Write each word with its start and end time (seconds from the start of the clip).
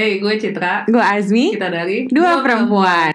Hey, 0.00 0.16
gue 0.16 0.32
Citra. 0.40 0.88
Gue 0.88 0.96
Azmi. 0.96 1.60
Kita 1.60 1.68
dari 1.68 2.08
Dua 2.08 2.40
perempuan. 2.40 3.12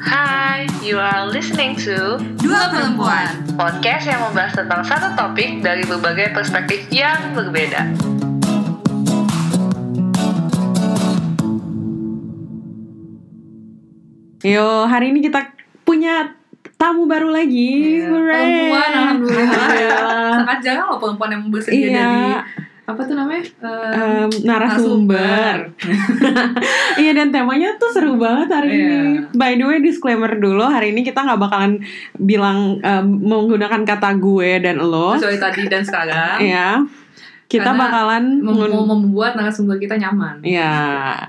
Hi, 0.00 0.64
you 0.80 0.96
are 0.96 1.28
listening 1.28 1.76
to 1.76 2.16
Dua 2.40 2.72
perempuan. 2.72 3.44
podcast 3.60 4.08
yang 4.08 4.24
membahas 4.24 4.56
tentang 4.56 4.80
satu 4.80 5.12
topik 5.12 5.60
dari 5.60 5.84
berbagai 5.84 6.32
perspektif 6.32 6.80
yang 6.88 7.36
berbeda. 7.36 7.92
Yo, 14.38 14.86
hari 14.86 15.10
ini 15.10 15.20
kita 15.20 15.50
punya 15.82 16.38
tamu 16.78 17.10
baru 17.10 17.34
lagi. 17.34 18.00
Hooray. 18.06 18.38
Perempuan, 18.38 18.90
alhamdulillah. 18.94 19.50
Alhamdulillah. 19.50 20.32
Sangat 20.40 20.58
jarang 20.62 20.86
loh 20.94 20.98
perempuan 21.02 21.30
yang 21.34 21.42
bersedia 21.50 21.84
Iya. 21.90 21.90
jadi 21.90 22.32
apa 22.88 23.04
tuh 23.04 23.12
namanya? 23.12 23.44
Eh, 23.44 24.24
Em, 24.24 24.30
narasumber. 24.42 25.56
Iya 26.98 27.12
dan 27.12 27.28
temanya 27.28 27.76
tuh 27.76 27.90
seru 27.90 28.16
banget 28.16 28.48
hari 28.50 28.68
Iya. 28.72 28.80
ini. 28.80 28.98
By 29.30 29.54
the 29.54 29.64
way 29.64 29.78
disclaimer 29.78 30.32
dulu 30.32 30.64
hari 30.64 30.90
ini 30.90 31.00
kita 31.02 31.20
nggak 31.20 31.38
bakalan 31.38 31.78
bilang 32.16 32.80
em, 32.80 33.04
menggunakan 33.20 33.84
kata 33.84 34.16
gue 34.16 34.50
dan 34.58 34.80
lo. 34.80 35.14
Kecuali 35.14 35.38
tadi 35.38 35.62
dan 35.66 35.82
sekarang. 35.82 36.36
Iya. 36.40 36.68
Kita 37.46 37.64
Karena 37.66 37.80
bakalan 37.80 38.24
Mem- 38.40 38.68
mau 38.68 38.84
membuat 38.88 39.32
narasumber 39.34 39.76
kita 39.76 39.94
nyaman. 39.94 40.40
Iya. 40.40 40.72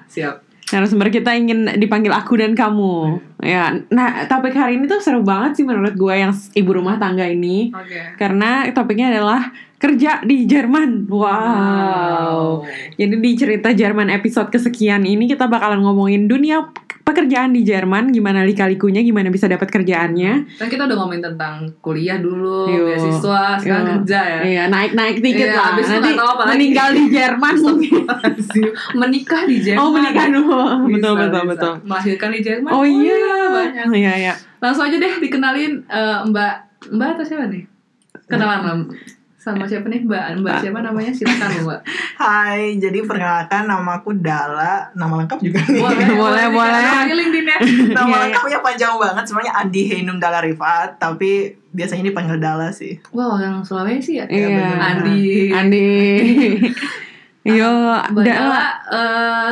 Siap. 0.08 0.36
Narasumber 0.70 1.10
kita 1.10 1.34
ingin 1.34 1.76
dipanggil 1.76 2.10
aku 2.10 2.38
dan 2.38 2.54
kamu. 2.54 3.18
Ya. 3.40 3.74
Nah, 3.90 4.26
topik 4.26 4.54
hari 4.54 4.76
ini 4.76 4.86
tuh 4.86 5.00
seru 5.00 5.22
banget 5.22 5.56
sih 5.56 5.66
menurut 5.66 5.94
gue 5.94 6.14
yang 6.14 6.30
ibu 6.54 6.72
rumah 6.72 6.96
tangga 6.96 7.24
ini. 7.24 7.70
Oke. 7.70 8.16
Karena 8.16 8.64
topiknya 8.70 9.10
adalah 9.10 9.50
kerja 9.80 10.20
di 10.22 10.44
Jerman. 10.44 11.08
Wow. 11.08 12.68
Jadi 13.00 13.16
di 13.16 13.32
cerita 13.34 13.72
Jerman 13.72 14.12
episode 14.12 14.52
kesekian 14.52 15.08
ini 15.08 15.24
kita 15.26 15.48
bakalan 15.48 15.80
ngomongin 15.80 16.28
dunia 16.28 16.68
pekerjaan 17.10 17.58
di 17.58 17.66
Jerman, 17.66 18.14
gimana 18.14 18.46
lika-likunya, 18.46 19.02
gimana 19.02 19.34
bisa 19.34 19.50
dapat 19.50 19.66
kerjaannya. 19.66 20.62
Kan 20.62 20.68
kita 20.70 20.86
udah 20.86 20.94
ngomongin 20.94 21.26
tentang 21.26 21.66
kuliah 21.82 22.22
dulu, 22.22 22.70
Yo. 22.70 22.86
beasiswa, 22.86 23.58
sekarang 23.58 23.82
Yo. 23.82 23.92
kerja 23.98 24.20
ya. 24.22 24.40
Iya, 24.46 24.64
naik-naik 24.70 25.18
dikit 25.18 25.48
Iya, 25.50 25.58
lah. 25.58 25.66
abis 25.74 25.86
Nanti 25.90 26.12
tahu 26.14 26.30
apa 26.30 26.42
lagi. 26.46 26.52
meninggal 26.54 26.88
di 26.94 27.04
Jerman 27.10 27.56
mungkin. 27.58 28.02
menikah 29.02 29.42
di 29.50 29.58
Jerman. 29.58 29.82
Oh, 29.82 29.90
menikah 29.90 30.26
dulu. 30.30 30.54
Bisa, 30.86 30.94
betul, 31.02 31.14
betul, 31.18 31.42
bisa. 31.42 31.50
betul. 31.50 31.74
Melahirkan 31.90 32.30
di 32.30 32.40
Jerman. 32.46 32.70
Oh 32.70 32.86
iya, 32.86 33.26
banyak. 33.50 33.86
Iya, 33.90 34.14
iya. 34.22 34.34
Langsung 34.62 34.84
aja 34.86 34.98
deh 35.02 35.14
dikenalin 35.18 35.74
eh, 35.90 36.20
Mbak 36.30 36.54
Mbak 36.94 37.08
atau 37.18 37.26
siapa 37.26 37.50
nih? 37.50 37.64
Kenalan. 38.30 38.86
Sama 39.40 39.64
siapa 39.64 39.88
nih 39.88 40.04
Mbak? 40.04 40.44
Mbak 40.44 40.56
siapa 40.60 40.84
namanya? 40.84 41.16
Silakan 41.16 41.64
Mbak. 41.64 41.80
Hai, 42.20 42.76
jadi 42.76 43.00
perkenalkan 43.08 43.72
nama 43.72 44.04
aku 44.04 44.12
Dala, 44.20 44.92
nama 44.92 45.24
lengkap 45.24 45.40
juga 45.40 45.64
nih. 45.64 45.80
Boleh, 45.80 46.08
boleh. 46.52 46.84
Nama 46.84 47.08
LinkedIn 47.08 47.46
ya. 47.48 47.58
nama 47.96 48.04
Iya, 48.04 48.04
iya. 48.04 48.18
lengkapnya 48.28 48.60
panjang 48.60 48.94
banget, 49.00 49.24
sebenarnya 49.24 49.54
Andi 49.56 49.82
Heinum 49.88 50.20
Dala 50.20 50.44
Rifat, 50.44 51.00
tapi 51.00 51.56
biasanya 51.72 52.12
dipanggil 52.12 52.36
Dala 52.36 52.68
sih. 52.76 53.00
Wah, 53.16 53.40
orang 53.40 53.64
Sulawesi 53.64 54.20
ya? 54.20 54.28
Iya. 54.28 54.48
bener. 54.52 54.76
Andi. 54.76 55.32
Andi. 55.56 55.88
Yo, 57.56 57.72
Mbak 58.12 58.24
Dala. 58.28 58.44
Dala, 58.44 58.64
eh, 58.92 59.52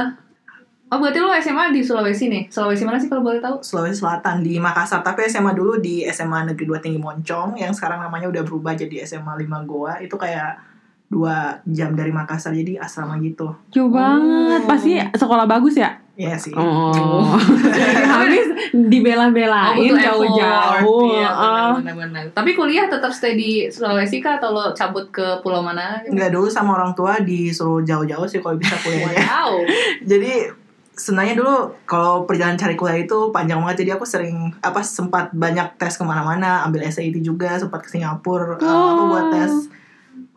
Oh 0.87 1.03
berarti 1.03 1.19
lo 1.19 1.35
SMA 1.35 1.75
di 1.75 1.83
Sulawesi 1.83 2.31
nih? 2.31 2.43
Sulawesi 2.47 2.87
mana 2.87 2.95
sih 2.95 3.11
kalau 3.11 3.19
boleh 3.19 3.43
tahu? 3.43 3.59
Sulawesi 3.59 3.99
Selatan 3.99 4.39
di 4.39 4.55
Makassar, 4.55 5.03
tapi 5.03 5.27
SMA 5.27 5.51
dulu 5.51 5.83
di 5.83 6.07
SMA 6.07 6.47
Negeri 6.47 6.63
2 6.63 6.79
Tinggi 6.79 6.99
Moncong, 7.01 7.59
yang 7.59 7.75
sekarang 7.75 7.99
namanya 7.99 8.31
udah 8.31 8.43
berubah 8.47 8.71
jadi 8.71 9.03
SMA 9.03 9.35
5 9.35 9.67
Goa, 9.67 9.99
itu 9.99 10.15
kayak 10.15 10.63
dua 11.07 11.59
jam 11.67 11.95
dari 11.95 12.11
Makassar, 12.11 12.55
jadi 12.55 12.79
asrama 12.79 13.19
gitu. 13.19 13.51
Jauh 13.71 13.91
banget. 13.91 14.63
Oh. 14.63 14.67
Pasti 14.67 14.99
sekolah 14.99 15.43
bagus 15.47 15.75
ya? 15.75 15.91
Iya 16.17 16.33
sih. 16.39 16.51
Oh. 16.55 17.37
Habis 18.15 18.73
dibela-belain 18.73 19.77
Oh, 19.77 19.99
jauh-jauh. 20.01 21.13
Iya, 21.13 21.29
benar-benar. 21.77 22.23
Tapi 22.33 22.57
kuliah 22.57 22.89
tetap 22.89 23.13
stay 23.13 23.37
di 23.37 23.69
Sulawesi 23.69 24.17
kah 24.17 24.41
atau 24.41 24.49
lo 24.51 24.71
cabut 24.73 25.07
ke 25.13 25.39
pulau 25.45 25.61
mana? 25.61 26.01
Enggak 26.09 26.33
dulu 26.33 26.49
sama 26.49 26.73
orang 26.79 26.97
tua 26.97 27.21
disuruh 27.21 27.85
jauh-jauh 27.85 28.25
sih 28.25 28.41
kalau 28.41 28.57
bisa 28.57 28.75
kuliahnya. 28.81 29.23
Wow. 29.29 29.51
jadi 30.11 30.49
sebenarnya 30.97 31.37
dulu 31.37 31.77
kalau 31.85 32.25
perjalanan 32.25 32.57
cari 32.57 32.73
kuliah 32.73 33.05
itu 33.05 33.29
panjang 33.29 33.61
banget. 33.61 33.85
Jadi 33.85 33.91
aku 33.93 34.03
sering 34.03 34.51
apa 34.59 34.81
sempat 34.81 35.29
banyak 35.31 35.77
tes 35.77 35.93
ke 35.95 36.03
mana-mana. 36.03 36.65
Ambil 36.65 36.83
SAT 36.89 37.21
juga 37.21 37.55
sempat 37.61 37.85
ke 37.85 37.89
Singapura 37.93 38.57
eh, 38.57 38.65
apa 38.65 39.03
buat 39.05 39.25
tes 39.29 39.51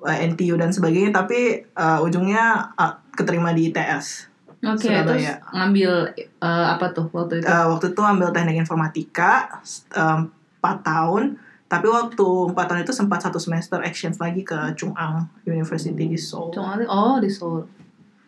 eh, 0.04 0.28
NTU 0.28 0.60
dan 0.60 0.70
sebagainya. 0.70 1.10
Tapi 1.16 1.64
eh, 1.64 1.98
ujungnya 2.04 2.76
eh, 2.76 2.94
keterima 3.16 3.56
di 3.56 3.72
ITS 3.72 4.30
Oke, 4.60 4.92
Surabaya. 4.92 5.08
terus 5.08 5.56
ngambil 5.56 5.90
eh, 6.20 6.66
apa 6.68 6.92
tuh 6.92 7.08
waktu 7.16 7.40
itu? 7.40 7.48
Eh, 7.48 7.64
waktu 7.64 7.86
itu 7.96 8.02
ambil 8.04 8.28
teknik 8.28 8.60
informatika 8.60 9.64
4 9.96 10.28
tahun. 10.60 11.40
Tapi 11.70 11.86
waktu 11.86 12.26
4 12.52 12.68
tahun 12.68 12.80
itu 12.84 12.92
sempat 12.92 13.24
satu 13.24 13.40
semester 13.40 13.80
exchange 13.80 14.20
lagi 14.20 14.44
ke 14.44 14.58
Chung 14.76 14.92
Ang 15.00 15.24
University 15.48 15.96
di 15.96 16.18
Seoul. 16.18 16.52
Cuma 16.52 16.76
oh 16.84 17.16
di 17.16 17.30
Seoul. 17.32 17.64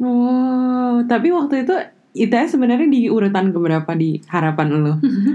Oh, 0.02 1.04
tapi 1.04 1.28
waktu 1.30 1.68
itu 1.68 1.74
ITS 2.12 2.52
sebenarnya 2.52 2.86
di 2.86 3.08
urutan 3.08 3.50
keberapa 3.50 3.88
di 3.92 4.20
harapan 4.26 4.68
lo? 4.78 4.94
7 5.00 5.32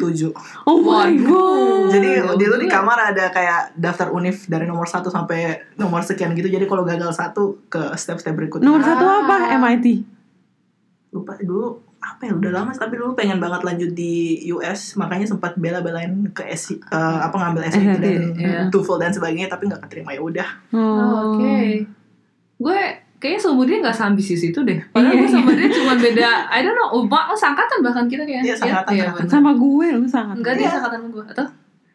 Oh 0.69 0.77
my 0.77 1.09
god. 1.19 1.89
Jadi 1.89 2.21
jauh 2.21 2.37
dulu 2.37 2.55
di 2.55 2.65
juga. 2.65 2.75
kamar 2.77 2.97
ada 3.09 3.25
kayak 3.27 3.73
daftar 3.73 4.09
univ 4.09 4.37
dari 4.45 4.63
nomor 4.63 4.85
1 4.85 5.01
sampai 5.03 5.39
nomor 5.75 6.01
sekian 6.01 6.31
gitu. 6.31 6.47
Jadi 6.47 6.63
kalau 6.63 6.81
gagal 6.81 7.09
satu 7.11 7.65
ke 7.65 7.81
step-step 7.93 8.31
berikutnya. 8.31 8.63
Nomor 8.63 8.81
satu 8.81 9.03
Ah. 9.03 9.25
apa? 9.25 9.35
MIT. 9.55 10.05
Lupa 11.09 11.33
dulu 11.35 11.79
apa 11.97 12.23
ya 12.23 12.31
udah 12.31 12.51
lama 12.53 12.71
tapi 12.71 12.93
dulu 12.93 13.13
pengen 13.13 13.37
banget 13.37 13.61
lanjut 13.63 13.91
di 13.91 14.13
US 14.47 14.93
makanya 14.95 15.25
sempat 15.25 15.57
bela-belain 15.57 16.29
ke 16.29 16.45
SC, 16.47 16.77
eh, 16.77 16.93
apa 17.19 17.33
ngambil 17.33 17.65
SAT 17.65 17.83
SAT, 17.89 17.99
dan 17.99 18.21
iya. 18.37 18.59
TOEFL 18.69 18.97
dan 18.97 19.11
sebagainya 19.11 19.49
tapi 19.49 19.65
nggak 19.65 19.81
keterima 19.81 20.13
ya 20.13 20.21
udah 20.21 20.49
Oh, 20.71 21.35
Oke. 21.35 21.83
Gue 22.55 22.79
kayaknya 23.17 23.39
seumur 23.39 23.65
dia 23.65 23.77
gak 23.79 23.93
seambisius 23.93 24.43
itu 24.45 24.59
deh. 24.59 24.77
Padahal 24.87 25.11
Iya, 25.11 25.19
gue 25.19 25.29
sama 25.31 25.51
dia 25.51 25.69
cuma 25.71 25.93
beda, 25.93 26.29
I 26.47 26.59
don't 26.59 26.73
know, 26.73 26.89
umpak, 26.95 27.23
oh 27.25 27.35
sangkatan 27.35 27.81
bahkan 27.81 28.05
kita 28.05 28.23
kayak. 28.23 28.41
Iya, 28.41 28.55
sangkatan, 28.55 28.91
Iya, 28.91 29.03
sangkatan. 29.03 29.17
bener. 29.19 29.31
Sama 29.31 29.51
gue 29.53 29.87
lu 29.91 30.05
sangat. 30.05 30.35
Enggak 30.35 30.53
dia 30.53 30.63
Iya. 30.63 30.71
sangkatan 30.71 30.99
gue. 31.07 31.23
Atau 31.27 31.45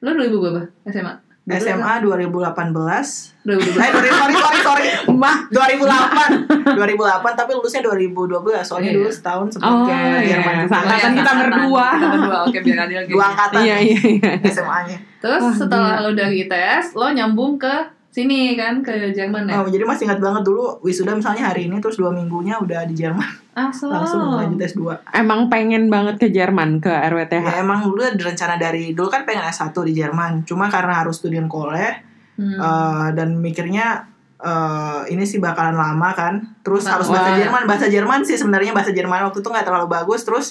lo 0.01 0.11
2000 0.13 0.39
berapa? 0.41 0.63
SMA? 0.87 1.15
SMA 1.45 1.93
2018 1.99 3.35
eh 3.43 3.51
2012. 3.51 3.75
sorry 3.75 4.11
sorry 4.13 4.35
sorry 4.37 4.59
sorry 4.63 4.85
Mbak. 5.09 5.35
2008 5.51 6.73
2008 6.73 7.35
tapi 7.35 7.51
lulusnya 7.53 7.83
2012 7.83 8.63
soalnya 8.63 8.89
Iya. 8.89 8.99
dulu 8.99 9.11
setahun 9.11 9.47
sempat 9.51 9.67
Oh, 9.69 9.83
ke 9.83 9.91
iya. 9.91 10.39
Jerman 10.39 10.55
juga. 10.61 10.77
Angkatan 10.77 10.87
Oh, 10.87 11.03
iya, 11.03 11.19
kita 11.19 11.33
berdua. 11.37 11.87
Kita 11.93 12.09
berdua, 12.09 12.37
oke 12.45 12.59
biar 12.63 12.79
adil 12.81 12.99
gitu. 13.01 13.13
dua 13.13 13.25
angkatan 13.29 13.61
Iya, 13.61 13.77
iya, 13.81 13.99
iya. 14.13 14.31
SMA-nya 14.45 14.99
Terus 15.19 15.39
Wah, 15.41 15.51
setelah 15.53 15.91
gila. 15.93 16.05
lo 16.05 16.11
dari 16.15 16.37
ITS, 16.41 16.85
lo 16.95 17.07
nyambung 17.09 17.53
ke 17.57 17.75
sini 18.13 18.53
kan, 18.55 18.85
ke 18.85 19.11
Jerman 19.11 19.49
ya? 19.49 19.59
Oh, 19.59 19.67
jadi 19.67 19.83
masih 19.83 20.05
ingat 20.05 20.21
banget 20.21 20.45
dulu 20.45 20.77
wisuda 20.81 21.17
misalnya 21.17 21.49
hari 21.49 21.65
ini 21.65 21.81
terus 21.81 21.97
dua 21.97 22.13
minggunya 22.13 22.61
udah 22.61 22.85
di 22.85 22.93
Jerman 22.93 23.25
Asal. 23.57 23.89
langsung 23.89 24.21
lanjut 24.37 24.61
S2. 24.61 24.85
Emang 25.17 25.49
pengen 25.49 25.89
banget 25.89 26.21
ke 26.21 26.29
Jerman 26.29 26.77
ke 26.79 26.93
RWTH. 26.93 27.41
Ya 27.41 27.55
emang 27.59 27.81
dulu 27.83 28.05
ada 28.05 28.13
rencana 28.15 28.61
dari 28.61 28.93
dulu 28.93 29.09
kan 29.09 29.25
pengen 29.25 29.45
S1 29.45 29.73
di 29.83 29.97
Jerman, 29.97 30.45
cuma 30.45 30.69
karena 30.69 31.01
harus 31.01 31.19
studian 31.19 31.49
kole 31.49 32.13
Hmm. 32.33 32.57
eh, 32.57 33.09
dan 33.13 33.37
mikirnya 33.37 34.09
eh, 34.41 35.01
ini 35.09 35.23
sih 35.23 35.37
bakalan 35.39 35.77
lama 35.77 36.11
kan. 36.13 36.35
Terus 36.61 36.85
Wah. 36.85 36.97
harus 36.97 37.09
bahasa. 37.09 37.39
Jerman, 37.39 37.63
bahasa 37.65 37.87
Jerman 37.87 38.21
sih 38.25 38.35
sebenarnya 38.35 38.73
bahasa 38.73 38.91
Jerman 38.91 39.29
waktu 39.29 39.39
itu 39.39 39.49
nggak 39.49 39.63
terlalu 39.63 39.87
bagus 39.87 40.25
terus 40.25 40.47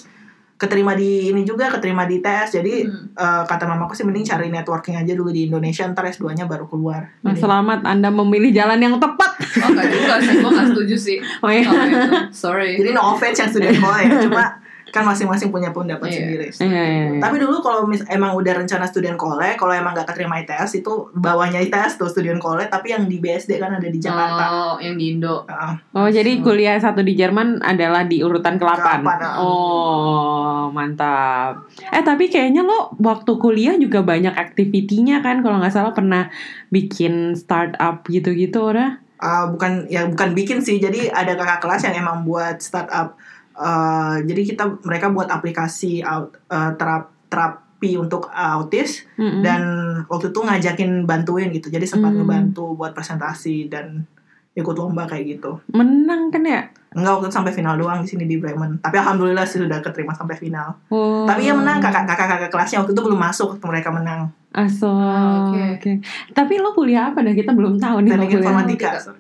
keterima 0.62 0.94
di 0.94 1.28
ini 1.28 1.42
juga 1.42 1.68
keterima 1.68 2.06
di 2.06 2.22
tes 2.22 2.54
jadi 2.54 2.86
Hmm. 2.86 3.10
eh, 3.12 3.44
kata 3.44 3.66
mamaku 3.66 3.92
sih 3.92 4.04
mending 4.04 4.22
cari 4.24 4.48
networking 4.48 4.94
aja 4.96 5.12
dulu 5.12 5.30
di 5.30 5.50
Indonesia 5.50 5.82
ntar 5.88 6.06
S2 6.06 6.32
nya 6.32 6.46
baru 6.46 6.66
keluar 6.66 7.18
Nah, 7.20 7.34
Jadi- 7.34 7.42
selamat 7.42 7.80
Anda 7.84 8.10
memilih 8.12 8.52
jalan 8.52 8.78
yang 8.78 8.96
tepat. 8.96 9.32
Oh 9.58 9.68
enggak 9.68 9.88
juga 9.88 10.16
sih, 10.18 10.34
gue 10.38 10.52
gak 10.52 10.68
setuju 10.70 10.96
sih. 10.96 11.18
Oh 11.42 11.50
iya. 11.50 11.66
Itu. 11.66 12.18
Sorry. 12.32 12.78
jadi 12.78 12.94
no 12.94 13.02
offense 13.12 13.38
yang 13.38 13.50
studian 13.50 13.76
kole 13.76 14.00
ya 14.00 14.22
cuma 14.22 14.46
kan 14.92 15.04
masing-masing 15.04 15.50
punya 15.50 15.72
pendapat 15.72 16.08
Iya. 16.08 16.16
sendiri 16.18 16.48
Iya, 16.52 16.68
iya, 16.68 16.84
iya. 17.10 17.20
Tapi 17.20 17.36
dulu 17.40 17.58
kalau 17.60 17.84
mis- 17.84 18.04
emang 18.06 18.36
udah 18.36 18.54
rencana 18.54 18.84
studian 18.84 19.16
kole, 19.16 19.56
kalau 19.56 19.72
emang 19.72 19.92
gak 19.94 20.06
keterima 20.06 20.38
ITS 20.38 20.78
itu 20.78 21.10
bawahnya 21.14 21.60
ITS 21.60 21.96
tuh 21.96 22.06
studian 22.06 22.38
kole, 22.38 22.68
tapi 22.68 22.92
yang 22.92 23.08
di 23.08 23.18
BSD 23.18 23.56
kan 23.56 23.72
ada 23.74 23.88
di 23.88 23.98
Jakarta. 23.98 24.44
Oh, 24.46 24.76
yang 24.78 24.94
di 24.94 25.16
Indo. 25.16 25.48
Heeh. 25.48 25.74
Oh, 25.94 26.08
jadi 26.08 26.32
kuliah 26.40 26.76
satu 26.76 27.00
di 27.00 27.16
Jerman 27.16 27.60
adalah 27.62 28.04
di 28.04 28.20
urutan 28.20 28.60
ke-8. 28.60 29.00
Ke-8, 29.00 29.10
ah. 29.18 29.34
Oh, 29.40 30.62
mantap. 30.70 31.66
Eh, 31.88 32.02
tapi 32.02 32.28
kayaknya 32.28 32.62
lo 32.62 32.92
waktu 32.98 33.32
kuliah 33.38 33.76
juga 33.76 34.02
banyak 34.02 34.34
aktivitinya 34.34 35.20
kan 35.20 35.40
kalau 35.40 35.58
nggak 35.58 35.72
salah 35.72 35.92
pernah 35.92 36.28
bikin 36.68 37.34
startup 37.34 38.04
gitu-gitu 38.06 38.60
ora? 38.62 39.00
Ah, 39.16 39.46
bukan 39.46 39.86
ya 39.86 40.04
bukan 40.06 40.34
bikin 40.34 40.60
sih, 40.60 40.82
jadi 40.82 41.08
ada 41.08 41.38
kakak 41.38 41.62
kelas 41.62 41.82
yang 41.86 41.96
emang 42.00 42.26
buat 42.26 42.58
startup. 42.58 43.16
Eh, 43.62 44.16
jadi 44.26 44.42
kita 44.44 44.64
mereka 44.82 45.14
buat 45.14 45.30
aplikasi 45.30 46.02
out, 46.02 46.34
eh, 46.50 46.72
terap 46.82 47.14
terapi 47.32 47.96
untuk 47.96 48.28
autis 48.28 49.06
Mm-mm. 49.16 49.42
dan 49.42 49.62
waktu 50.06 50.30
itu 50.30 50.40
ngajakin 50.42 51.06
bantuin 51.06 51.50
gitu. 51.50 51.70
Jadi 51.70 51.86
sempat 51.86 52.12
Hmm. 52.12 52.26
ngebantu 52.26 52.74
buat 52.74 52.92
presentasi 52.92 53.70
dan 53.70 54.06
ikut 54.52 54.76
lomba 54.76 55.08
kayak 55.08 55.40
gitu. 55.40 55.62
menang 55.72 56.28
kan 56.28 56.44
ya? 56.44 56.62
Enggak 56.92 57.12
waktu 57.18 57.26
itu 57.32 57.36
sampai 57.40 57.54
final 57.56 57.80
doang 57.80 58.04
di 58.04 58.08
sini 58.12 58.28
di 58.28 58.36
Bremen. 58.36 58.84
Tapi 58.84 59.00
alhamdulillah 59.00 59.48
sih 59.48 59.64
sudah 59.64 59.80
keterima 59.80 60.12
sampai 60.12 60.36
final. 60.36 60.76
Oh. 60.92 61.24
Tapi 61.24 61.48
yang 61.48 61.64
menang 61.64 61.80
kakak 61.80 62.04
kakak 62.04 62.28
kakak 62.28 62.50
kelasnya 62.52 62.84
waktu 62.84 62.92
itu 62.92 63.02
belum 63.02 63.16
masuk 63.16 63.56
waktu 63.56 63.66
mereka 63.72 63.90
menang. 63.96 64.28
Aso. 64.52 64.92
Ah, 64.92 65.48
Oke. 65.48 65.64
oke. 65.74 65.92
Tapi 66.30 66.60
lo 66.60 66.76
kuliah 66.76 67.08
apa 67.08 67.24
dah? 67.24 67.32
Kita 67.32 67.56
belum 67.56 67.80
tahu 67.80 68.04
nih 68.04 68.12
Teknik 68.12 68.28
kuliah. 68.28 68.44
informatika. 68.44 68.90
Aso. 68.92 69.12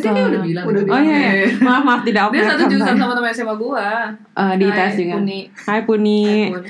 Tadi 0.00 0.08
dia 0.08 0.24
udah 0.24 0.40
bilang. 0.40 0.64
Udah 0.64 0.80
Oh 0.88 0.98
iya, 0.98 1.18
iya. 1.20 1.46
Maaf 1.60 1.82
maaf 1.84 2.00
tidak 2.02 2.22
Dia 2.24 2.28
open 2.34 2.48
satu 2.48 2.62
jurusan 2.66 2.96
sama 2.96 3.12
teman 3.12 3.28
SMA 3.30 3.54
gua. 3.54 3.88
Eh, 4.32 4.54
di 4.56 4.64
Hai, 4.64 4.72
tes 4.74 4.92
juga. 4.96 5.14
Puni. 5.14 5.40
Hai 5.60 5.80
Puni. 5.82 6.22
Hai, 6.24 6.50
Pun. 6.50 6.64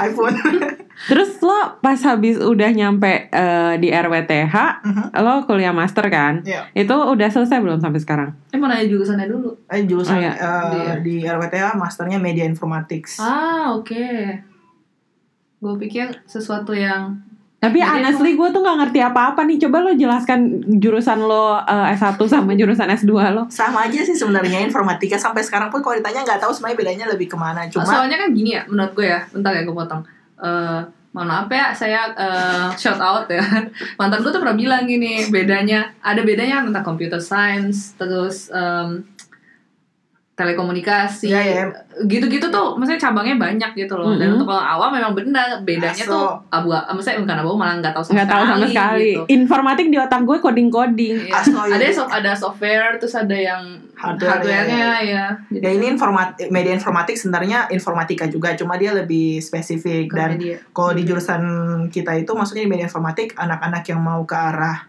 iPhone. 0.00 0.36
Terus 1.12 1.30
lo 1.40 1.58
pas 1.78 1.98
habis 1.98 2.38
udah 2.38 2.70
nyampe 2.70 3.28
eh, 3.28 3.74
di 3.76 3.88
RWTH, 3.90 4.54
Mhm. 4.80 5.04
lo 5.14 5.34
kuliah 5.44 5.72
master 5.72 6.08
kan? 6.08 6.40
Iya. 6.40 6.72
Itu 6.72 6.96
udah 6.96 7.28
selesai 7.28 7.58
belum 7.58 7.78
sampai 7.78 8.00
sekarang? 8.00 8.30
Eh 8.48 8.56
mau 8.56 8.64
nanya 8.64 8.86
jurusannya 8.86 9.28
dulu. 9.28 9.52
Eh, 9.66 9.84
jurusan 9.84 10.16
Oh, 10.16 10.22
iya. 10.22 10.32
eh, 10.32 10.94
di 11.00 11.20
RWTH 11.20 11.76
masternya 11.76 12.16
Media 12.16 12.42
Informatics. 12.42 13.18
Ah 13.18 13.76
oke. 13.76 14.08
Gue 15.58 15.74
pikir 15.78 16.22
sesuatu 16.24 16.72
yang 16.72 17.18
Tapi 17.62 17.78
Jadi 17.78 17.94
honestly 17.94 18.34
gue 18.34 18.48
tuh 18.50 18.58
nggak 18.58 18.78
ngerti 18.82 18.98
apa-apa 18.98 19.46
nih. 19.46 19.62
Coba 19.62 19.86
lo 19.86 19.94
jelaskan 19.94 20.66
jurusan 20.82 21.22
lo 21.22 21.62
eh, 21.62 21.94
S1 21.94 22.18
sama 22.26 22.58
jurusan 22.58 22.90
S2 22.90 23.12
lo. 23.30 23.46
Sama 23.46 23.86
aja 23.86 24.02
sih 24.02 24.18
sebenarnya 24.18 24.66
informatika 24.66 25.14
sampai 25.14 25.46
sekarang 25.46 25.70
pun 25.70 25.78
kalau 25.78 25.94
ditanya 25.94 26.26
nggak 26.26 26.42
tahu 26.42 26.50
sebenarnya 26.50 26.78
bedanya 26.82 27.04
lebih 27.06 27.30
ke 27.30 27.38
mana. 27.38 27.70
Cuma 27.70 27.86
soalnya 27.86 28.18
kan 28.18 28.34
gini 28.34 28.58
ya 28.58 28.66
menurut 28.66 28.98
gue 28.98 29.06
ya. 29.06 29.22
Bentar 29.30 29.54
ya 29.54 29.62
gue 29.62 29.76
potong. 29.78 30.02
Eh 30.42 30.82
mohon 31.12 31.28
maaf 31.28 31.48
ya 31.52 31.76
saya 31.76 32.08
eh, 32.16 32.68
shout 32.80 32.96
out 32.96 33.28
ya 33.28 33.44
mantan 34.00 34.24
gue 34.24 34.32
tuh 34.32 34.40
pernah 34.40 34.56
bilang 34.56 34.88
gini 34.88 35.28
bedanya 35.28 35.92
ada 36.00 36.24
bedanya 36.24 36.64
tentang 36.64 36.80
computer 36.80 37.20
science 37.20 37.92
terus 38.00 38.48
em, 38.48 39.04
telekomunikasi 40.32 41.28
Iya, 41.28 41.40
iya. 41.44 41.64
gitu-gitu 42.02 42.48
tuh 42.48 42.72
maksudnya 42.74 42.96
cabangnya 42.98 43.36
banyak 43.36 43.76
gitu 43.76 43.92
loh 43.92 44.16
dan 44.16 44.32
Mhm. 44.32 44.34
untuk 44.34 44.48
orang 44.48 44.64
awam 44.66 44.90
memang 44.90 45.12
benar 45.12 45.60
bedanya 45.60 45.92
Aso. 45.92 46.08
tuh 46.08 46.28
abu 46.48 46.72
maksudnya 46.72 47.20
bukan 47.20 47.36
abu 47.36 47.52
malah 47.52 47.76
nggak 47.78 47.92
tahu 47.92 48.00
sama 48.02 48.14
Nggak 48.16 48.30
tahu 48.30 48.42
sama 48.46 48.64
sekali. 48.66 49.04
gitu. 49.12 49.22
Informatik 49.30 49.86
di 49.86 49.98
otak 49.98 50.20
gue 50.22 50.36
coding-coding. 50.38 51.16
Iya. 51.28 51.36
Aso, 51.36 51.52
ada 51.58 51.76
iya. 51.78 51.92
so- 51.92 52.08
ada 52.10 52.32
software 52.32 52.96
terus 52.96 53.12
ada 53.12 53.36
yang 53.36 53.62
Hardware, 53.92 54.40
hardware-nya 54.40 54.88
ya. 55.04 55.24
ya 55.52 55.70
ini 55.70 55.86
informat 55.90 56.34
media 56.48 56.72
informatik 56.72 57.14
sebenarnya 57.14 57.68
informatika 57.68 58.24
juga, 58.26 58.56
cuma 58.56 58.74
dia 58.74 58.90
lebih 58.90 59.36
spesifik 59.38 60.08
Ke 60.08 60.16
dan 60.16 60.30
kalau 60.72 60.90
di 60.90 61.04
jurusan 61.04 61.42
kita 61.86 62.16
itu 62.16 62.32
maksudnya 62.32 62.64
di 62.64 62.70
media 62.70 62.88
informatik 62.88 63.36
anak-anak 63.36 63.84
yang 63.84 64.00
mau 64.00 64.24
ke 64.24 64.32
arah 64.32 64.88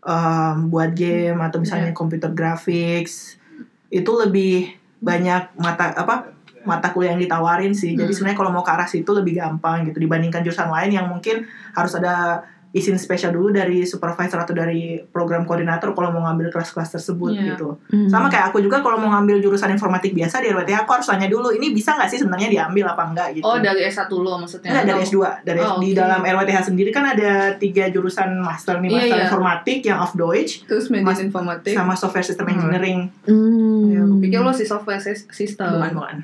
em, 0.00 0.68
buat 0.68 0.92
game 0.92 1.40
atau 1.40 1.58
misalnya 1.58 1.90
Iya. 1.90 1.96
computer 1.96 2.28
graphics 2.28 3.40
itu 3.88 4.10
lebih 4.12 4.81
banyak 5.02 5.58
mata 5.58 5.92
apa 5.92 6.30
mata 6.62 6.88
kuliah 6.88 7.10
yang 7.10 7.20
ditawarin 7.20 7.74
sih. 7.74 7.92
Jadi 7.92 8.06
Hmm. 8.06 8.14
sebenarnya 8.14 8.38
kalau 8.38 8.52
mau 8.52 8.62
ke 8.62 8.70
arah 8.70 8.86
situ 8.86 9.10
lebih 9.10 9.34
gampang 9.34 9.82
gitu 9.84 9.98
dibandingkan 9.98 10.40
jurusan 10.40 10.70
lain 10.70 10.90
yang 10.92 11.06
mungkin 11.06 11.42
harus 11.72 11.92
ada 11.92 12.38
izin 12.72 12.96
spesial 12.96 13.28
dulu 13.30 13.52
dari 13.52 13.84
supervisor 13.84 14.40
atau 14.40 14.56
dari 14.56 14.96
program 15.04 15.44
koordinator 15.44 15.92
kalau 15.92 16.08
mau 16.08 16.24
ngambil 16.24 16.48
kelas-kelas 16.48 16.88
tersebut 16.90 17.28
Iya. 17.30 17.52
gitu. 17.52 17.76
Hmm. 17.84 18.08
Sama 18.08 18.32
kayak 18.32 18.48
aku 18.48 18.64
juga 18.64 18.80
kalau 18.80 18.96
mau 18.96 19.12
ngambil 19.12 19.44
jurusan 19.44 19.68
informatik 19.68 20.16
biasa 20.16 20.40
di 20.40 20.48
RWTH 20.48 20.80
aku 20.80 20.92
harus 20.94 21.04
tanya 21.04 21.28
dulu 21.28 21.52
ini 21.52 21.68
bisa 21.70 21.92
nggak 21.92 22.08
sih 22.08 22.16
sebenarnya 22.16 22.48
diambil 22.48 22.88
apa 22.88 23.02
enggak 23.04 23.28
gitu. 23.34 23.44
Oh 23.44 23.60
dari 23.60 23.84
S1 23.84 24.08
lo 24.08 24.40
maksudnya? 24.40 24.72
Enggak 24.72 24.84
dari 24.86 24.96
Atau- 24.96 25.12
S2 25.12 25.20
dari 25.44 25.60
Oh, 25.60 25.76
di 25.76 25.88
oke. 25.90 25.98
dalam 25.98 26.20
RWTH 26.24 26.60
sendiri 26.64 26.88
kan 26.88 27.04
ada 27.06 27.30
tiga 27.54 27.84
jurusan 27.86 28.40
master 28.40 28.74
nih 28.78 28.88
Iya, 28.88 28.96
master 28.96 29.18
iya. 29.18 29.24
informatik 29.26 29.78
yang 29.84 29.98
of 30.00 30.12
Deutsch 30.14 30.64
Terus 30.64 30.88
media 30.88 31.04
Mas- 31.04 31.20
informatik. 31.20 31.76
sama 31.76 31.92
software 31.92 32.24
system 32.24 32.46
Hmm. 32.46 32.54
engineering 32.56 32.98
Hmm. 33.28 33.81
Pikir 34.22 34.38
lo 34.38 34.50
si 34.50 34.62
software 34.62 34.98
sys- 34.98 35.26
system. 35.28 35.66
bukan 35.74 35.92
bukan 35.92 36.16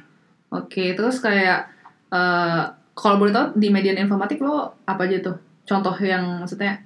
Oke, 0.50 0.94
terus 0.94 1.18
kayak 1.18 1.68
eh 2.08 2.62
kalau 2.94 3.16
boleh 3.16 3.30
tahu 3.30 3.52
di 3.54 3.68
media 3.68 3.92
informatik 3.92 4.38
lo 4.38 4.80
apa 4.82 5.04
aja 5.04 5.20
tuh? 5.20 5.36
Contoh 5.62 5.92
yang 6.00 6.40
maksudnya 6.40 6.80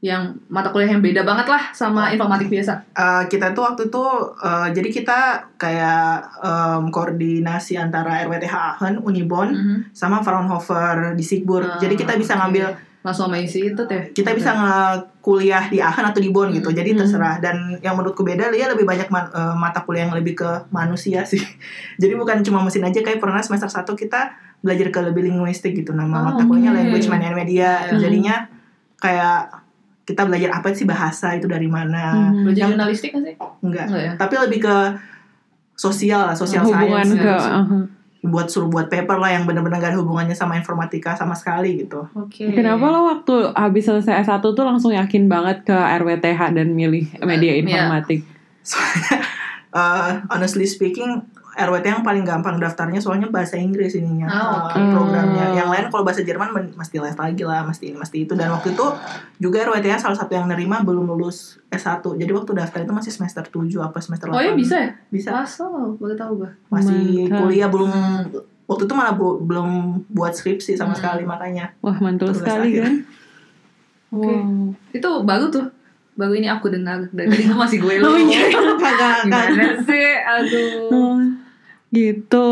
yang 0.00 0.20
mata 0.46 0.68
kuliah 0.68 0.90
yang 0.90 1.00
beda 1.00 1.22
banget 1.22 1.46
lah 1.46 1.72
sama 1.72 2.08
informatik 2.08 2.48
biasa. 2.48 2.72
Eh, 2.92 3.22
kita 3.26 3.52
tuh 3.52 3.64
waktu 3.64 3.88
itu 3.88 4.04
eh, 4.38 4.68
jadi 4.70 4.88
kita 4.90 5.18
kayak 5.56 6.04
em, 6.40 6.82
koordinasi 6.88 7.74
antara 7.74 8.20
RWTH 8.22 8.52
Aachen, 8.54 9.00
Unibon 9.00 9.48
Mhm. 9.50 9.76
sama 9.90 10.20
Fraunhofer 10.20 11.12
di 11.12 11.22
Sigbur. 11.22 11.62
Ah, 11.62 11.76
jadi 11.78 11.94
kita 11.94 12.16
bisa 12.16 12.36
ngambil 12.36 12.76
langsung 13.04 13.28
sama 13.28 13.36
isi 13.36 13.68
itu 13.68 13.82
teh. 13.84 14.08
kita 14.10 14.32
bisa 14.32 14.50
nge-kuliah 14.50 15.68
di 15.68 15.76
Aachen 15.76 16.02
atau 16.02 16.18
di 16.18 16.32
Bonn 16.32 16.48
gitu. 16.50 16.66
Hmm. 16.66 16.74
Jadi 16.74 16.90
Hmm. 16.90 16.98
terserah 16.98 17.36
dan 17.36 17.56
yang 17.78 17.94
menurutku 17.94 18.24
beda 18.24 18.48
dia 18.48 18.64
lebih 18.64 18.82
banyak 18.82 19.06
man- 19.06 19.28
eh, 19.28 19.54
mata 19.54 19.84
kuliah 19.84 20.08
yang 20.08 20.16
lebih 20.16 20.32
ke 20.34 20.48
manusia 20.70 21.20
sih. 21.22 21.36
Jadi 22.00 22.12
bukan 22.14 22.40
cuma 22.40 22.58
mesin 22.58 22.80
aja 22.80 22.96
kayak 22.96 23.20
pernah 23.20 23.38
semester 23.38 23.68
1 23.68 23.92
kita 23.92 24.32
belajar 24.58 24.88
ke 24.88 25.00
lebih 25.02 25.22
linguistik 25.22 25.76
gitu 25.76 25.92
nama 25.92 26.16
Oh, 26.16 26.22
mata 26.26 26.42
kuliahnya 26.42 26.72
oke. 26.72 26.78
language 26.80 27.06
man 27.06 27.20
and 27.22 27.36
media. 27.36 27.70
Hmm. 27.86 28.00
Jadinya 28.00 28.48
kayak 28.96 29.52
kita 30.04 30.24
belajar 30.24 30.50
apa 30.54 30.72
sih 30.72 30.84
bahasa 30.84 31.32
itu 31.32 31.44
dari 31.44 31.68
mana. 31.68 32.32
Hmm. 32.32 32.40
Belajar 32.42 32.60
Yang- 32.62 32.72
jurnalistik 32.72 33.10
kan 33.12 33.20
sih? 33.22 33.36
Enggak. 33.60 33.84
Enggak 33.86 34.02
ya? 34.02 34.12
Tapi 34.16 34.34
lebih 34.40 34.58
ke 34.62 34.76
sosial 35.74 36.24
lah, 36.24 36.32
sosial 36.32 36.62
hubungan 36.62 37.02
science 37.02 37.12
ke 37.12 37.20
gitu. 37.20 37.50
uh-huh. 37.52 37.84
Buat 38.24 38.48
suruh 38.48 38.66
buat 38.66 38.88
paper 38.88 39.20
lah 39.20 39.30
yang 39.30 39.44
benar-benar 39.44 39.78
gak 39.78 39.92
ada 39.92 40.00
hubungannya 40.00 40.32
sama 40.32 40.56
informatika 40.56 41.12
sama 41.12 41.36
sekali 41.36 41.84
gitu. 41.84 42.08
Oke. 42.16 42.48
Kenapa 42.50 42.88
lo 42.88 43.12
waktu 43.12 43.52
habis 43.52 43.84
selesai 43.84 44.24
S1 44.24 44.40
tuh 44.40 44.64
langsung 44.64 44.90
yakin 44.90 45.28
banget 45.28 45.62
ke 45.62 45.76
RWTH 45.76 46.56
dan 46.56 46.72
milih 46.72 47.04
media 47.20 47.52
Iya. 47.52 47.60
informatik? 47.60 48.24
Soalnya 48.64 49.16
eh, 49.70 50.10
honestly 50.32 50.64
speaking 50.64 51.20
RWT 51.54 51.86
yang 51.88 52.02
paling 52.02 52.22
gampang 52.22 52.56
daftarnya 52.56 52.98
soalnya 52.98 53.26
bahasa 53.26 53.54
Inggris 53.54 53.94
ininya 53.94 54.26
oke. 54.66 54.74
programnya. 54.74 55.54
Yang 55.54 55.68
lain 55.68 55.84
kalau 55.88 56.02
bahasa 56.02 56.20
Jerman 56.20 56.48
mesti 56.72 56.96
les 56.96 57.14
lagi 57.14 57.42
lah, 57.42 57.62
mesti 57.62 57.84
ini 57.86 57.96
mesti 57.96 58.16
itu. 58.20 58.32
Dan 58.32 58.50
waktu 58.50 58.72
itu 58.72 58.86
juga 59.38 59.62
RWT 59.62 59.84
-nya 59.84 59.96
salah 59.96 60.14
satu 60.14 60.32
yang 60.32 60.44
nerima 60.44 60.80
belum 60.80 61.06
lulus 61.06 61.56
S1. 61.68 62.02
Jadi 62.02 62.30
waktu 62.30 62.50
daftar 62.52 62.80
itu 62.80 62.92
masih 62.92 63.10
semester 63.10 63.42
7 63.42 63.54
apa 63.80 63.98
semester 63.98 64.26
8. 64.26 64.34
Oh 64.34 64.42
ya 64.42 64.52
bisa 64.52 64.76
ya? 64.76 64.90
Bisa. 65.08 65.30
Masa? 65.32 65.64
Boleh 65.94 66.14
tahu 66.14 66.42
gue. 66.42 66.50
Masih 66.68 67.00
Mantap. 67.24 67.38
kuliah 67.40 67.68
belum 67.68 67.92
waktu 68.64 68.82
itu 68.82 68.94
malah 68.94 69.12
bu- 69.12 69.38
belum 69.38 69.68
buat 70.08 70.32
skripsi 70.32 70.74
sama 70.74 70.90
Hmm. 70.90 70.98
sekali 70.98 71.22
makanya. 71.22 71.70
Wah 71.78 71.94
mantul 71.96 72.28
Tugas 72.28 72.40
sekali 72.40 72.70
akhir. 72.72 72.82
kan? 72.82 72.94
Oke. 74.10 74.26
Wow. 74.32 74.74
Itu 74.90 75.10
baru 75.22 75.46
tuh. 75.48 75.66
Baru 76.14 76.30
ini 76.30 76.46
aku 76.46 76.66
dengar. 76.68 77.02
Dari 77.08 77.26
gue 77.28 77.52
masih 77.52 77.78
gue 77.78 77.98
lo. 77.98 78.06
Oh 78.08 78.16
iya. 78.16 78.46
Kagak 78.80 79.26
Gimana 79.26 79.74
sih? 79.82 80.08
Aduh. 80.16 81.43
Gitu. 81.94 82.48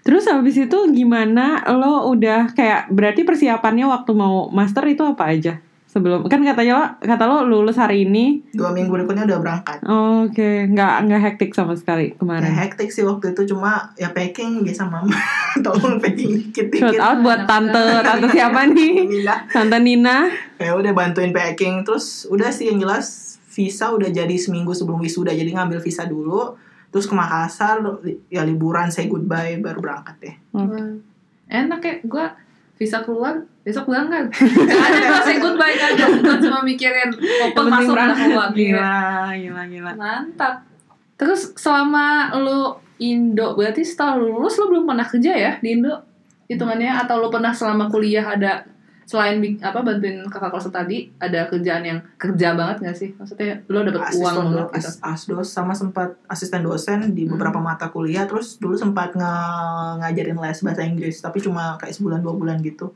Terus 0.00 0.24
habis 0.26 0.56
itu 0.56 0.78
gimana 0.90 1.44
lo 1.70 2.08
udah 2.08 2.52
kayak 2.52 2.88
berarti 2.88 3.22
persiapannya 3.22 3.84
waktu 3.84 4.12
mau 4.12 4.48
master 4.48 4.84
itu 4.84 5.00
apa 5.00 5.24
aja? 5.26 5.54
Sebelum 5.86 6.26
kan 6.26 6.42
katanya 6.42 6.72
lo 6.74 6.84
kata 6.98 7.24
lo 7.24 7.36
lulus 7.42 7.78
hari 7.78 8.02
ini. 8.02 8.42
dua 8.50 8.74
minggu 8.74 8.90
berikutnya 8.90 9.24
udah 9.24 9.38
berangkat. 9.38 9.78
Oke, 9.86 10.66
nggak 10.66 10.94
nggak 11.06 11.20
hektik 11.22 11.50
sama 11.52 11.72
sekali 11.72 12.10
Ya, 12.10 12.18
kemarin. 12.18 12.50
hektik 12.52 12.90
sih 12.90 13.00
waktu 13.00 13.30
itu 13.30 13.54
cuma 13.54 13.94
ya 13.94 14.10
packing 14.10 14.60
biasa 14.60 14.84
mama 14.84 15.14
tolong 15.64 15.96
packing 15.96 16.50
Shout 16.50 16.66
dikit-dikit. 16.66 16.98
out 16.98 17.18
buat 17.22 17.46
tante 17.46 17.78
tante 18.02 18.26
siapa 18.28 18.66
nih? 18.66 18.92
Inilah. 19.06 19.38
Tante 19.46 19.78
Nina. 19.78 20.26
ya 20.58 20.74
udah 20.74 20.90
bantuin 20.90 21.30
packing 21.30 21.80
terus 21.80 22.26
udah 22.26 22.50
sih 22.50 22.68
yang 22.68 22.76
jelas 22.76 23.06
visa 23.46 23.88
udah 23.88 24.10
jadi 24.10 24.34
seminggu 24.34 24.74
sebelum 24.74 24.98
wisuda 24.98 25.30
jadi 25.30 25.54
ngambil 25.54 25.78
visa 25.78 26.02
dulu 26.04 26.58
terus 26.94 27.10
ke 27.10 27.14
Makassar 27.14 27.82
li- 28.00 28.22
ya 28.30 28.46
liburan 28.46 28.86
say 28.86 29.10
goodbye 29.10 29.58
baru 29.58 29.82
berangkat 29.82 30.14
deh 30.22 30.34
Wah. 30.54 30.94
Enak 31.44 31.80
ya, 31.82 31.94
gue 32.00 32.26
bisa 32.74 33.02
keluar 33.02 33.36
besok 33.60 33.86
berangkat. 33.86 34.30
Gak 34.70 34.80
ada 34.80 34.98
gue 35.04 35.20
say 35.22 35.36
goodbye 35.36 35.74
ada. 35.74 36.04
Gue 36.08 36.36
cuma 36.40 36.62
mikirin 36.62 37.10
open 37.12 37.64
masuk 37.66 37.92
udah 37.92 38.06
berangkat. 38.10 38.26
keluar. 38.26 38.48
Gila. 38.50 38.80
Gila, 38.80 39.32
gila, 39.34 39.62
gila. 39.68 39.92
Mantap. 39.94 40.54
Terus 41.14 41.50
selama 41.54 42.30
lu 42.38 42.74
Indo 42.96 43.54
berarti 43.54 43.82
setelah 43.82 44.14
lu 44.16 44.38
lulus 44.38 44.54
lu 44.56 44.70
belum 44.70 44.86
pernah 44.86 45.02
kerja 45.04 45.32
ya 45.34 45.52
di 45.58 45.74
Indo 45.74 45.94
hitungannya 46.46 46.94
atau 46.96 47.18
lu 47.18 47.28
pernah 47.28 47.50
selama 47.50 47.86
kuliah 47.86 48.24
ada 48.24 48.62
selain 49.04 49.36
apa 49.58 49.78
bantuin 49.78 50.24
kakak 50.24 50.48
kelas 50.48 50.68
tadi 50.68 50.96
ada 51.16 51.44
kerjaan 51.44 51.82
yang 51.82 51.98
kerja 52.14 52.52
banget 52.52 52.76
gak 52.82 52.96
sih 52.96 53.10
maksudnya 53.12 53.60
lu 53.66 53.80
dapet 53.80 53.94
uang 53.94 54.08
asisten 54.10 54.42
dulu 54.42 54.56
do- 54.58 54.70
gitu 54.70 54.88
as- 54.88 55.00
asdos 55.02 55.48
sama 55.50 55.72
sempat 55.72 56.16
asisten 56.26 56.60
dosen 56.60 56.98
di 57.10 57.24
Hmm. 57.24 57.32
beberapa 57.32 57.58
mata 57.58 57.86
kuliah 57.86 58.24
terus 58.24 58.56
dulu 58.56 58.74
sempat 58.74 59.12
nge- 59.12 59.24
ngajarin 59.98 60.38
les 60.38 60.58
bahasa 60.58 60.82
Inggris 60.82 61.16
tapi 61.18 61.38
cuma 61.38 61.76
kayak 61.76 61.92
sebulan 61.92 62.18
dua 62.18 62.32
bulan 62.32 62.58
gitu 62.58 62.92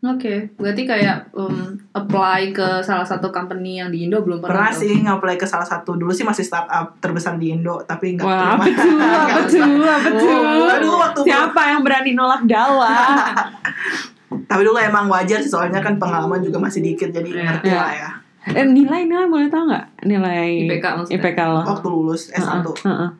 Oke, 0.00 0.54
berarti 0.56 0.82
kayak 0.84 1.30
um, 1.32 1.74
apply 1.90 2.50
ke 2.50 2.62
salah 2.80 3.02
satu 3.02 3.30
company 3.30 3.76
yang 3.76 3.90
di 3.90 4.06
Indo 4.06 4.18
belum 4.18 4.38
pernah. 4.38 4.70
pernah 4.70 4.72
sih 4.72 4.94
nge-apply 4.96 5.34
ke 5.34 5.42
salah 5.44 5.62
satu 5.64 5.94
dulu 5.96 6.10
sih 6.10 6.22
masih 6.22 6.42
startup 6.42 6.94
terbesar 6.98 7.34
di 7.34 7.50
Indo 7.50 7.82
tapi 7.82 8.14
nggak 8.14 8.22
Wah, 8.24 8.54
apa 8.54 8.62
terima. 8.64 8.78
tuh? 8.78 8.94
Apa 9.26 9.40
tuh? 9.44 9.62
Apa 9.82 10.08
tuh? 10.12 10.70
Aduh, 10.70 10.94
waktu 10.96 11.20
Siapa 11.24 11.62
yang 11.68 11.80
berani 11.82 12.12
nolak 12.12 12.42
dawa? 12.44 12.94
tapi 14.42 14.62
dulu 14.62 14.76
emang 14.76 15.06
wajar 15.06 15.38
sih 15.38 15.48
soalnya 15.48 15.78
kan 15.78 15.96
pengalaman 15.96 16.38
juga 16.38 16.58
masih 16.58 16.80
dikit 16.80 17.10
jadi 17.10 17.28
Iya. 17.28 17.42
ngerti 17.44 17.68
Iya. 17.68 17.78
lah 17.78 17.92
ya 17.92 18.10
Eh, 18.42 18.66
nilai 18.66 19.06
nilai 19.06 19.30
boleh 19.30 19.46
tau 19.46 19.62
nggak? 19.64 20.02
Nilai 20.02 20.66
IPK 20.66 20.84
maksudnya. 20.98 21.14
IPK 21.16 21.38
lo. 21.46 21.62
waktu 21.64 21.86
lulus 21.88 22.22
S1 22.28 22.58
Heeh, 22.58 22.90
heeh. 22.90 23.10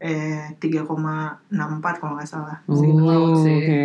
eh 0.00 0.44
3,64 0.60 1.48
kalau 1.96 2.12
nggak 2.12 2.28
salah. 2.28 2.56
Oh, 2.64 2.76
sih. 3.34 3.56
oke. 3.56 3.84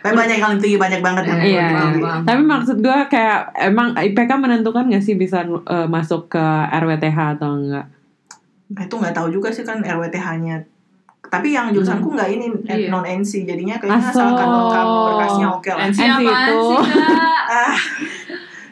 Tapi 0.00 0.14
banyak 0.16 0.36
yang 0.36 0.50
lebih 0.50 0.62
tinggi 0.64 0.78
banyak 0.78 1.00
banget 1.00 1.24
yang 1.24 1.38
Iya, 1.38 1.62
lebih 1.62 2.02
tinggi. 2.02 2.24
tapi 2.24 2.42
maksud 2.42 2.76
gue 2.80 2.98
kayak 3.06 3.38
emang 3.62 3.92
IPK 3.94 4.30
menentukan 4.34 4.88
gak 4.88 5.04
sih 5.04 5.14
bisa 5.14 5.44
eh, 5.46 5.86
masuk 5.86 6.26
ke 6.28 6.44
RWTH 6.72 7.18
atau 7.36 7.54
enggak? 7.54 7.86
Nah, 8.70 8.82
itu 8.82 8.94
nggak 8.96 9.12
tahu 9.12 9.28
juga 9.28 9.50
sih 9.50 9.62
kan 9.62 9.78
RWTH-nya. 9.78 10.56
Tapi 11.30 11.48
yang 11.48 11.70
jurusanku 11.70 12.10
nggak 12.10 12.28
ini 12.28 12.46
Iya. 12.66 12.90
non 12.90 13.02
NC 13.02 13.46
jadinya 13.46 13.78
kayaknya 13.78 14.02
Aso. 14.02 14.18
asalkan 14.18 14.46
lengkap 14.46 14.86
berkasnya 15.06 15.46
oke 15.48 15.70
lah. 15.70 15.80
NC 15.86 15.98
NC 15.98 16.10
apaan 16.20 16.44
itu. 16.44 16.60
Ah, 17.50 17.74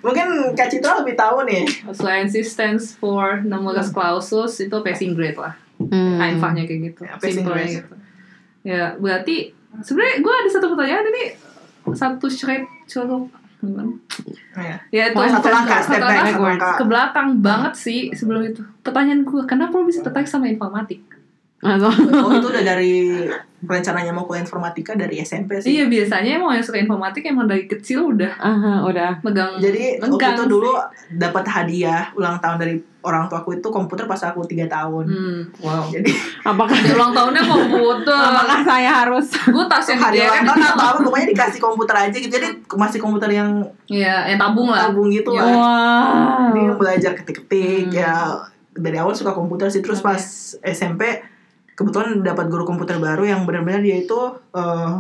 mungkin 0.01 0.27
Kak 0.55 0.69
Citra 0.69 0.99
lebih 0.99 1.15
tahu 1.15 1.43
nih. 1.45 1.67
So 1.91 2.07
NC 2.07 2.35
stands 2.43 2.93
for 2.93 3.43
numerus 3.43 3.89
clausus 3.89 4.59
itu 4.61 4.77
passing 4.81 5.13
grade 5.13 5.35
lah. 5.35 5.55
Hmm. 5.79 6.19
Einfahnya 6.19 6.63
kayak 6.63 6.81
gitu. 6.89 7.01
Ya, 7.03 7.15
passing 7.15 7.43
grade. 7.45 7.79
gitu. 7.79 7.95
Ya, 8.63 8.95
berarti 8.95 9.51
sebenarnya 9.81 10.19
gue 10.19 10.35
ada 10.37 10.49
satu 10.49 10.67
pertanyaan 10.69 11.07
ini 11.09 11.25
satu 11.89 12.27
shred 12.27 12.63
colok 12.85 13.31
Ya. 14.55 14.79
ya 14.89 15.03
itu 15.11 15.17
Oh, 15.17 15.27
satu 15.27 15.51
langkah, 15.51 15.83
step 15.83 15.99
back, 15.99 16.31
langkah. 16.31 16.79
ke 16.79 16.85
belakang 16.85 17.29
banget 17.39 17.75
sih 17.75 18.01
sebelum 18.09 18.43
itu 18.45 18.63
pertanyaan 18.81 19.23
gue 19.23 19.43
kenapa 19.45 19.75
lo 19.75 19.83
bisa 19.83 19.99
tertarik 19.99 20.27
sama 20.27 20.47
informatik 20.47 21.03
Atau 21.59 21.91
Oh 21.91 22.31
itu 22.33 22.47
udah 22.49 22.63
dari 22.63 22.95
rencananya 23.59 24.15
mau 24.15 24.23
kuliah 24.23 24.41
informatika 24.41 24.95
dari 24.95 25.19
SMP 25.19 25.59
sih. 25.59 25.75
iya 25.75 25.85
biasanya 25.85 26.39
emang 26.39 26.55
yang 26.55 26.63
suka 26.63 26.79
informatik 26.79 27.27
emang 27.27 27.45
dari 27.45 27.67
kecil 27.67 28.07
udah 28.09 28.31
Aha, 28.33 28.73
udah. 28.85 29.19
megang 29.21 29.59
Jadi 29.59 29.99
waktu 29.99 30.15
itu 30.15 30.39
sih. 30.39 30.47
dulu 30.49 30.71
dapat 31.13 31.43
hadiah 31.45 32.15
ulang 32.15 32.39
tahun 32.39 32.55
dari 32.57 32.75
orang 33.01 33.27
tuaku 33.27 33.59
itu 33.59 33.67
komputer 33.67 34.07
pas 34.07 34.23
aku 34.23 34.47
tiga 34.47 34.71
tahun. 34.71 35.05
hmm, 35.05 35.41
wow 35.59 35.83
Jadi 35.85 36.07
Apakah 36.41 36.79
Di 36.79 36.91
ulang 36.95 37.11
tahunnya 37.11 37.43
komputer 37.43 38.15
apakah 38.15 38.61
saya 38.63 38.91
harus 38.97 39.27
gue 39.27 39.65
tas 39.67 39.87
yang 39.89 40.01
hadiah 40.01 40.23
ulang 40.25 40.39
digeret 40.39 40.47
tahun 40.55 40.63
atau 40.71 40.87
apa 40.87 40.99
pokoknya 41.03 41.27
dikasih 41.29 41.59
komputer 41.61 41.97
aja 41.99 42.17
gitu. 42.17 42.31
Jadi 42.31 42.49
masih 42.71 42.99
komputer 42.99 43.31
yang 43.33 43.51
Iya, 43.85 44.17
yang 44.29 44.39
tabung 44.39 44.71
lah. 44.71 44.87
tabung 44.87 45.11
gitu 45.11 45.35
Iya. 45.35 45.43
lah. 45.43 45.51
Wow. 45.51 46.55
Jadi 46.55 46.75
belajar 46.77 47.13
ketik-ketik 47.13 47.85
Hmm. 47.85 47.97
ya 47.97 48.15
dari 48.73 48.95
awal 48.95 49.11
suka 49.11 49.33
komputer 49.33 49.67
sih 49.67 49.83
terus 49.83 49.99
Oke. 49.99 50.07
pas 50.07 50.23
SMP 50.63 51.03
kebetulan 51.79 52.19
dapat 52.21 52.51
guru 52.51 52.65
komputer 52.65 52.99
baru 52.99 53.23
yang 53.23 53.47
benar-benar 53.47 53.79
dia 53.79 54.03
itu 54.03 54.19
eh, 54.51 54.93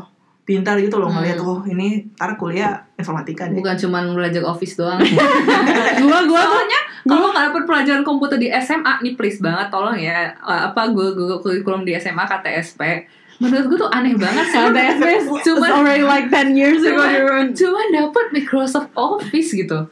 pintar 0.44 0.78
gitu 0.78 0.97
loh 0.97 1.11
Hmm. 1.11 1.20
ngeliat 1.20 1.38
oh 1.38 1.61
ini 1.66 2.08
ntar 2.11 2.32
kuliah 2.35 2.87
informatika 2.94 3.44
deh. 3.44 3.58
Bukan 3.58 3.76
cuma 3.76 4.00
belajar 4.06 4.40
office 4.44 4.75
doang. 4.75 4.97
gua 6.00 6.18
gua 6.25 6.40
tuh 6.40 6.54
Soalnya 6.54 6.80
kalau 7.04 7.28
nggak 7.28 7.44
dapet 7.49 7.62
pelajaran 7.64 8.02
komputer 8.02 8.37
di 8.37 8.49
SMA 8.54 8.94
nih 9.00 9.12
please 9.12 9.38
banget 9.38 9.68
tolong 9.68 9.94
ya 9.94 10.30
Eh, 10.30 10.61
apa 10.64 10.88
gue 10.88 11.12
gue 11.12 11.37
kurikulum 11.38 11.82
di 11.82 11.92
SMA 11.94 12.20
KTSP 12.23 12.80
menurut 13.38 13.64
gue 13.66 13.78
tuh 13.78 13.88
aneh 13.88 14.14
banget 14.14 14.44
sih 14.47 14.58
LTSP 14.58 15.04
is 15.14 15.26
Cuma- 15.42 15.70
already 15.70 16.02
like 16.02 16.26
10 16.26 16.52
years 16.52 16.82
ago. 16.82 16.99
cuma, 16.99 17.47
cuma 17.49 17.80
dapet 17.92 18.25
Microsoft 18.32 18.90
Office 18.92 19.52
gitu 19.52 19.87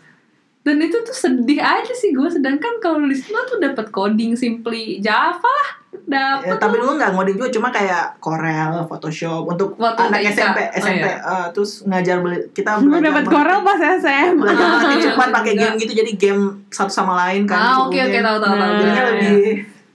dan 0.60 0.76
itu 0.78 0.98
tuh 0.98 1.14
sedih 1.14 1.62
aja 1.62 1.92
sih 1.92 2.10
gue 2.10 2.26
sedangkan 2.26 2.80
kalau 2.80 2.98
di 3.00 3.14
sana 3.14 3.44
tuh 3.44 3.60
dapat 3.60 3.86
coding 3.88 4.34
simply 4.34 4.98
Java 4.98 5.38
lah 5.38 5.68
Ya, 6.04 6.38
dapet 6.38 6.56
tapi 6.56 6.74
dulu 6.76 6.92
nggak 6.94 7.10
ngoding 7.10 7.36
juga 7.36 7.48
cuma 7.50 7.68
kayak 7.68 8.18
Corel, 8.18 8.84
Photoshop 8.84 9.42
untuk 9.44 9.74
Waktu 9.74 10.00
anak 10.06 10.20
TK. 10.20 10.28
SMP, 10.32 10.58
Oh, 10.58 10.78
SMP 10.78 11.04
iya. 11.04 11.16
eh, 11.18 11.46
terus 11.50 11.70
ngajar 11.82 12.16
beli 12.18 12.38
kita 12.50 12.70
Lu 12.76 12.88
belajar 12.88 13.04
dapat 13.08 13.24
Corel 13.26 13.60
pas 13.60 13.80
SM. 13.96 14.32
belajar 14.34 14.66
Ah, 14.66 14.80
iya, 14.92 15.02
cepat 15.06 15.28
pakai 15.32 15.52
game 15.54 15.74
gitu 15.76 15.92
jadi 15.94 16.12
game 16.12 16.42
satu 16.68 16.90
sama 16.90 17.12
lain 17.20 17.44
kan. 17.44 17.56
ah 17.56 17.76
oke 17.82 17.96
oke 17.96 18.18
tahu 18.18 18.36
tahu 18.36 18.52
tahu 18.52 18.62
Nah, 18.62 18.76
Jadinya 18.76 18.92
Iya, 18.98 19.10
lebih 19.10 19.38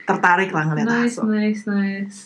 tertarik 0.01 0.50
lah 0.50 0.63
ngeliat 0.65 0.86
nice 0.86 1.13
Aso. 1.13 1.22
nice 1.25 1.63
nice 1.65 2.20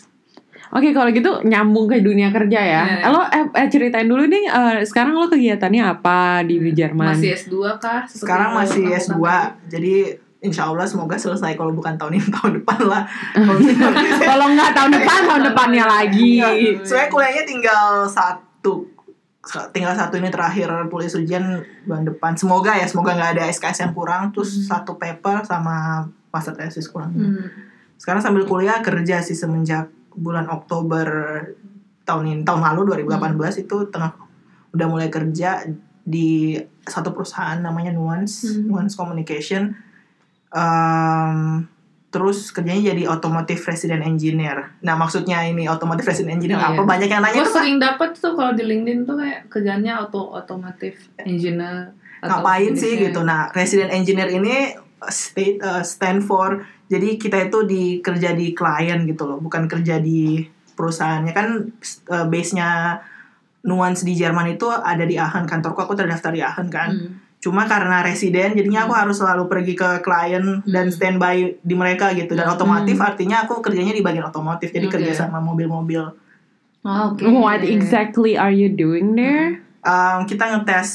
Oke, 0.68 0.90
kalau 0.90 1.06
gitu 1.08 1.30
nyambung 1.42 1.86
ke 1.86 2.02
dunia 2.02 2.28
kerja 2.28 2.58
ya. 2.58 2.82
Iya. 2.98 3.06
Lo 3.06 3.22
eh, 3.22 3.46
eh, 3.54 3.68
ceritain 3.68 4.02
dulu 4.04 4.26
nih, 4.26 4.44
eh, 4.44 4.76
sekarang 4.82 5.14
lo 5.14 5.26
kegiatannya 5.26 5.78
apa 5.80 6.42
di 6.42 6.58
Jerman? 6.68 7.14
masih 7.14 7.38
S2 7.38 7.54
kah 7.76 8.02
Seperti 8.02 8.18
Sekarang 8.18 8.50
masih 8.52 8.82
lakukan 8.84 8.98
S2 8.98 9.14
tadi? 9.14 9.68
jadi 9.68 9.94
Insya 10.46 10.70
Allah 10.70 10.86
semoga 10.86 11.18
selesai 11.18 11.58
kalau 11.58 11.74
bukan 11.74 11.98
tahun 11.98 12.22
ini 12.22 12.26
tahun 12.38 12.62
depan 12.62 12.80
lah. 12.86 13.02
Kalau 14.30 14.46
nggak 14.54 14.70
tahun 14.72 14.90
depan, 14.94 15.20
tahun 15.26 15.42
depannya 15.50 15.84
lagi. 15.84 16.38
Iya, 16.38 16.48
Sebenarnya 16.86 17.10
kuliahnya 17.10 17.44
tinggal 17.44 18.06
satu 18.06 18.86
tinggal 19.70 19.94
satu 19.94 20.18
ini 20.18 20.26
terakhir 20.26 20.66
tulis 20.90 21.14
ujian 21.14 21.62
bulan 21.86 22.02
depan. 22.02 22.34
Semoga 22.34 22.74
ya, 22.78 22.86
semoga 22.86 23.14
nggak 23.14 23.30
ada 23.38 23.44
SKS 23.50 23.86
yang 23.86 23.92
kurang. 23.94 24.30
Terus 24.30 24.66
satu 24.66 24.98
paper 24.98 25.42
sama 25.42 26.06
master 26.30 26.54
thesis 26.54 26.86
kurang. 26.86 27.14
Hmm. 27.14 27.46
Sekarang 27.98 28.22
sambil 28.22 28.46
kuliah 28.46 28.82
kerja 28.82 29.22
sih 29.22 29.34
semenjak 29.34 29.90
bulan 30.14 30.46
Oktober 30.50 31.06
tahun 32.06 32.24
ini 32.26 32.42
tahun 32.46 32.62
lalu 32.62 33.02
2018 33.06 33.66
itu 33.66 33.76
tengah 33.90 34.14
udah 34.70 34.86
mulai 34.86 35.10
kerja 35.10 35.66
di 36.06 36.54
satu 36.86 37.10
perusahaan 37.10 37.58
namanya 37.58 37.90
Nuance 37.90 38.46
Hmm. 38.46 38.70
Nuance 38.70 38.94
Communication. 38.94 39.74
Em, 40.54 41.66
terus 42.10 42.48
kerjanya 42.48 42.94
jadi 42.94 43.02
automotive 43.12 43.60
resident 43.66 44.02
engineer. 44.06 44.72
Nah 44.80 44.96
maksudnya 44.96 45.44
ini 45.44 45.68
automotive 45.68 46.06
resident 46.06 46.38
engineer 46.40 46.56
Oh, 46.56 46.72
apa? 46.72 46.80
iya. 46.80 46.88
Banyak 46.88 47.08
yang 47.12 47.22
nanya 47.22 47.40
Gue 47.42 47.48
tuh 47.50 47.56
sering 47.60 47.78
dapet 47.82 48.10
tuh 48.16 48.32
kalau 48.32 48.52
di 48.56 48.64
LinkedIn 48.64 49.04
tuh 49.04 49.16
kayak 49.20 49.40
kerjanya 49.52 50.00
auto 50.00 50.32
otomotif 50.32 50.96
engineer. 51.20 51.92
ngapain 52.24 52.72
sih 52.74 52.96
gitu. 52.96 53.22
Nah, 53.22 53.52
resident 53.52 53.92
engineer 53.92 54.26
ini 54.32 54.72
state 55.12 55.60
uh, 55.60 55.84
stand 55.84 56.24
for 56.24 56.64
jadi 56.88 57.18
kita 57.18 57.50
itu 57.50 57.58
di 57.66 57.84
kerja 58.00 58.32
di 58.32 58.54
klien 58.54 59.02
gitu 59.04 59.26
loh, 59.26 59.38
bukan 59.42 59.66
kerja 59.66 59.98
di 59.98 60.40
perusahaannya 60.72 61.32
kan 61.34 61.48
uh, 62.08 62.26
base-nya 62.26 63.00
Nuance 63.66 64.06
di 64.06 64.14
Jerman 64.14 64.54
itu 64.54 64.70
ada 64.70 65.02
di 65.02 65.18
Aachen 65.18 65.42
kantorku 65.42 65.82
aku 65.82 65.98
terdaftar 65.98 66.30
di 66.30 66.38
Aachen 66.38 66.70
kan. 66.70 66.90
Hmm. 66.94 67.25
Cuma 67.46 67.62
karena 67.64 68.02
residen 68.02 68.52
jadinya 68.52 68.82
aku 68.82 68.92
harus 68.92 69.16
selalu 69.16 69.46
pergi 69.46 69.72
ke 69.72 70.02
klien 70.02 70.42
dan 70.66 70.90
Hmm. 70.90 70.94
standby 70.94 71.36
di 71.56 71.74
mereka 71.74 72.10
gitu 72.10 72.34
dan 72.34 72.50
Hmm. 72.50 72.58
otomotif 72.58 72.98
artinya 72.98 73.46
aku 73.46 73.62
kerjanya 73.62 73.94
di 73.94 74.02
bagian 74.02 74.26
otomotif 74.26 74.68
jadi 74.68 74.90
Oke. 74.90 74.98
kerja 74.98 75.14
sama 75.16 75.38
mobil-mobil. 75.38 76.02
Oh, 76.82 77.14
Oke. 77.14 77.22
What 77.24 77.62
exactly 77.62 78.34
are 78.34 78.50
you 78.50 78.66
doing 78.68 79.14
there? 79.14 79.62
um, 79.80 80.26
kita 80.26 80.42
ngetes 80.50 80.90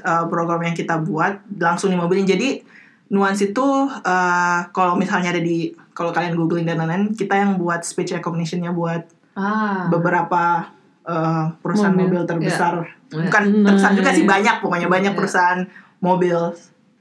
uh, 0.00 0.22
program 0.26 0.62
yang 0.62 0.70
kita 0.72 0.94
buat 0.96 1.42
langsung 1.52 1.90
di 1.90 1.98
mobilnya. 1.98 2.30
Jadi 2.30 2.62
nuance 3.08 3.42
itu 3.44 3.66
uh, 3.90 4.60
kalau 4.70 4.94
misalnya 4.94 5.30
ada 5.30 5.42
di 5.42 5.74
kalau 5.90 6.14
kalian 6.14 6.38
googling 6.38 6.62
dan 6.62 6.78
lain-lain, 6.78 7.10
kita 7.10 7.34
yang 7.34 7.56
buat 7.56 7.82
speech 7.82 8.14
recognition-nya 8.14 8.70
buat 8.70 9.02
Ah. 9.34 9.90
beberapa 9.90 10.70
uh, 11.04 11.52
perusahaan 11.58 11.90
Mobil. 11.90 12.08
mobil, 12.08 12.22
terbesar. 12.24 12.74
Iya. 13.10 13.26
Bukan 13.26 13.42
Nice. 13.46 13.64
terbesar 13.66 13.90
juga 13.92 14.10
sih 14.10 14.24
banyak 14.24 14.56
pokoknya 14.58 14.88
banyak 14.88 15.12
Iya. 15.12 15.18
perusahaan 15.18 15.60
mobil 16.00 16.38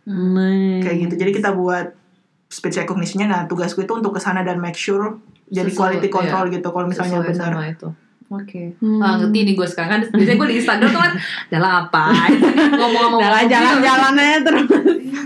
Nice. 0.05 0.81
kayak 0.85 0.97
gitu. 1.09 1.13
Jadi 1.17 1.31
kita 1.33 1.49
buat 1.57 1.97
speech 2.45 2.77
recognition-nya. 2.77 3.27
Nah 3.27 3.41
tugasku 3.49 3.81
itu 3.81 3.93
untuk 3.93 4.13
ke 4.15 4.21
sana 4.21 4.45
dan 4.45 4.61
make 4.61 4.77
sure 4.77 5.17
jadi 5.49 5.69
Sesuai, 5.69 5.97
quality 6.01 6.07
control 6.09 6.45
iya. 6.49 6.53
gitu. 6.61 6.67
Kalau 6.69 6.85
misalnya 6.85 7.21
Sesuai 7.21 7.29
benar. 7.33 7.51
sama 7.53 7.63
itu. 7.69 7.89
Oke. 8.25 8.73
Hmm. 8.81 9.01
Ah, 9.05 9.21
ngerti 9.21 9.39
nih 9.45 9.53
gue 9.53 9.67
sekarang 9.69 9.89
kan 9.93 10.01
biasanya 10.09 10.37
gue 10.41 10.47
di 10.49 10.57
Instagram 10.57 10.89
tuh 10.89 11.01
kan 11.05 11.13
dalam 11.53 11.71
apa 11.85 12.03
ngomong-ngomong 12.81 13.21
Jalan 13.21 13.45
jalan-jalan 13.45 14.13
aja 14.17 14.37
terus. 14.41 14.65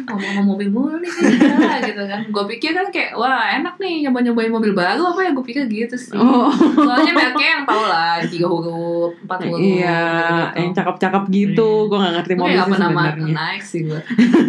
Ngomong-ngomong 0.01 0.45
mobil 0.47 0.69
mulu 0.69 0.95
nih 0.97 1.11
kan 1.11 1.79
gitu 1.81 2.03
kan 2.03 2.19
gue 2.23 2.43
pikir 2.49 2.71
kan 2.71 2.87
kayak 2.87 3.11
wah 3.13 3.43
enak 3.51 3.75
nih 3.75 4.03
nyoba-nyobain 4.03 4.47
mobil 4.49 4.71
baru 4.71 5.03
apa 5.07 5.19
ya 5.21 5.31
gue 5.31 5.43
pikir 5.43 5.63
gitu 5.65 5.95
sih 5.95 6.13
Oh. 6.13 6.47
soalnya 6.51 7.11
mereknya 7.11 7.47
yang 7.53 7.63
tau 7.63 7.83
lah 7.83 8.19
tiga 8.21 8.45
huruf 8.45 9.13
empat 9.19 9.39
huruf 9.43 9.59
Iya, 9.59 9.99
gitu. 10.45 10.57
yang 10.57 10.71
cakep-cakep 10.73 11.23
gitu. 11.29 11.69
Gue 11.85 11.97
gak 11.97 12.13
ngerti 12.15 12.33
mobil 12.35 12.53
sih 12.53 12.61
apa 12.61 12.75
nama 12.77 13.01
sebenarnya. 13.09 13.33
naik 13.33 13.61
sih 13.61 13.81
gue 13.83 13.99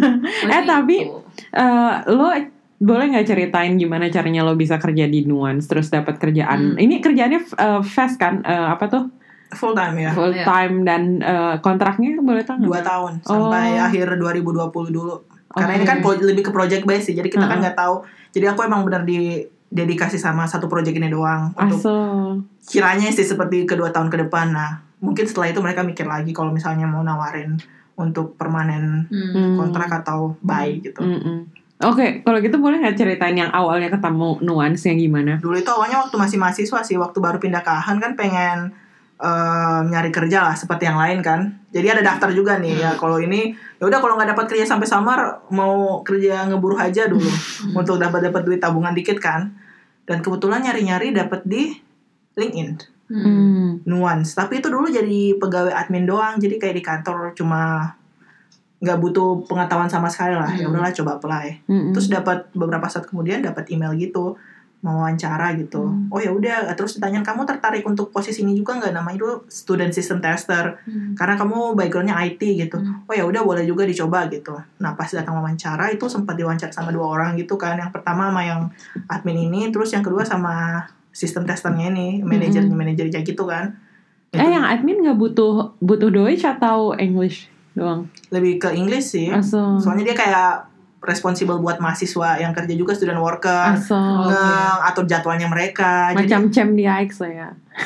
Eh, 0.47 0.63
tapi- 0.63 1.07
Eh, 1.51 1.93
lo 2.09 2.27
boleh 2.77 3.05
nggak 3.07 3.27
ceritain 3.27 3.75
gimana 3.75 4.07
caranya 4.07 4.41
lo 4.41 4.53
bisa 4.53 4.75
kerja 4.75 5.05
di 5.05 5.23
Nuance 5.23 5.65
terus 5.65 5.87
dapat 5.87 6.17
kerjaan? 6.17 6.73
Hmm. 6.73 6.77
Ini 6.77 6.97
kerjaannya 6.97 7.39
eh, 7.45 7.81
fast 7.83 8.15
kan? 8.15 8.41
Eh, 8.41 8.67
apa 8.67 8.87
tuh? 8.87 9.03
Full 9.51 9.71
time 9.71 9.95
ya. 9.99 10.11
Full 10.11 10.31
Iya. 10.33 10.43
time 10.43 10.75
dan 10.81 11.01
eh, 11.19 11.55
kontraknya 11.59 12.15
boleh 12.17 12.41
tahu 12.41 12.63
dua 12.63 12.79
tahun 12.81 13.19
sampai 13.21 13.75
Oh. 13.75 13.85
akhir 13.85 14.07
2020 14.15 14.89
dulu 14.91 15.15
karena 15.53 15.73
ini 15.75 15.85
kan 15.85 15.97
lebih 15.99 16.43
ke 16.43 16.51
project 16.51 16.83
base 16.83 17.07
sih 17.07 17.13
jadi 17.13 17.27
kita 17.27 17.43
kan 17.43 17.57
Heeh. 17.57 17.61
nggak 17.61 17.77
tahu 17.77 17.95
jadi 18.31 18.51
aku 18.51 18.63
emang 18.63 18.81
benar 18.81 19.03
di 19.03 19.43
dedikasi 19.67 20.15
sama 20.15 20.43
satu 20.43 20.67
project 20.67 20.93
ini 20.93 21.07
doang 21.07 21.51
untuk 21.53 21.79
Aso. 21.79 21.95
kiranya 22.61 23.07
sih 23.07 23.23
seperti 23.23 23.63
kedua 23.63 23.89
tahun 23.89 24.07
ke 24.07 24.27
depan 24.27 24.51
nah 24.51 24.69
mungkin 24.99 25.23
setelah 25.23 25.47
itu 25.47 25.59
mereka 25.59 25.81
mikir 25.81 26.03
lagi 26.03 26.29
kalau 26.29 26.51
misalnya 26.51 26.85
mau 26.85 27.01
nawarin 27.01 27.55
untuk 27.93 28.35
permanen 28.35 29.07
Hmm. 29.07 29.31
Hmm. 29.31 29.55
kontrak 29.57 29.91
atau 29.93 30.35
buy 30.39 30.79
gitu 30.79 30.99
Mm-mm. 30.99 31.47
Oke, 31.81 32.21
kalau 32.21 32.37
gitu 32.37 32.61
boleh 32.61 32.77
nggak 32.77 32.93
ceritain 32.93 33.33
yang 33.33 33.49
awalnya 33.49 33.89
ketemu 33.89 34.37
yang 34.85 35.01
gimana? 35.01 35.33
dulu 35.35 35.57
itu 35.57 35.65
awalnya 35.65 35.97
waktu 35.97 36.13
masih 36.13 36.37
mahasiswa 36.37 36.79
sih 36.85 36.93
waktu 36.93 37.17
baru 37.17 37.41
pindah 37.41 37.65
ke 37.65 37.73
Ahan 37.73 37.97
kan 37.97 38.13
pengen 38.13 38.69
eh, 39.21 39.79
nyari 39.85 40.09
kerja 40.09 40.41
lah 40.49 40.55
seperti 40.57 40.89
yang 40.89 40.97
lain 40.97 41.21
kan. 41.21 41.61
Jadi 41.69 41.87
ada 41.87 42.01
daftar 42.01 42.33
juga 42.33 42.57
nih 42.57 42.81
ya 42.81 42.91
kalau 42.97 43.21
ini 43.21 43.53
ya 43.79 43.85
udah 43.85 43.99
kalau 44.01 44.17
nggak 44.17 44.33
dapat 44.33 44.45
kerja 44.51 44.65
sampai 44.65 44.89
samar 44.89 45.45
mau 45.53 46.01
kerja 46.01 46.49
ngeburu 46.49 46.75
aja 46.75 47.05
dulu 47.07 47.29
untuk 47.77 48.01
dapat 48.01 48.27
dapat 48.27 48.41
duit 48.43 48.59
tabungan 48.59 48.91
dikit 48.91 49.21
kan. 49.21 49.53
Dan 50.03 50.19
kebetulan 50.19 50.65
nyari-nyari 50.65 51.13
dapat 51.13 51.45
di 51.45 51.71
LinkedIn. 52.35 52.69
Hmm. 53.11 53.83
Nuance. 53.85 54.33
Tapi 54.33 54.59
itu 54.63 54.67
dulu 54.71 54.87
jadi 54.89 55.35
pegawai 55.37 55.71
admin 55.71 56.03
doang 56.03 56.35
jadi 56.35 56.55
kayak 56.57 56.75
di 56.75 56.83
kantor 56.83 57.31
cuma 57.37 57.93
nggak 58.81 58.97
butuh 58.97 59.45
pengetahuan 59.45 59.85
sama 59.87 60.09
sekali 60.09 60.33
lah. 60.33 60.49
Ya 60.57 60.65
Hmm. 60.65 60.73
udahlah 60.73 60.89
coba 60.91 61.21
apply. 61.21 61.69
Mm-mm. 61.69 61.93
terus 61.93 62.09
dapat 62.09 62.49
beberapa 62.57 62.89
saat 62.89 63.05
kemudian 63.05 63.45
dapat 63.45 63.69
email 63.69 63.93
gitu 63.95 64.33
mau 64.81 65.05
wawancara 65.05 65.53
gitu. 65.61 65.85
Hmm. 65.85 66.09
oh 66.09 66.17
ya 66.17 66.33
udah. 66.33 66.73
Terus 66.73 66.97
ditanya 66.97 67.21
kamu 67.21 67.45
tertarik 67.45 67.85
untuk 67.85 68.09
posisi 68.09 68.41
ini 68.41 68.57
juga 68.57 68.81
nggak? 68.81 68.93
Namanya 68.97 69.17
itu 69.17 69.29
student 69.47 69.93
system 69.93 70.17
tester. 70.19 70.81
Hmm. 70.85 71.13
karena 71.13 71.37
kamu 71.37 71.77
backgroundnya 71.77 72.17
IT 72.25 72.41
gitu. 72.41 72.77
Hmm. 72.81 73.05
oh 73.05 73.13
ya 73.13 73.23
udah 73.23 73.41
boleh 73.45 73.63
juga 73.63 73.85
dicoba 73.85 74.25
gitu. 74.27 74.57
Nah 74.81 74.97
pas 74.97 75.07
datang 75.07 75.37
wawancara 75.37 75.93
itu 75.93 76.09
sempat 76.09 76.33
diwawancara 76.33 76.73
sama 76.73 76.89
dua 76.89 77.07
orang 77.13 77.37
gitu 77.37 77.55
kan. 77.61 77.77
Yang 77.77 78.01
pertama 78.01 78.33
sama 78.33 78.41
yang 78.41 78.61
admin 79.05 79.49
ini 79.49 79.69
terus 79.69 79.93
yang 79.93 80.01
kedua 80.01 80.25
sama 80.25 80.85
sistem 81.13 81.43
testernya 81.45 81.91
ini 81.91 82.25
manajernya 82.25 82.73
manajernya 82.73 83.21
gitu 83.21 83.45
kan. 83.45 83.77
Eh 84.31 84.39
Itu. 84.39 84.55
yang 84.55 84.65
admin 84.65 85.03
nggak 85.03 85.19
butuh 85.19 85.75
butuh 85.83 86.09
Deutsch 86.09 86.47
atau 86.47 86.95
English 86.95 87.51
doang? 87.75 88.07
lebih 88.31 88.63
ke 88.63 88.69
English 88.71 89.11
sih. 89.13 89.27
Asal. 89.27 89.79
soalnya 89.79 90.11
dia 90.11 90.15
kayak 90.15 90.70
responsible 91.01 91.57
buat 91.57 91.77
mahasiswa 91.77 92.37
yang 92.37 92.53
kerja 92.53 92.71
juga 92.71 92.93
student 92.93 93.17
worker 93.17 93.73
Asal. 93.73 93.97
Oh, 93.97 94.29
nge- 94.29 94.79
atur 94.83 95.03
jadwalnya 95.03 95.45
mereka 95.45 96.13
jadi 96.13 96.29
Macam 96.29 96.41
cem 96.47 96.69
di 96.71 96.85
AX 96.85 97.17
lah 97.17 97.31
ya. 97.31 97.49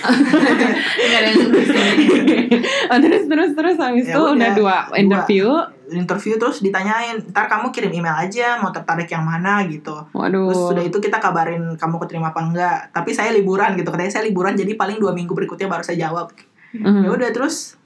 Oh, 2.86 2.98
terus 3.00 3.24
terus 3.26 3.52
terus 3.54 3.78
habis 3.78 4.04
Ya 4.04 4.14
itu 4.14 4.22
udah 4.22 4.34
udah, 4.34 4.52
dua 4.54 4.78
dua. 4.86 4.98
interview. 4.98 5.48
interview 5.88 6.34
terus 6.36 6.60
ditanyain 6.60 7.22
ntar 7.30 7.46
kamu 7.46 7.70
kirim 7.70 7.94
email 7.94 8.18
aja 8.18 8.58
mau 8.58 8.70
tertarik 8.70 9.06
yang 9.06 9.22
mana 9.22 9.62
gitu 9.66 9.94
Waduh. 10.12 10.50
terus 10.50 10.62
sudah 10.68 10.84
itu 10.84 10.98
kita 10.98 11.18
kabarin 11.20 11.62
kamu 11.76 11.96
keterima 12.00 12.28
apa 12.28 12.42
enggak 12.42 12.78
tapi 12.90 13.14
saya 13.14 13.30
liburan 13.30 13.74
gitu 13.74 13.88
katanya 13.88 14.10
saya 14.12 14.26
liburan 14.26 14.54
jadi 14.54 14.74
paling 14.74 14.98
dua 14.98 15.14
minggu 15.14 15.30
berikutnya 15.32 15.66
baru 15.68 15.82
saya 15.82 16.02
jawab 16.02 16.34
Mhm. 16.74 17.06
ya 17.06 17.10
udah 17.12 17.30
terus 17.30 17.78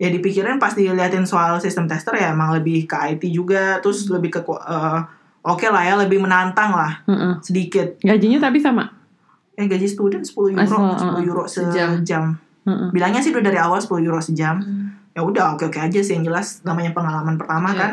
ya 0.00 0.08
dipikirin 0.08 0.56
pas 0.56 0.72
diliatin 0.72 1.22
soal 1.22 1.60
sistem 1.60 1.84
tester 1.84 2.16
ya 2.16 2.32
emang 2.32 2.50
lebih 2.52 2.84
ke 2.84 2.96
IT 2.96 3.28
juga 3.28 3.78
terus 3.78 4.08
lebih 4.08 4.32
ke 4.32 4.40
eh, 4.40 5.00
oke 5.42 5.66
lah 5.66 5.82
ya 5.82 5.94
lebih 5.94 6.18
menantang 6.18 6.72
lah 6.72 7.04
Heeh. 7.04 7.36
sedikit 7.40 8.00
Gajinya 8.00 8.40
tapi 8.40 8.56
sama. 8.58 8.88
eh 9.52 9.68
gaji 9.68 9.84
student 9.84 10.24
10 10.24 10.56
euro 10.56 10.58
Asal, 10.58 10.80
10 10.96 11.04
uh, 11.04 11.20
euro 11.22 11.44
sejam. 11.44 11.88
sejam 11.94 12.24
Heeh. 12.64 12.88
bilangnya 12.90 13.20
sih 13.20 13.28
udah 13.28 13.44
dari 13.44 13.58
awal 13.58 13.76
10 13.76 14.00
euro 14.00 14.16
sejam 14.18 14.56
Hmm. 14.56 14.88
ya 15.10 15.20
udah 15.20 15.52
oke 15.52 15.68
oke 15.68 15.76
aja 15.76 16.00
sih 16.00 16.14
yang 16.14 16.24
jelas 16.24 16.62
namanya 16.62 16.90
pengalaman 16.90 17.36
pertama 17.36 17.68
Iya. 17.68 17.78
kan 17.78 17.90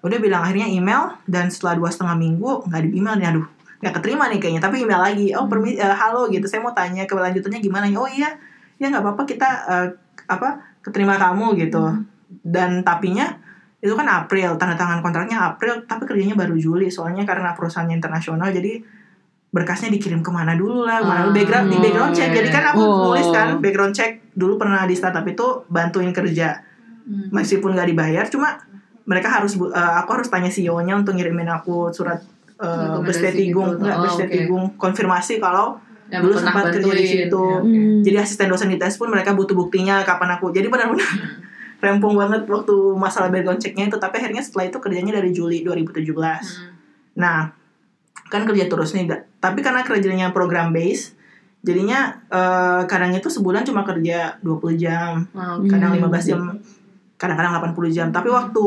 udah 0.00 0.16
bilang 0.16 0.40
akhirnya 0.40 0.64
email 0.64 1.12
dan 1.26 1.52
setelah 1.52 1.76
dua 1.76 1.92
setengah 1.92 2.16
minggu 2.16 2.64
nggak 2.64 2.82
di 2.82 2.90
email 2.94 3.14
nih 3.14 3.28
aduh 3.28 3.46
nggak 3.78 3.92
keterima 3.94 4.24
nih 4.28 4.38
kayaknya 4.38 4.62
tapi 4.62 4.76
email 4.78 4.96
lagi 4.98 5.28
oh 5.34 5.44
permi 5.44 5.74
eh, 5.74 5.92
halo 5.92 6.24
gitu 6.26 6.46
saya 6.46 6.60
mau 6.60 6.72
tanya 6.72 7.04
kelanjutannya 7.04 7.58
gimana 7.58 7.84
oh 7.92 8.08
iya 8.08 8.32
ya 8.76 8.88
nggak 8.88 9.02
apa-apa 9.02 9.22
kita 9.26 9.48
eh, 9.66 9.86
apa 10.26 10.69
keterima 10.80 11.16
kamu 11.16 11.56
gitu. 11.56 11.80
Dan 12.44 12.82
tapinya 12.82 13.26
itu 13.80 13.96
kan 13.96 14.04
April 14.04 14.60
tanda 14.60 14.76
tangan 14.76 15.00
kontraknya 15.00 15.40
April 15.52 15.84
tapi 15.88 16.04
kerjanya 16.04 16.36
baru 16.36 16.56
Juli. 16.56 16.88
Soalnya 16.88 17.24
karena 17.24 17.56
perusahaannya 17.56 17.96
internasional 17.96 18.50
jadi 18.50 18.80
berkasnya 19.50 19.90
dikirim 19.90 20.22
ke 20.22 20.30
mana 20.30 20.54
dulu 20.54 20.86
lah. 20.86 21.02
Mana 21.02 21.26
Ah, 21.26 21.34
background 21.34 21.68
di 21.68 21.76
background 21.78 22.12
check. 22.14 22.30
Jadi 22.30 22.48
kan 22.48 22.64
aku 22.70 22.80
Oh. 22.80 23.10
nulis 23.10 23.26
kan 23.28 23.58
background 23.58 23.92
check 23.92 24.22
dulu 24.32 24.54
pernah 24.56 24.86
di 24.86 24.94
startup 24.94 25.26
itu 25.26 25.64
bantuin 25.68 26.12
kerja. 26.12 26.66
Hmm. 27.00 27.26
meskipun 27.32 27.74
nggak 27.74 27.90
dibayar 27.90 28.22
cuma 28.30 28.60
mereka 29.02 29.26
harus 29.32 29.58
eh, 29.58 29.92
aku 29.98 30.10
harus 30.14 30.28
tanya 30.30 30.46
CEO-nya 30.46 30.94
untuk 30.94 31.18
ngirimin 31.18 31.48
aku 31.48 31.90
surat 31.90 32.22
uh, 32.54 33.02
Rekomendasi 33.02 33.02
bestetigung 33.08 33.68
gitu. 33.74 33.82
nggak 33.82 33.98
Oh, 33.98 34.02
bestetigung 34.06 34.64
konfirmasi 34.78 35.42
kalau 35.42 35.80
Yang 36.10 36.20
dulu 36.20 36.34
pernah 36.34 36.44
sempat 36.50 36.64
kerja 36.68 36.78
di 36.78 36.84
bantuin. 36.84 37.06
situ. 37.06 37.40
Ya, 37.40 37.56
oke. 37.56 37.70
Hmm. 37.70 38.00
jadi 38.02 38.16
asisten 38.18 38.48
dosen 38.48 38.68
di 38.68 38.76
tes 38.76 38.94
pun 38.94 39.08
mereka 39.08 39.30
butuh 39.32 39.54
buktinya 39.54 40.02
kapan 40.02 40.34
aku 40.34 40.50
jadi 40.50 40.66
benar-benar 40.66 41.06
rempong 41.80 42.12
banget 42.12 42.44
waktu 42.44 42.76
masalah 42.94 43.30
background 43.30 43.56
checknya 43.56 43.86
itu 43.86 43.96
tapi 43.96 44.18
akhirnya 44.18 44.42
setelah 44.42 44.66
itu 44.66 44.76
kerjanya 44.76 45.12
dari 45.14 45.30
Juli 45.30 45.62
2017 45.62 46.12
Hmm. 46.12 46.74
nah 47.14 47.54
kan 48.26 48.42
kerja 48.44 48.66
terus 48.66 48.92
nih 48.92 49.08
tapi 49.36 49.58
karena 49.58 49.80
kerjanya 49.80 50.30
program 50.30 50.70
base 50.70 51.14
jadinya 51.60 52.20
eh, 52.26 52.82
kadang 52.84 53.10
itu 53.10 53.26
sebulan 53.26 53.62
cuma 53.62 53.82
kerja 53.82 54.38
20 54.40 54.76
jam 54.76 55.24
oke. 55.28 55.66
kadang 55.66 55.92
Hmm. 55.92 56.04
15 56.04 56.26
jam 56.26 56.40
kadang-kadang 57.16 57.52
80 57.74 57.90
jam 57.90 58.06
tapi 58.08 58.28
waktu 58.28 58.64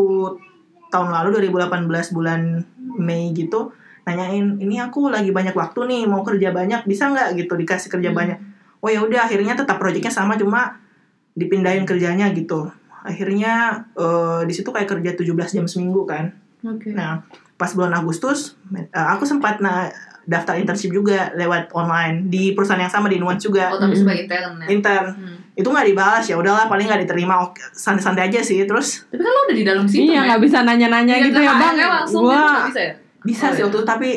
tahun 0.88 1.10
lalu 1.10 1.50
2018 1.50 1.90
bulan 2.12 2.62
Mei 2.78 3.34
gitu 3.34 3.74
nanyain 4.04 4.58
ini 4.58 4.76
aku 4.78 5.08
lagi 5.08 5.30
banyak 5.30 5.54
waktu 5.54 5.80
nih 5.86 6.02
mau 6.04 6.22
kerja 6.22 6.52
banyak 6.52 6.84
bisa 6.84 7.08
nggak 7.08 7.36
gitu 7.38 7.54
dikasih 7.54 7.88
kerja 7.90 8.10
Hmm. 8.10 8.18
banyak 8.18 8.40
oh 8.80 8.90
ya 8.90 9.00
udah 9.00 9.24
akhirnya 9.24 9.54
tetap 9.54 9.78
proyeknya 9.78 10.10
sama 10.10 10.36
cuma 10.36 10.76
dipindahin 11.32 11.84
kerjanya 11.84 12.30
gitu 12.30 12.68
akhirnya 13.02 13.54
eh, 13.94 14.42
di 14.44 14.54
situ 14.54 14.70
kayak 14.70 14.88
kerja 14.90 15.12
17 15.14 15.28
jam 15.54 15.66
seminggu 15.66 16.04
kan 16.04 16.36
Oke. 16.64 16.92
nah 16.92 17.24
pas 17.54 17.70
bulan 17.70 17.92
Agustus 17.94 18.56
eh, 18.72 18.84
aku 18.92 19.24
sempat 19.24 19.60
nah 19.60 19.88
daftar 20.24 20.56
internship 20.56 20.88
juga 20.90 21.32
lewat 21.34 21.72
online 21.72 22.28
di 22.28 22.52
perusahaan 22.52 22.80
yang 22.80 22.88
sama 22.88 23.08
di 23.08 23.20
Nuance 23.20 23.44
juga 23.44 23.68
Oh, 23.68 23.76
tapi 23.78 23.92
Hmm. 23.92 24.02
sebagai 24.02 24.26
talent 24.26 24.56
ya. 24.58 24.68
intern 24.70 25.06
Hmm. 25.10 25.36
itu 25.54 25.68
nggak 25.68 25.84
dibalas 25.86 26.24
ya 26.24 26.36
udahlah 26.36 26.66
paling 26.66 26.86
nggak 26.86 27.02
diterima 27.02 27.36
oke 27.42 27.60
santai-santai 27.72 28.28
aja 28.28 28.40
sih 28.40 28.64
terus 28.64 29.04
Tapi 29.06 29.20
kan 29.20 29.30
lo 29.30 29.42
udah 29.44 29.54
di 29.54 29.64
dalam 29.64 29.84
situ. 29.86 30.08
Iya 30.08 30.20
nggak 30.26 30.42
bisa 30.42 30.58
nanya-nanya 30.62 31.14
Iya, 31.14 31.26
gitu 31.28 31.40
ya 31.40 31.52
nah, 31.52 31.60
bang. 31.62 31.76
langsung 31.78 32.22
gitu 32.22 32.28
Gua 32.30 32.40
nggak 32.42 32.68
bisa 32.68 32.82
ya? 32.82 32.94
Bisa 33.24 33.46
Oh, 33.46 33.52
sih 33.52 33.60
iya. 33.60 33.66
waktu 33.66 33.78
itu 33.78 33.86
tapi 33.86 34.10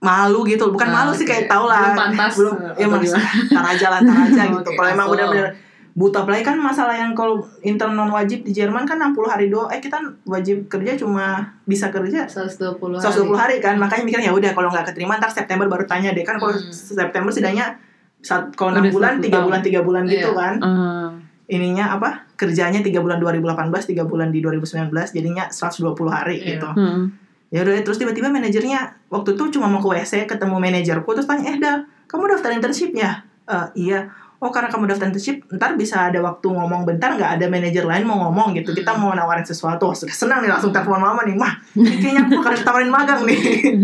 malu 0.00 0.40
gitu 0.42 0.64
bukan 0.68 0.88
Ah, 0.88 0.94
malu 0.98 1.12
sih 1.12 1.22
kayak 1.22 1.44
tau 1.44 1.64
lah 1.64 1.92
Belum 1.92 2.00
pantas, 2.00 2.32
belum 2.34 2.54
eh, 2.56 2.72
ya 2.74 2.86
mas 2.88 3.12
tar 3.54 3.64
aja 3.66 3.86
lah 3.88 4.00
tar 4.00 4.18
aja 4.24 4.42
gitu 4.50 4.64
Oke, 4.64 4.74
kalau 4.74 4.88
emang 4.88 5.06
asal. 5.06 5.14
benar-benar 5.14 5.48
buta 5.90 6.18
apalagi 6.20 6.40
kan 6.42 6.56
masalah 6.56 6.94
yang 6.94 7.12
kalau 7.12 7.36
intern 7.60 7.92
non 7.92 8.08
wajib 8.08 8.40
di 8.40 8.54
Jerman 8.54 8.82
kan 8.84 8.96
60 8.96 9.12
hari 9.26 9.46
doang 9.46 9.68
eh 9.68 9.76
kita 9.78 9.98
wajib 10.24 10.64
kerja 10.66 10.94
cuma 10.96 11.42
bisa 11.64 11.90
kerja 11.90 12.24
120 12.24 12.78
hari. 12.96 13.04
120 13.04 13.34
hari 13.34 13.56
kan 13.58 13.74
makanya 13.76 14.04
mikir 14.04 14.20
ya 14.20 14.30
udah 14.30 14.50
kalau 14.50 14.70
nggak 14.70 14.86
keterima 14.86 15.18
ntar 15.18 15.28
September 15.28 15.66
baru 15.66 15.84
tanya 15.84 16.10
deh 16.10 16.22
kan 16.22 16.38
kalau 16.38 16.54
Hmm. 16.54 16.70
September 16.70 17.28
setidaknya 17.28 17.74
saat 18.18 18.54
kalau 18.54 18.70
enam 18.70 18.86
Udah 18.86 18.94
bulan 18.94 19.12
tiga 19.18 19.38
bulan 19.42 19.60
tiga 19.60 19.80
bulan 19.82 20.02
gitu 20.06 20.30
Iya. 20.30 20.32
kan 20.32 20.54
eh, 20.62 21.08
ininya 21.50 21.92
apa 21.92 22.08
kerjanya 22.32 22.80
tiga 22.80 22.98
bulan 22.98 23.18
2018 23.18 23.50
tiga 23.84 24.06
bulan 24.06 24.28
di 24.28 24.38
2019 24.38 24.88
jadinya 25.10 25.44
120 25.44 25.90
hari 26.08 26.38
Iya. 26.38 26.48
gitu 26.56 26.68
hmm. 26.70 27.04
Ya 27.50 27.60
udah 27.60 27.82
terus 27.82 27.98
tiba-tiba 27.98 28.30
manajernya 28.30 29.10
waktu 29.10 29.34
itu 29.34 29.58
cuma 29.58 29.66
mau 29.66 29.78
ke 29.78 29.90
WC 29.90 30.24
ketemu 30.24 30.56
manajerku 30.56 31.10
terus 31.10 31.26
tanya 31.26 31.50
eh 31.50 31.58
Dal 31.58 31.82
kamu 32.06 32.30
daftar 32.30 32.50
internship 32.50 32.90
ya? 32.94 33.22
"Eh, 33.44 33.66
iya. 33.90 34.06
Oh 34.40 34.48
karena 34.48 34.70
kamu 34.70 34.88
daftar 34.88 35.10
internship 35.10 35.44
ntar 35.52 35.74
bisa 35.74 36.08
ada 36.08 36.16
waktu 36.18 36.46
ngomong 36.48 36.88
bentar 36.88 37.12
nggak 37.12 37.36
ada 37.36 37.46
manajer 37.46 37.84
lain 37.84 38.06
mau 38.06 38.16
ngomong 38.24 38.56
gitu. 38.56 38.72
Kita 38.72 38.96
mau 38.96 39.12
nawarin 39.12 39.44
sesuatu. 39.44 39.90
Wah, 39.90 39.96
sudah 39.98 40.14
senang 40.14 40.40
nih 40.40 40.48
langsung 40.48 40.72
telepon 40.72 40.96
mama 40.96 41.20
nih. 41.22 41.36
Mah 41.36 41.58
kayaknya 41.76 42.24
aku 42.24 42.40
akan 42.40 42.52
ditawarin 42.56 42.90
magang 42.90 43.20
nih. 43.26 43.40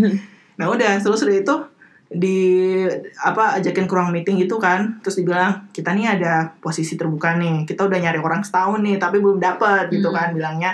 Nah 0.57 0.73
udah 0.73 0.97
terus 0.97 1.21
udah 1.21 1.37
itu 1.37 1.55
di 2.09 2.39
apa 3.19 3.59
ajakin 3.61 3.85
ke 3.85 3.93
ruang 3.93 4.09
meeting 4.09 4.41
gitu 4.41 4.57
kan. 4.57 4.97
Terus 5.05 5.21
dibilang 5.21 5.69
kita 5.69 5.93
nih 5.93 6.17
ada 6.17 6.49
posisi 6.57 6.97
terbuka 6.97 7.37
nih. 7.37 7.67
Kita 7.69 7.85
udah 7.85 7.99
nyari 8.01 8.17
orang 8.17 8.41
setahun 8.41 8.81
nih 8.81 8.97
tapi 8.97 9.21
belum 9.21 9.37
dapet 9.37 9.93
gitu 9.93 10.09
Hmm. 10.09 10.17
kan 10.17 10.29
bilangnya 10.33 10.71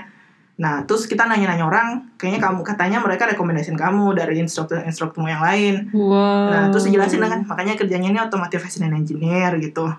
nah 0.64 0.80
terus 0.82 1.04
kita 1.04 1.24
nanya-nanya 1.24 1.66
orang 1.66 1.88
kayaknya 2.16 2.40
kamu 2.40 2.64
katanya 2.64 2.98
mereka 2.98 3.28
rekomendasiin 3.28 3.76
kamu 3.76 4.16
dari 4.16 4.40
instruktur 4.40 4.80
instruktur 4.80 5.20
yang 5.26 5.44
lain 5.44 5.92
Wow. 5.92 6.48
nah 6.48 6.64
terus 6.70 6.88
dijelasin 6.88 7.20
kan 7.20 7.44
makanya 7.44 7.76
kerjanya 7.76 8.08
ini 8.08 8.18
automotive 8.18 8.64
and 8.64 8.96
engineer 8.96 9.52
gitu 9.58 9.92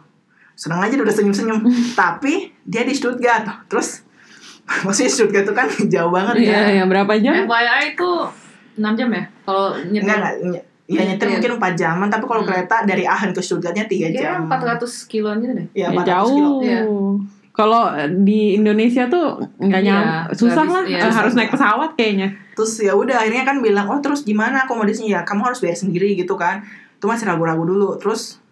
senang 0.54 0.80
aja 0.80 0.96
udah 0.96 1.12
senyum-senyum 1.12 1.60
tapi 2.00 2.32
dia 2.64 2.80
di 2.80 2.92
Stuttgart 2.92 3.68
terus 3.68 4.00
maksudnya 4.84 5.10
Stuttgart 5.10 5.44
itu 5.44 5.52
kan 5.52 5.68
jauh 5.84 6.08
banget 6.08 6.34
Iya, 6.40 6.56
ya 6.56 6.68
ya 6.74 6.84
berapa 6.86 7.12
jam? 7.14 7.44
FYI 7.44 7.92
itu 7.92 8.10
6 8.74 8.96
jam 8.96 9.08
ya? 9.08 9.22
Kalau 9.44 9.76
nyetir. 9.76 10.02
enggak 10.02 10.16
enggak 10.16 10.34
ny- 10.42 10.64
ya 10.86 11.02
nyetir 11.02 11.26
Iya. 11.26 11.32
mungkin 11.34 11.50
4 11.58 11.74
jaman 11.76 12.08
tapi 12.08 12.24
kalau 12.24 12.40
Hmm. 12.40 12.48
kereta 12.48 12.76
dari 12.82 13.04
Aachen 13.04 13.30
ke 13.30 13.40
Stuttgartnya 13.40 13.84
3 13.84 14.08
Kayaknya 14.08 14.22
jam 14.34 14.48
400 14.48 15.04
kiloan 15.04 15.36
gitu 15.38 15.52
deh. 15.52 15.66
ya, 15.72 15.80
Ya, 15.82 15.88
400 15.90 16.08
jauh. 16.08 16.30
kilo 16.30 16.50
Iya. 16.60 16.80
Kalau 17.54 17.86
di 18.20 18.58
Indonesia 18.58 19.06
tuh 19.06 19.38
nggak 19.56 19.80
Iya, 19.80 19.86
nyam, 19.86 20.04
susah 20.34 20.62
nggak 20.62 20.74
lah, 20.74 20.82
iya, 20.84 20.98
Eh, 20.98 21.06
harus 21.06 21.30
susah. 21.30 21.38
naik 21.38 21.50
pesawat 21.50 21.90
kayaknya. 21.94 22.28
terus 22.52 22.78
ya 22.78 22.92
udah 22.92 23.16
akhirnya 23.16 23.42
kan 23.42 23.58
bilang 23.58 23.86
oh 23.86 23.98
terus 23.98 24.22
gimana 24.22 24.62
akomodasinya? 24.62 25.10
Ya 25.12 25.20
kamu 25.22 25.42
harus 25.44 25.58
bayar 25.58 25.74
sendiri 25.76 26.14
gitu 26.14 26.34
kan. 26.34 26.62
Itu 26.92 27.06
masih 27.06 27.26
ragu-ragu 27.26 27.62
dulu. 27.62 27.94
Terus 27.96 28.42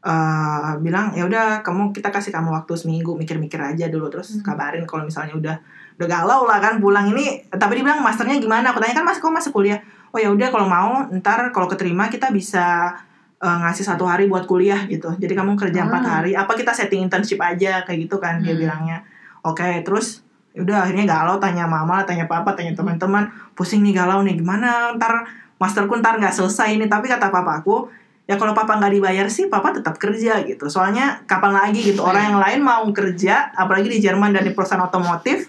eh 0.00 0.70
bilang 0.78 1.10
ya 1.12 1.22
udah 1.24 1.60
kamu 1.60 1.90
kita 1.90 2.08
kasih 2.08 2.30
kamu 2.30 2.50
waktu 2.52 2.72
seminggu 2.74 3.14
mikir-mikir 3.14 3.58
aja 3.58 3.86
dulu. 3.86 4.06
Terus 4.08 4.34
Hmm. 4.34 4.42
kabarin 4.44 4.82
kalau 4.84 5.02
misalnya 5.02 5.34
udah 5.34 5.56
udah 5.94 6.06
galau 6.08 6.42
lah 6.44 6.58
kan 6.58 6.78
pulang 6.78 7.10
ini. 7.10 7.42
Tapi 7.48 7.72
dia 7.74 7.84
bilang 7.84 7.98
masternya 8.00 8.38
gimana? 8.38 8.70
Aku 8.70 8.78
tanya 8.78 8.94
kan 8.94 9.04
mas 9.04 9.18
kok 9.18 9.26
masih 9.28 9.50
kuliah? 9.50 9.78
Oh 10.08 10.16
ya 10.16 10.30
udah 10.30 10.48
kalau 10.48 10.66
mau 10.66 10.90
ntar 11.12 11.50
kalau 11.50 11.66
keterima 11.66 12.06
kita 12.06 12.30
bisa 12.30 12.94
eh, 13.38 13.56
ngasih 13.62 13.86
satu 13.86 14.02
hari 14.02 14.26
buat 14.26 14.44
kuliah 14.44 14.82
gitu. 14.86 15.14
Jadi 15.14 15.32
kamu 15.32 15.54
kerja 15.54 15.86
empat 15.86 16.02
Ah. 16.02 16.10
hari 16.20 16.34
apa 16.34 16.52
kita 16.52 16.74
setting 16.74 17.06
internship 17.06 17.38
aja 17.38 17.86
kayak 17.86 18.10
gitu 18.10 18.18
kan 18.18 18.42
dia 18.42 18.50
Hmm. 18.52 18.60
bilangnya. 18.66 18.98
Oke 19.46 19.82
terus 19.82 20.26
ya 20.50 20.66
udah 20.66 20.82
akhirnya 20.82 21.06
galau 21.06 21.38
tanya 21.38 21.62
mama 21.64 22.02
tanya 22.02 22.26
papa 22.26 22.52
tanya 22.52 22.74
teman-teman. 22.74 23.30
Pusing 23.54 23.86
nih 23.86 23.94
galau 23.94 24.26
nih 24.26 24.34
gimana? 24.34 24.90
Ntar 24.98 25.22
masterku 25.58 25.94
ntar 25.98 26.18
nggak 26.18 26.34
selesai 26.34 26.74
ini 26.74 26.86
tapi 26.86 27.06
kata 27.06 27.30
papaku 27.30 27.86
ya 28.26 28.34
kalau 28.34 28.52
papa 28.52 28.76
nggak 28.76 28.92
dibayar 28.92 29.26
sih 29.30 29.46
papa 29.46 29.70
tetap 29.70 29.94
kerja 29.96 30.42
gitu. 30.42 30.66
Soalnya 30.66 31.22
kapan 31.24 31.54
lagi 31.54 31.80
gitu 31.80 32.02
orang 32.02 32.34
yang 32.34 32.38
lain 32.42 32.60
mau 32.60 32.82
kerja 32.90 33.54
apalagi 33.54 33.86
di 33.88 33.98
Jerman 33.98 34.34
dan 34.34 34.42
di 34.42 34.50
perusahaan 34.50 34.82
otomotif 34.82 35.46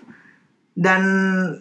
dan 0.74 1.02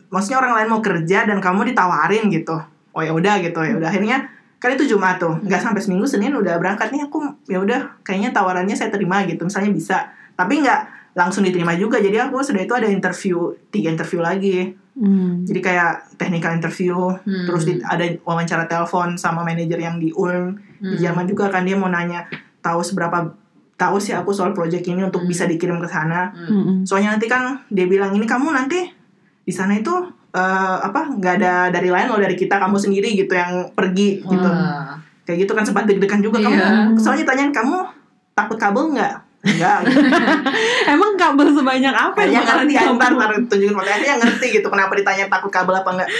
maksudnya 0.08 0.38
orang 0.38 0.52
lain 0.62 0.68
mau 0.70 0.80
kerja 0.80 1.26
dan 1.26 1.40
kamu 1.40 1.72
ditawarin 1.72 2.28
gitu. 2.30 2.54
Oh 2.92 3.02
ya 3.02 3.10
udah 3.10 3.40
gitu 3.40 3.58
ya 3.60 3.74
udah. 3.74 3.88
Akhirnya 3.88 4.28
kan 4.58 4.70
itu 4.70 4.84
Jumat 4.88 5.16
tuh 5.16 5.38
nggak 5.38 5.60
sampai 5.60 5.78
seminggu 5.78 6.02
Senin 6.04 6.30
udah 6.32 6.56
berangkat 6.56 6.90
nih 6.90 7.04
aku 7.04 7.22
ya 7.46 7.58
udah 7.58 8.02
kayaknya 8.02 8.30
tawarannya 8.30 8.74
saya 8.74 8.88
terima 8.88 9.22
gitu 9.22 9.42
misalnya 9.42 9.70
bisa 9.70 9.96
tapi 10.34 10.60
nggak 10.60 10.80
langsung 11.14 11.42
diterima 11.42 11.74
juga 11.74 11.98
jadi 11.98 12.26
aku 12.26 12.38
sudah 12.40 12.60
itu 12.60 12.70
ada 12.72 12.86
interview 12.86 13.36
tiga 13.68 13.88
interview 13.88 14.20
lagi 14.20 14.74
Hmm. 14.94 15.46
jadi 15.46 15.60
kayak 15.62 15.90
technical 16.18 16.50
interview 16.52 16.90
Hmm. 17.16 17.46
terus 17.46 17.62
di- 17.62 17.78
ada 17.80 18.02
wawancara 18.20 18.66
telepon 18.66 19.14
sama 19.14 19.40
manajer 19.40 19.78
yang 19.78 19.94
di 19.96 20.10
Ulm 20.12 20.58
di 20.76 20.90
Hmm. 20.90 20.98
Jerman 21.00 21.22
juga 21.24 21.46
kan 21.46 21.62
dia 21.62 21.74
mau 21.74 21.86
nanya 21.86 22.26
tahu 22.58 22.82
seberapa 22.82 23.30
tahu 23.76 23.94
sih 23.96 24.10
aku 24.10 24.34
soal 24.34 24.50
project 24.50 24.82
ini 24.84 24.98
untuk 25.00 25.22
Hmm. 25.22 25.30
bisa 25.30 25.46
dikirim 25.46 25.78
ke 25.78 25.86
sana 25.86 26.34
Mm-mm. 26.34 26.82
soalnya 26.82 27.14
nanti 27.14 27.26
kan 27.26 27.62
dia 27.68 27.86
bilang 27.86 28.10
ini 28.10 28.26
kamu 28.26 28.50
nanti 28.50 28.90
di 29.40 29.52
sana 29.54 29.70
itu 29.72 29.94
eh, 30.30 30.40
apa 30.80 31.00
nggak 31.10 31.34
ada 31.36 31.52
dari 31.70 31.88
lain 31.88 32.06
loh 32.06 32.16
dari 32.16 32.32
kita 32.32 32.56
kamu 32.56 32.76
sendiri 32.76 33.08
gitu 33.14 33.32
yang 33.32 33.70
pergi 33.70 34.20
gitu 34.20 34.44
Wah. 34.44 34.96
kayak 35.22 35.38
gitu 35.42 35.52
kan 35.52 35.62
sempat 35.62 35.84
deg-degan 35.84 36.20
juga 36.20 36.38
Iya. 36.38 36.46
kamu 36.46 36.60
soalnya 36.96 37.24
tanyain 37.24 37.50
kamu 37.50 37.76
takut 38.32 38.56
kabel 38.56 38.92
nggak 38.92 39.14
Enggak, 39.38 39.78
gitu. 39.86 40.02
Emang 40.84 41.14
kabel 41.14 41.46
sebanyak 41.48 41.94
apa 41.94 42.26
yang 42.26 42.42
ngerti 42.42 42.74
ya, 42.74 42.90
ditampung? 42.90 42.98
ntar, 42.98 43.10
ntar 43.14 43.30
tunjukin 43.46 43.70
fotonya 43.72 44.06
yang 44.08 44.18
ngerti 44.18 44.46
gitu 44.52 44.66
kenapa 44.66 44.92
ditanya 44.92 45.24
takut 45.28 45.46
kabel 45.48 45.74
apa 45.76 45.90
enggak 45.94 46.10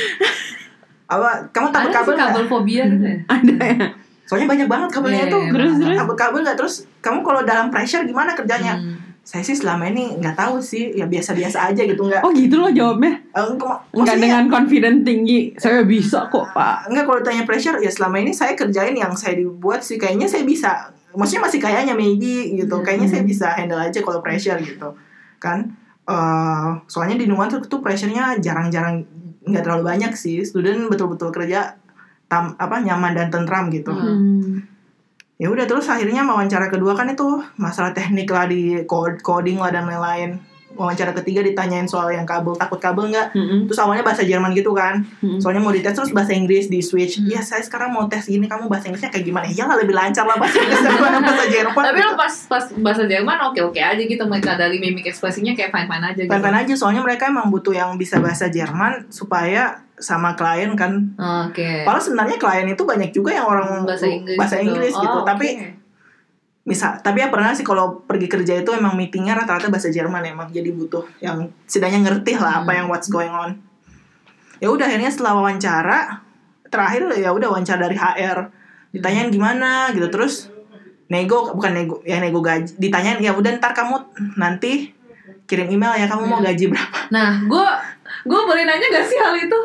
apa 1.04 1.28
kamu 1.50 1.66
takut 1.72 1.90
Ada 1.90 2.14
kabel 2.14 2.42
fobia 2.46 2.84
gitu 2.86 3.02
ya. 3.02 3.18
Ada 3.34 3.54
ya. 3.58 3.86
soalnya 4.22 4.46
banyak 4.46 4.68
banget 4.68 4.88
kabelnya 4.92 5.24
Iya, 5.24 5.32
tuh 5.32 5.40
iya, 5.40 5.50
Terus, 5.50 5.72
terus? 5.74 5.96
takut 5.98 6.16
kabel 6.16 6.40
nggak 6.42 6.56
terus 6.56 6.74
kamu 6.98 7.18
kalau 7.22 7.40
dalam 7.42 7.66
pressure 7.68 8.04
gimana 8.04 8.30
kerjanya 8.32 8.74
Hmm. 8.76 8.96
Saya 9.28 9.44
sih 9.44 9.52
selama 9.52 9.92
ini 9.92 10.16
nggak 10.16 10.40
tahu 10.40 10.56
sih 10.56 10.88
ya 10.96 11.04
biasa-biasa 11.04 11.68
aja 11.68 11.84
gitu 11.84 12.00
nggak 12.00 12.24
Oh 12.24 12.32
gitu 12.32 12.64
loh 12.64 12.72
jawabnya. 12.72 13.12
Eh, 13.36 13.44
enggak, 13.44 13.76
Enggak 13.92 14.16
maksudnya- 14.16 14.24
dengan 14.24 14.44
confident 14.48 14.98
tinggi. 15.04 15.52
Saya 15.60 15.84
bisa 15.84 16.32
kok, 16.32 16.48
Pak. 16.56 16.88
Enggak 16.88 17.04
kalau 17.04 17.20
tanya 17.20 17.44
pressure 17.44 17.76
ya 17.76 17.92
selama 17.92 18.24
ini 18.24 18.32
saya 18.32 18.56
kerjain 18.56 18.96
yang 18.96 19.12
saya 19.12 19.36
dibuat 19.36 19.84
sih 19.84 20.00
kayaknya 20.00 20.24
saya 20.24 20.48
bisa. 20.48 20.88
Maksudnya 21.12 21.44
masih 21.44 21.60
kayaknya 21.60 21.92
maybe 21.92 22.56
gitu. 22.56 22.72
Hmm. 22.72 22.84
Kayaknya 22.88 23.08
saya 23.12 23.22
bisa 23.28 23.52
handle 23.52 23.76
aja 23.76 24.00
kalau 24.00 24.24
pressure 24.24 24.56
gitu. 24.64 24.96
Kan 25.36 25.76
eh 26.08 26.68
soalnya 26.88 27.20
di 27.20 27.28
Nuan 27.28 27.52
tuh 27.52 27.84
pressure-nya 27.84 28.40
jarang-jarang 28.40 29.04
nggak 29.44 29.60
terlalu 29.60 29.92
banyak 29.92 30.16
sih. 30.16 30.40
Student 30.40 30.88
betul-betul 30.88 31.28
kerja 31.36 31.76
tam, 32.32 32.56
apa 32.56 32.80
nyaman 32.80 33.12
dan 33.12 33.28
tentram 33.28 33.68
gitu. 33.68 33.92
Hmm. 33.92 34.64
Ya 35.38 35.46
udah 35.55 35.70
terus 35.70 35.87
akhirnya 35.87 36.27
wawancara 36.27 36.66
kedua 36.66 36.98
kan 36.98 37.14
itu 37.14 37.38
masalah 37.62 37.94
teknik 37.94 38.27
lah 38.27 38.51
di 38.51 38.83
coding 39.22 39.62
lah 39.62 39.70
dan 39.70 39.87
lain-lain. 39.87 40.42
Wawancara 40.78 41.10
ketiga 41.12 41.42
ditanyain 41.42 41.84
soal 41.84 42.08
yang 42.08 42.22
kabel 42.22 42.54
takut 42.54 42.78
kabel 42.78 43.10
nggak? 43.10 43.34
Mm-mm. 43.34 43.66
Terus 43.66 43.78
awalnya 43.78 44.00
bahasa 44.00 44.22
Jerman 44.22 44.54
gitu 44.54 44.70
kan. 44.70 45.02
Mm-mm. 45.18 45.36
Soalnya 45.36 45.58
mau 45.58 45.68
dites 45.68 45.90
terus 45.90 46.08
bahasa 46.08 46.30
Inggris 46.30 46.66
di 46.66 46.78
switch. 46.78 47.18
Hmm. 47.18 47.26
Iya, 47.28 47.40
saya 47.42 47.60
sekarang 47.60 47.90
mau 47.90 48.06
tes 48.06 48.22
gini, 48.24 48.46
kamu 48.46 48.66
bahasa 48.66 48.86
Inggrisnya 48.86 49.10
kayak 49.10 49.26
gimana? 49.26 49.46
Ya 49.48 49.66
lebih 49.66 49.90
lancar 49.90 50.22
lah 50.22 50.38
bahasa 50.38 50.54
Inggris 50.56 50.78
daripada 50.78 51.18
bahasa 51.26 51.44
Jerman. 51.44 51.82
Tapi 51.82 51.98
lo 51.98 52.12
pas 52.14 52.34
pas 52.46 52.64
bahasa 52.78 53.02
Jerman 53.04 53.38
oke 53.44 53.60
oke 53.64 53.80
aja 53.80 53.98
gitu 53.98 54.22
mereka 54.22 54.54
dari 54.54 54.78
mimik 54.78 55.04
ekspresinya 55.04 55.52
kayak 55.52 55.68
fine 55.68 55.88
fine 55.88 56.04
aja 56.06 56.20
gitu. 56.22 56.30
Fine-fine 56.30 56.58
aja, 56.60 56.72
soalnya 56.72 57.02
mereka 57.02 57.26
emang 57.26 57.50
butuh 57.50 57.74
yang 57.74 57.98
bisa 57.98 58.22
bahasa 58.22 58.46
Jerman 58.46 59.10
supaya 59.10 59.82
sama 59.98 60.32
klien 60.32 60.70
kan. 60.72 61.10
Oke. 61.50 61.82
Padahal 61.82 61.98
sebenarnya 61.98 62.38
klien 62.38 62.68
itu 62.68 62.82
banyak 62.82 63.10
juga 63.10 63.34
yang 63.34 63.44
orang 63.44 63.82
bahasa 63.82 64.06
Inggris. 64.06 64.38
bahasa 64.38 64.62
Inggris 64.62 64.94
Oh, 64.94 65.02
gitu. 65.02 65.18
oke. 65.18 65.26
Tapi 65.26 65.48
misal, 66.68 67.00
tapi 67.00 67.18
ya 67.18 67.28
pernah 67.28 67.50
sih 67.50 67.64
kalau 67.64 68.04
pergi 68.04 68.28
kerja 68.28 68.52
itu 68.54 68.70
emang 68.70 68.92
meetingnya 68.92 69.33
rata-rata 69.35 69.66
bahasa 69.66 69.88
Jerman 69.88 70.20
emang 70.22 70.48
jadi 70.48 70.68
butuh 70.68 71.09
yang 71.18 71.48
setidaknya 71.64 72.04
ngerti 72.04 72.37
lah 72.37 72.61
apa 72.61 72.68
Hmm. 72.68 72.78
yang 72.78 72.87
what's 72.87 73.09
going 73.09 73.33
on. 73.33 73.57
Ya 74.59 74.68
udah 74.68 74.85
akhirnya 74.85 75.09
setelah 75.09 75.33
wawancara 75.35 76.20
terakhir 76.64 77.09
ya 77.16 77.33
udah 77.33 77.48
wawancara 77.48 77.81
dari 77.81 77.96
HR 77.96 78.52
ditanyain 78.90 79.28
gimana 79.28 79.88
gitu 79.90 80.09
terus 80.09 80.52
nego 81.07 81.52
bukan 81.52 81.72
nego 81.72 81.96
ya 82.02 82.18
nego 82.18 82.40
gaji 82.40 82.76
ditanyain 82.76 83.16
ya 83.18 83.33
udah 83.33 83.57
ntar 83.57 83.72
kamu 83.72 83.96
nanti 84.35 84.92
kirim 85.44 85.68
email 85.70 85.94
ya 85.94 86.04
kamu 86.04 86.24
mau 86.26 86.37
Hmm. 86.37 86.46
gaji 86.46 86.68
berapa 86.68 86.98
Nah, 87.09 87.40
gue 87.42 87.66
gue 88.24 88.40
boleh 88.42 88.62
nanya 88.62 88.87
gak 88.90 89.07
sih 89.07 89.16
hal 89.16 89.33
itu? 89.33 89.57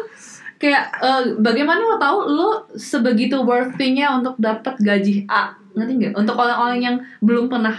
Kayak 0.56 0.96
eh, 0.96 1.24
bagaimana 1.36 1.84
lo 1.84 1.98
tahu 1.98 2.18
lo 2.26 2.50
sebegitu 2.72 3.44
worthy-nya 3.44 4.16
untuk 4.16 4.40
dapat 4.40 4.80
gaji 4.80 5.28
A? 5.28 5.52
Ngerti 5.74 5.94
nggak? 5.96 6.12
Untuk 6.16 6.36
orang-orang 6.36 6.80
yang 6.80 6.96
belum 7.20 7.48
pernah 7.48 7.74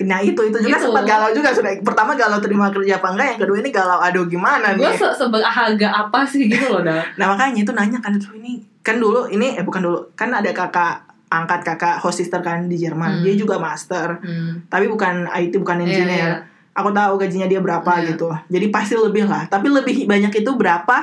Nah 0.00 0.16
itu 0.18 0.32
itu 0.40 0.56
juga 0.58 0.72
Gitu. 0.72 0.86
sempat 0.86 1.04
galau 1.04 1.28
juga 1.28 1.52
sudah 1.52 1.76
pertama 1.78 2.14
galau 2.14 2.40
terima 2.40 2.66
kerja 2.68 2.96
apa 2.96 3.12
enggak 3.12 3.26
yang 3.28 3.38
kedua 3.38 3.56
ini 3.58 3.68
galau 3.68 3.98
aduh 3.98 4.24
gimana 4.24 4.72
gue 4.72 4.80
nih 4.82 4.96
se 4.96 5.04
seberharga 5.12 5.88
apa 5.94 6.24
sih 6.24 6.48
gitu 6.48 6.66
loh 6.70 6.80
dah. 6.80 7.04
nah 7.14 7.28
makanya 7.28 7.60
itu 7.60 7.70
nanya 7.70 7.98
kan 7.98 8.08
itu 8.10 8.32
ini 8.34 8.64
kan 8.80 8.96
dulu 8.96 9.28
ini 9.28 9.52
eh 9.52 9.62
bukan 9.62 9.82
dulu 9.82 10.08
kan 10.14 10.32
ada 10.32 10.48
kakak 10.50 11.04
angkat 11.28 11.60
kakak 11.62 12.00
host 12.00 12.16
sister 12.18 12.40
kan 12.40 12.64
di 12.64 12.74
Jerman 12.74 13.20
Hmm. 13.20 13.22
dia 13.22 13.36
juga 13.36 13.54
master 13.56 14.16
Hmm. 14.18 14.64
tapi 14.66 14.88
bukan 14.88 15.28
IT 15.28 15.54
bukan 15.54 15.76
Iya, 15.76 15.84
engineer 15.84 16.30
iya. 16.32 16.48
aku 16.72 16.90
tahu 16.90 17.12
gajinya 17.16 17.44
dia 17.46 17.60
berapa 17.60 17.92
Iya. 17.94 18.08
gitu 18.10 18.32
jadi 18.48 18.66
pasti 18.68 18.96
lebih 18.96 19.26
lah 19.26 19.44
tapi 19.46 19.68
lebih 19.68 20.08
banyak 20.08 20.32
itu 20.34 20.50
berapa 20.50 20.96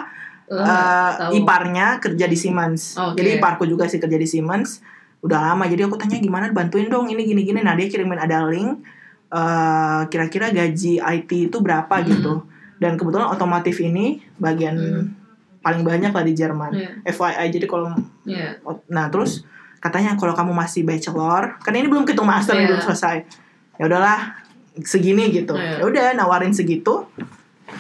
nggak 0.48 1.12
tahu. 1.22 1.32
iparnya 1.36 1.88
kerja 2.00 2.26
di 2.26 2.34
Siemens 2.36 2.96
Oke. 2.96 3.14
jadi 3.16 3.38
iparku 3.38 3.64
juga 3.64 3.86
sih 3.86 4.00
kerja 4.00 4.16
di 4.16 4.26
Siemens 4.26 4.82
udah 5.20 5.40
lama 5.44 5.66
jadi 5.66 5.86
aku 5.86 5.96
tanya 5.96 6.18
gimana 6.18 6.50
bantuin 6.50 6.88
dong 6.88 7.08
ini 7.08 7.24
gini 7.24 7.42
gini 7.44 7.60
nah 7.60 7.74
dia 7.74 7.86
kirimin 7.86 8.18
ada 8.18 8.46
link 8.46 8.82
eh, 9.28 10.02
kira-kira 10.08 10.50
gaji 10.50 10.98
IT 10.98 11.32
itu 11.50 11.58
berapa 11.58 11.90
Hmm. 11.92 12.08
gitu 12.08 12.34
dan 12.78 12.96
kebetulan 12.96 13.28
otomotif 13.28 13.76
ini 13.80 14.22
bagian 14.38 14.78
Hmm. 14.78 15.04
paling 15.60 15.84
banyak 15.84 16.12
lah 16.12 16.24
di 16.24 16.32
Jerman 16.32 16.72
Iya. 16.72 16.90
FYI 17.04 17.50
jadi 17.50 17.66
kalau 17.66 17.92
Iya. 18.24 18.62
nah 18.88 19.10
terus 19.10 19.44
katanya 19.78 20.16
kalau 20.16 20.32
kamu 20.32 20.54
masih 20.54 20.82
bachelor 20.82 21.60
kan 21.60 21.74
ini 21.74 21.86
belum 21.86 22.06
hitung 22.06 22.24
master 22.24 22.56
Iya. 22.56 22.72
belum 22.72 22.82
selesai 22.82 23.18
ya 23.76 23.84
udahlah 23.84 24.38
segini 24.80 25.28
gitu 25.30 25.54
Iya. 25.54 25.82
ya 25.82 25.84
udah 25.84 26.06
nawarin 26.14 26.54
segitu 26.54 27.04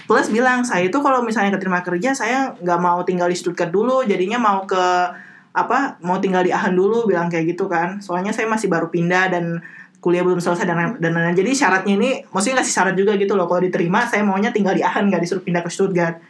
plus 0.04 0.28
bilang 0.28 0.62
saya 0.62 0.84
itu 0.84 0.98
kalau 0.98 1.24
misalnya 1.24 1.54
keterima 1.54 1.80
kerja 1.80 2.12
saya 2.12 2.52
nggak 2.58 2.80
mau 2.82 3.00
tinggal 3.02 3.30
di 3.30 3.38
Stuttgart 3.38 3.72
dulu 3.72 4.04
jadinya 4.04 4.36
mau 4.36 4.66
ke 4.66 4.84
apa 5.58 5.98
mau 6.06 6.22
tinggal 6.22 6.46
di 6.46 6.54
Aachen 6.54 6.78
dulu 6.78 7.10
bilang 7.10 7.28
kayak 7.28 7.58
gitu 7.58 7.66
kan 7.66 7.98
soalnya 7.98 8.30
saya 8.30 8.46
masih 8.46 8.70
baru 8.70 8.94
pindah 8.94 9.34
dan 9.34 9.58
kuliah 9.98 10.22
belum 10.22 10.38
selesai 10.38 10.70
dan 10.70 11.02
dan 11.02 11.12
lain-lain. 11.12 11.34
jadi 11.34 11.52
syaratnya 11.58 11.98
ini 11.98 12.10
maksudnya 12.30 12.62
ngasih 12.62 12.74
syarat 12.78 12.94
juga 12.94 13.18
gitu 13.18 13.34
loh 13.34 13.50
kalau 13.50 13.66
diterima 13.66 14.06
saya 14.06 14.22
maunya 14.22 14.54
tinggal 14.54 14.78
di 14.78 14.86
Aachen 14.86 15.10
nggak 15.10 15.26
disuruh 15.26 15.42
pindah 15.42 15.66
ke 15.66 15.70
Stuttgart 15.74 16.22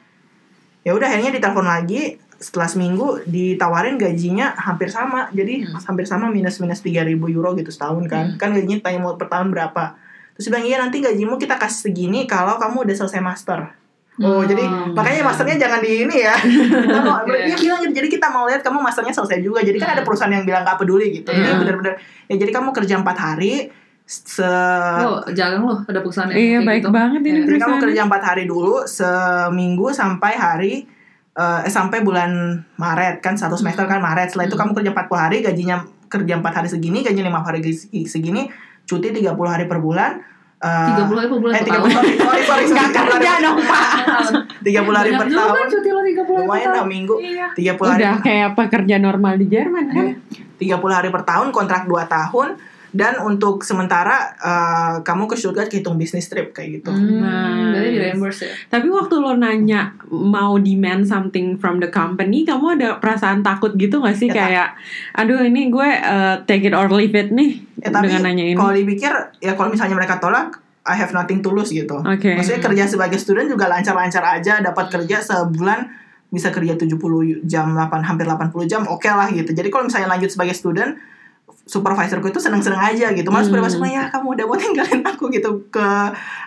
ya 0.81 0.95
udah 0.95 1.03
akhirnya 1.03 1.35
ditelepon 1.35 1.67
lagi 1.67 2.15
setelah 2.37 2.69
seminggu 2.69 3.25
ditawarin 3.27 3.97
gajinya 3.97 4.55
hampir 4.55 4.87
sama 4.87 5.27
jadi 5.33 5.67
Hmm. 5.67 5.83
hampir 5.83 6.05
sama 6.05 6.29
minus 6.29 6.61
minus 6.63 6.79
3000 6.79 7.27
euro 7.27 7.51
gitu 7.57 7.67
setahun 7.67 8.07
kan 8.07 8.25
Hmm. 8.33 8.39
kan 8.39 8.49
gajinya 8.55 8.79
tanya 8.79 9.03
mau 9.03 9.19
per 9.19 9.27
tahun 9.27 9.51
berapa 9.51 9.97
terus 10.37 10.47
bilang 10.47 10.63
iya 10.63 10.77
nanti 10.79 11.01
gajimu 11.01 11.35
kita 11.35 11.57
kasih 11.57 11.91
segini 11.91 12.23
kalau 12.23 12.55
kamu 12.55 12.85
udah 12.87 12.95
selesai 12.95 13.19
master 13.19 13.73
Oh, 14.17 14.41
Hmm. 14.41 14.49
jadi 14.49 14.63
makanya 14.91 15.21
masternya 15.23 15.55
jangan 15.61 15.77
di 15.77 15.91
ini 16.01 16.17
ya. 16.19 16.33
Kita 16.89 16.99
mau, 16.99 17.21
dia 17.21 17.53
bilang 17.53 17.79
gitu, 17.85 17.93
jadi 17.93 18.07
kita 18.09 18.27
mau 18.27 18.49
lihat 18.49 18.61
kamu 18.61 18.81
masternya 18.81 19.13
selesai 19.13 19.39
juga. 19.39 19.61
Jadi 19.61 19.77
kan 19.77 19.93
ada 19.93 20.01
perusahaan 20.01 20.29
yang 20.29 20.41
bilang 20.41 20.65
gak 20.65 20.81
peduli 20.81 21.21
gitu. 21.21 21.29
Ini 21.29 21.45
Hmm. 21.45 21.61
bener-bener 21.61 21.93
ya 22.25 22.35
jadi 22.35 22.51
kamu 22.51 22.73
kerja 22.73 22.97
empat 22.97 23.13
hari 23.15 23.69
se 24.03 24.39
Lo 25.03 25.19
jarang 25.29 25.61
lo 25.61 25.83
ada 25.83 25.99
perusahaan 25.99 26.27
yang 26.27 26.39
Iya 26.39 26.59
baik 26.63 26.81
gitu. 26.81 26.89
banget 26.89 27.21
ini 27.21 27.37
Iya. 27.37 27.45
jadi 27.45 27.57
kamu 27.59 27.75
kerja 27.83 28.01
empat 28.03 28.21
hari 28.23 28.43
dulu 28.43 28.75
seminggu 28.83 29.91
sampai 29.91 30.33
hari 30.33 30.73
eh 31.33 31.59
eh, 31.61 31.69
sampai 31.69 32.01
bulan 32.01 32.31
Maret 32.75 33.19
kan 33.19 33.35
satu 33.35 33.53
semester 33.53 33.83
kan 33.83 33.99
Maret 33.99 34.31
setelah 34.31 34.47
itu 34.47 34.55
Hmm. 34.55 34.63
kamu 34.63 34.71
kerja 34.73 34.89
40 34.91 35.19
hari 35.19 35.37
gajinya 35.41 35.77
kerja 36.07 36.33
empat 36.33 36.53
hari 36.55 36.67
segini 36.67 37.03
gajinya 37.03 37.27
lima 37.27 37.43
hari 37.43 37.59
segini 38.03 38.47
cuti 38.83 39.11
30 39.11 39.27
hari 39.45 39.67
per 39.67 39.77
bulan 39.77 40.23
eh, 40.57 40.97
30 40.97 41.13
hari 41.13 41.27
per 41.27 41.37
bulan 41.37 41.53
eh 41.53 41.59
per 41.59 41.67
30 41.67 41.77
tahun. 41.77 41.89
sorry 42.17 42.41
sorry 42.43 42.63
Nggak 42.67 42.89
kerja 42.91 43.31
dong 43.39 43.57
Pak. 43.61 43.85
30 44.59 44.73
hari 44.91 45.09
Banyak 45.09 45.13
per 45.13 45.27
tahun 45.29 45.53
kan 45.53 45.67
cuti 45.67 45.89
lo 45.89 45.99
30 45.99 46.03
hari 46.03 46.13
per 46.17 46.25
lumayan 46.39 46.69
tahun. 46.71 46.87
minggu 46.87 47.15
Iya. 47.19 47.47
30 47.53 47.77
hari 47.83 47.99
Udah 47.99 48.13
kayak 48.19 48.49
pekerja 48.55 48.95
normal 48.97 49.33
di 49.35 49.45
Jerman 49.47 49.85
kan? 49.87 50.05
30 50.57 50.65
hari 50.91 51.09
per 51.09 51.23
tahun 51.23 51.47
kontrak 51.51 51.81
2 51.83 51.93
tahun 52.07 52.49
dan 52.97 53.21
untuk 53.21 53.61
sementara 53.61 54.33
eh, 54.33 54.95
kamu 54.99 55.29
ke 55.29 55.35
Stuttgart 55.35 55.69
hitung 55.69 55.93
bisnis 55.95 56.25
trip 56.25 56.49
kayak 56.49 56.81
gitu 56.81 56.89
Hmm, 56.89 57.21
Nice. 57.21 57.69
berarti 57.69 57.89
di 57.89 57.99
reimburse 57.99 58.41
ya. 58.41 58.53
Tapi 58.67 58.87
waktu 58.89 59.15
lo 59.15 59.33
nanya 59.33 59.93
mau 60.09 60.57
demand 60.57 61.05
something 61.05 61.55
from 61.55 61.77
the 61.77 61.87
company, 61.87 62.41
kamu 62.41 62.73
ada 62.73 62.97
perasaan 62.97 63.39
takut 63.39 63.71
gitu 63.75 63.99
gak 63.99 64.15
sih 64.15 64.25
Ya, 64.25 64.33
tak- 64.33 64.41
kayak, 64.43 64.69
aduh 65.15 65.39
ini 65.39 65.69
gue 65.69 65.85
uh, 65.85 66.41
take 66.43 66.63
it 66.63 66.73
or 66.73 66.89
leave 66.89 67.13
it 67.13 67.29
nih 67.29 67.61
Ya, 67.77 67.93
tapi 67.93 68.09
dengan 68.09 68.25
nanya 68.25 68.43
ini. 68.43 68.57
kalau 68.57 68.73
dipikir 68.73 69.13
ya 69.37 69.53
kalau 69.53 69.69
misalnya 69.69 69.93
mereka 69.93 70.17
tolak 70.17 70.57
I 70.83 70.95
have 70.95 71.11
nothing 71.11 71.39
to 71.39 71.49
lose 71.49 71.69
gitu. 71.69 71.99
Oke. 71.99 72.33
Maksudnya 72.33 72.63
kerja 72.63 72.83
sebagai 72.87 73.15
student 73.15 73.45
juga 73.45 73.67
lancar-lancar 73.67 74.23
aja 74.33 74.57
dapat 74.59 74.87
kerja 74.89 75.19
sebulan 75.21 75.85
bisa 76.27 76.49
kerja 76.49 76.73
70 76.75 76.99
jam 77.43 77.71
8 77.71 77.87
hampir 78.01 78.25
80 78.25 78.51
jam 78.65 78.83
oke 78.85 79.05
lah 79.05 79.27
gitu 79.29 79.47
jadi 79.49 79.63
kalau 79.67 79.87
misalnya 79.87 80.09
lanjut 80.09 80.27
sebagai 80.27 80.51
student 80.51 80.99
supervisorku 81.67 82.25
itu 82.25 82.39
seneng-seneng 82.39 82.79
aja 82.81 83.11
gitu 83.11 83.27
malah 83.27 83.43
Hmm. 83.43 83.51
supervisorku 83.51 83.85
ya 83.85 84.07
kamu 84.07 84.27
udah 84.33 84.45
mau 84.45 84.55
tinggalin 84.57 85.03
aku 85.03 85.27
gitu 85.29 85.67
ke 85.67 85.87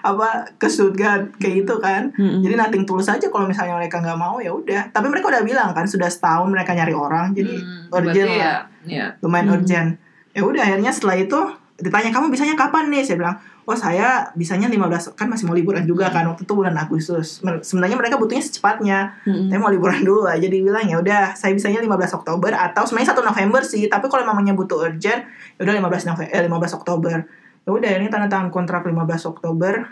apa 0.00 0.28
ke 0.56 0.66
Stuttgart 0.66 1.28
kayak 1.36 1.62
gitu 1.62 1.76
kan 1.76 2.08
Mm-mm. 2.10 2.40
jadi 2.40 2.56
nating 2.58 2.82
tulus 2.82 3.06
aja 3.06 3.28
kalau 3.28 3.44
misalnya 3.44 3.76
mereka 3.76 3.98
nggak 3.98 4.16
mau 4.16 4.36
ya 4.38 4.50
udah 4.50 4.88
tapi 4.88 5.06
mereka 5.06 5.28
udah 5.28 5.42
bilang 5.42 5.70
kan 5.70 5.84
sudah 5.84 6.08
setahun 6.08 6.48
mereka 6.48 6.72
nyari 6.72 6.90
orang 6.90 7.30
jadi 7.30 7.52
Hmm, 7.52 7.92
urgent 7.92 8.16
berarti 8.26 8.40
lah 8.40 8.40
ya, 8.40 8.54
ya. 8.88 9.06
lumayan 9.20 9.46
Hmm. 9.46 9.54
urgent 9.54 9.88
ya 10.30 10.42
udah 10.42 10.62
akhirnya 10.62 10.90
setelah 10.90 11.16
itu 11.16 11.38
ditanya 11.76 12.10
kamu 12.10 12.26
bisanya 12.28 12.54
kapan 12.54 12.88
nih 12.88 13.02
saya 13.02 13.16
bilang 13.16 13.36
oh 13.70 13.78
saya 13.78 14.26
bisanya 14.34 14.66
15 14.66 15.14
kan 15.14 15.30
masih 15.30 15.46
mau 15.46 15.54
liburan 15.54 15.86
juga 15.86 16.10
kan 16.10 16.26
waktu 16.26 16.42
itu 16.42 16.50
bulan 16.50 16.74
Agustus. 16.74 17.38
Sebenarnya 17.62 17.94
mereka 17.94 18.18
butuhnya 18.18 18.42
secepatnya. 18.42 19.14
Mm-mm. 19.22 19.46
saya 19.46 19.62
mau 19.62 19.70
liburan 19.70 20.02
dulu 20.02 20.26
aja 20.26 20.42
dia 20.42 20.58
bilang 20.58 20.82
ya 20.82 20.98
udah 20.98 21.38
saya 21.38 21.54
bisanya 21.54 21.78
15 21.78 22.18
Oktober 22.18 22.50
atau 22.50 22.82
sebenarnya 22.82 23.14
1 23.14 23.22
November 23.22 23.62
sih 23.62 23.86
tapi 23.86 24.10
kalau 24.10 24.26
mamanya 24.26 24.52
butuh 24.52 24.90
urgent 24.90 25.22
ya 25.54 25.60
udah 25.62 25.74
15 25.78 26.10
November 26.10 26.34
eh, 26.34 26.42
15 26.42 26.78
Oktober. 26.82 27.16
Ya 27.60 27.70
udah 27.70 27.90
ini 27.94 28.10
tanda 28.10 28.26
tangan 28.26 28.50
kontrak 28.50 28.82
15 28.82 29.30
Oktober. 29.30 29.86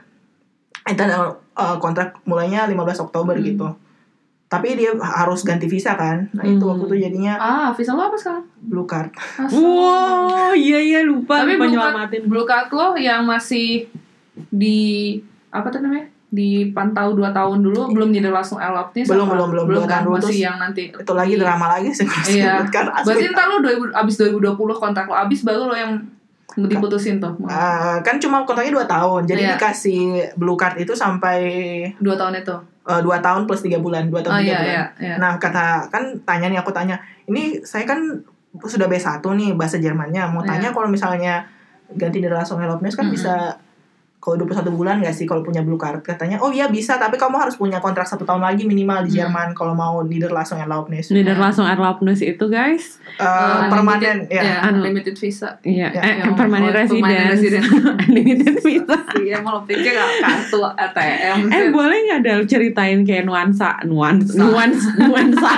Eh 0.83 0.95
tanda 0.99 1.31
eh, 1.55 1.77
kontrak 1.79 2.19
mulainya 2.27 2.67
15 2.67 3.07
Oktober 3.07 3.39
Hmm. 3.39 3.47
gitu 3.47 3.69
tapi 4.49 4.75
dia 4.75 4.91
harus 4.97 5.41
ganti 5.43 5.65
visa 5.65 5.93
kan 5.93 6.25
nah 6.33 6.43
itu 6.43 6.57
Hmm. 6.59 6.73
waktu 6.75 6.85
itu 6.89 6.97
jadinya 7.05 7.35
Ah, 7.37 7.69
visa 7.71 7.93
lo 7.93 8.03
apa 8.03 8.17
sekarang? 8.17 8.45
blue 8.59 8.85
card 8.85 9.13
Asal. 9.37 9.61
Wow, 9.61 10.51
iya 10.53 10.81
iya 10.81 11.01
lupa 11.03 11.45
Tapi 11.45 11.55
lupa 11.55 11.65
blue 11.67 11.77
card, 11.77 12.25
blue 12.25 12.47
card 12.47 12.69
lo 12.71 12.89
yang 12.95 13.23
masih 13.23 13.87
di 14.49 14.79
apa 15.49 15.69
tuh 15.69 15.81
namanya? 15.81 16.09
Dipantau 16.29 17.13
2 17.13 17.29
tahun 17.31 17.59
dulu 17.59 17.89
belum 17.91 18.09
jadi 18.11 18.29
langsung 18.29 18.61
Belum, 18.61 19.25
apa? 19.25 19.33
belum, 19.33 19.49
belum. 19.49 19.65
belum 19.67 19.83
Dua 19.83 19.89
kan 19.91 20.03
masih 20.05 20.21
terus 20.23 20.37
yang 20.39 20.57
nanti 20.57 20.83
itu 20.89 21.13
lagi 21.13 21.35
drama 21.37 21.67
lagi 21.71 21.89
sih 21.91 22.05
Iya. 22.31 22.65
kan. 22.69 22.85
Berarti 23.01 23.25
ntar 23.29 23.49
lo 23.49 23.57
2000, 23.61 23.93
abis 23.95 24.15
2020 24.19 24.57
kontrak 24.77 25.05
lo 25.05 25.17
abis 25.17 25.41
baru 25.41 25.69
lo 25.69 25.75
yang 25.75 25.93
diputusin 26.67 27.17
tuh. 27.17 27.31
Eh, 27.41 27.97
kan 28.01 28.17
cuma 28.17 28.43
kontraknya 28.43 28.75
dua 28.75 28.87
tahun 28.87 29.23
jadi 29.25 29.41
Iya. 29.41 29.51
dikasih 29.55 30.01
blue 30.35 30.57
card 30.57 30.75
itu 30.77 30.91
sampai 30.93 31.39
Dua 31.97 32.17
tahun 32.17 32.35
itu. 32.37 32.57
eh, 32.83 33.01
dua 33.01 33.21
tahun 33.21 33.45
plus 33.45 33.61
tiga 33.61 33.79
bulan 33.79 34.09
dua 34.09 34.19
Oh 34.19 34.25
tahun 34.27 34.41
tiga 34.41 34.49
iya 34.49 34.59
bulan 34.59 34.73
iya 34.73 34.85
iya. 34.99 35.15
nah 35.17 35.37
kata 35.37 35.65
kan 35.87 36.03
tanya 36.25 36.49
nih 36.49 36.59
aku 36.59 36.73
tanya 36.73 36.97
ini 37.25 37.61
saya 37.61 37.85
kan 37.85 38.01
sudah 38.59 38.87
B1 38.87 39.05
nih 39.21 39.53
bahasa 39.53 39.77
Jermannya 39.77 40.25
mau 40.27 40.41
Iya. 40.41 40.49
tanya 40.51 40.69
kalau 40.73 40.89
misalnya 40.89 41.45
ganti 41.91 42.19
dari 42.19 42.33
langsung 42.33 42.59
Helopnes 42.59 42.93
kan 42.93 43.07
Mm-mm. 43.07 43.15
bisa 43.15 43.55
kalau 44.19 44.35
21 44.41 44.67
bulan 44.73 44.99
gak 44.99 45.13
sih 45.13 45.25
kalau 45.25 45.41
punya 45.41 45.61
blue 45.61 45.77
card? 45.77 46.03
Katanya 46.03 46.39
oh 46.39 46.51
iya 46.51 46.67
bisa 46.67 46.95
tapi 46.95 47.15
kamu 47.15 47.39
harus 47.39 47.55
punya 47.55 47.79
kontrak 47.79 48.03
satu 48.03 48.23
tahun 48.23 48.43
lagi 48.43 48.63
minimal 48.63 49.03
di 49.03 49.11
Hmm. 49.11 49.19
Jerman 49.25 49.49
kalau 49.53 49.73
mau 49.73 50.01
leader 50.01 50.29
langsung 50.29 50.57
Helopnes 50.57 51.09
Nieder 51.09 51.35
langsung 51.35 51.65
Erlaubnis 51.65 52.19
itu 52.21 52.45
guys, 52.45 52.99
Eh, 53.11 53.25
Unlimited- 53.25 53.71
permanen 53.71 54.19
ya. 54.29 54.43
ya, 54.43 54.57
Anu. 54.61 54.79
unlimited 54.81 55.15
visa. 55.15 55.57
iya, 55.61 55.89
Ya, 55.89 56.01
eh, 56.01 56.15
yang- 56.21 56.35
permanent 56.35 56.71
oh, 56.71 56.83
permanent 56.85 57.31
resident, 57.31 57.65
unlimited 58.05 58.55
visa. 58.61 58.97
Iya, 59.17 59.37
mau 59.39 59.53
lo 59.53 59.63
pikir 59.63 59.91
nggak 59.91 60.11
kartu 60.21 60.61
ATM 60.63 61.39
Eh 61.49 61.65
boleh 61.71 61.99
nggak 62.05 62.21
Del 62.21 62.43
ceritain 62.45 63.01
kayak 63.03 63.25
nuansa 63.25 63.81
nuansa. 63.83 64.35
nuansa? 64.37 64.91
Nuansa. 65.01 65.51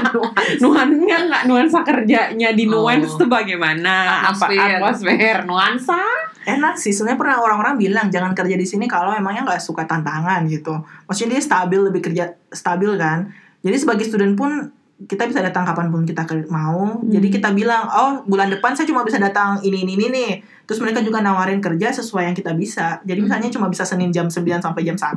Nuansa 0.59 1.17
nggak 1.23 1.43
nuansa 1.45 1.79
kerjanya 1.83 2.51
di 2.51 2.65
Oh. 2.67 2.83
nuansa 2.83 3.17
tuh 3.17 3.27
bagaimana? 3.27 4.25
Apa 4.27 4.47
atmosfer? 4.47 5.43
Nuansa 5.43 6.01
enak 6.47 6.81
sih 6.81 6.93
sebenarnya 6.95 7.21
pernah 7.21 7.37
orang-orang 7.43 7.75
bilang 7.77 8.07
jangan 8.09 8.33
kerja 8.33 8.57
di 8.57 8.65
sini 8.65 8.89
kalau 8.89 9.13
emangnya 9.13 9.45
nggak 9.45 9.61
suka 9.61 9.85
tantangan 9.85 10.45
gitu. 10.49 10.73
Maksudnya 11.09 11.37
dia 11.37 11.43
stabil 11.43 11.81
lebih 11.81 12.01
kerja 12.01 12.25
stabil 12.49 12.97
kan. 12.97 13.29
Jadi 13.61 13.77
sebagai 13.77 14.05
student 14.09 14.35
pun 14.37 14.73
kita 15.01 15.25
bisa 15.25 15.41
datang 15.41 15.65
kapan 15.65 15.89
pun 15.89 16.05
kita 16.05 16.25
ke- 16.29 16.49
mau. 16.49 17.01
Jadi 17.05 17.29
kita 17.33 17.53
bilang 17.53 17.89
oh 17.89 18.13
bulan 18.29 18.53
depan 18.53 18.77
saya 18.77 18.89
cuma 18.89 19.05
bisa 19.05 19.17
datang 19.17 19.61
ini 19.65 19.85
ini 19.85 19.97
ini 19.97 20.07
nih 20.13 20.33
terus 20.69 20.79
mereka 20.79 21.03
juga 21.03 21.19
nawarin 21.19 21.59
kerja 21.59 21.93
sesuai 21.93 22.31
yang 22.31 22.37
kita 22.37 22.53
bisa. 22.57 23.01
Jadi 23.05 23.21
misalnya 23.25 23.49
cuma 23.53 23.67
bisa 23.69 23.83
senin 23.85 24.13
jam 24.13 24.29
9 24.29 24.61
sampai 24.61 24.83
jam 24.85 24.97
1 24.97 25.17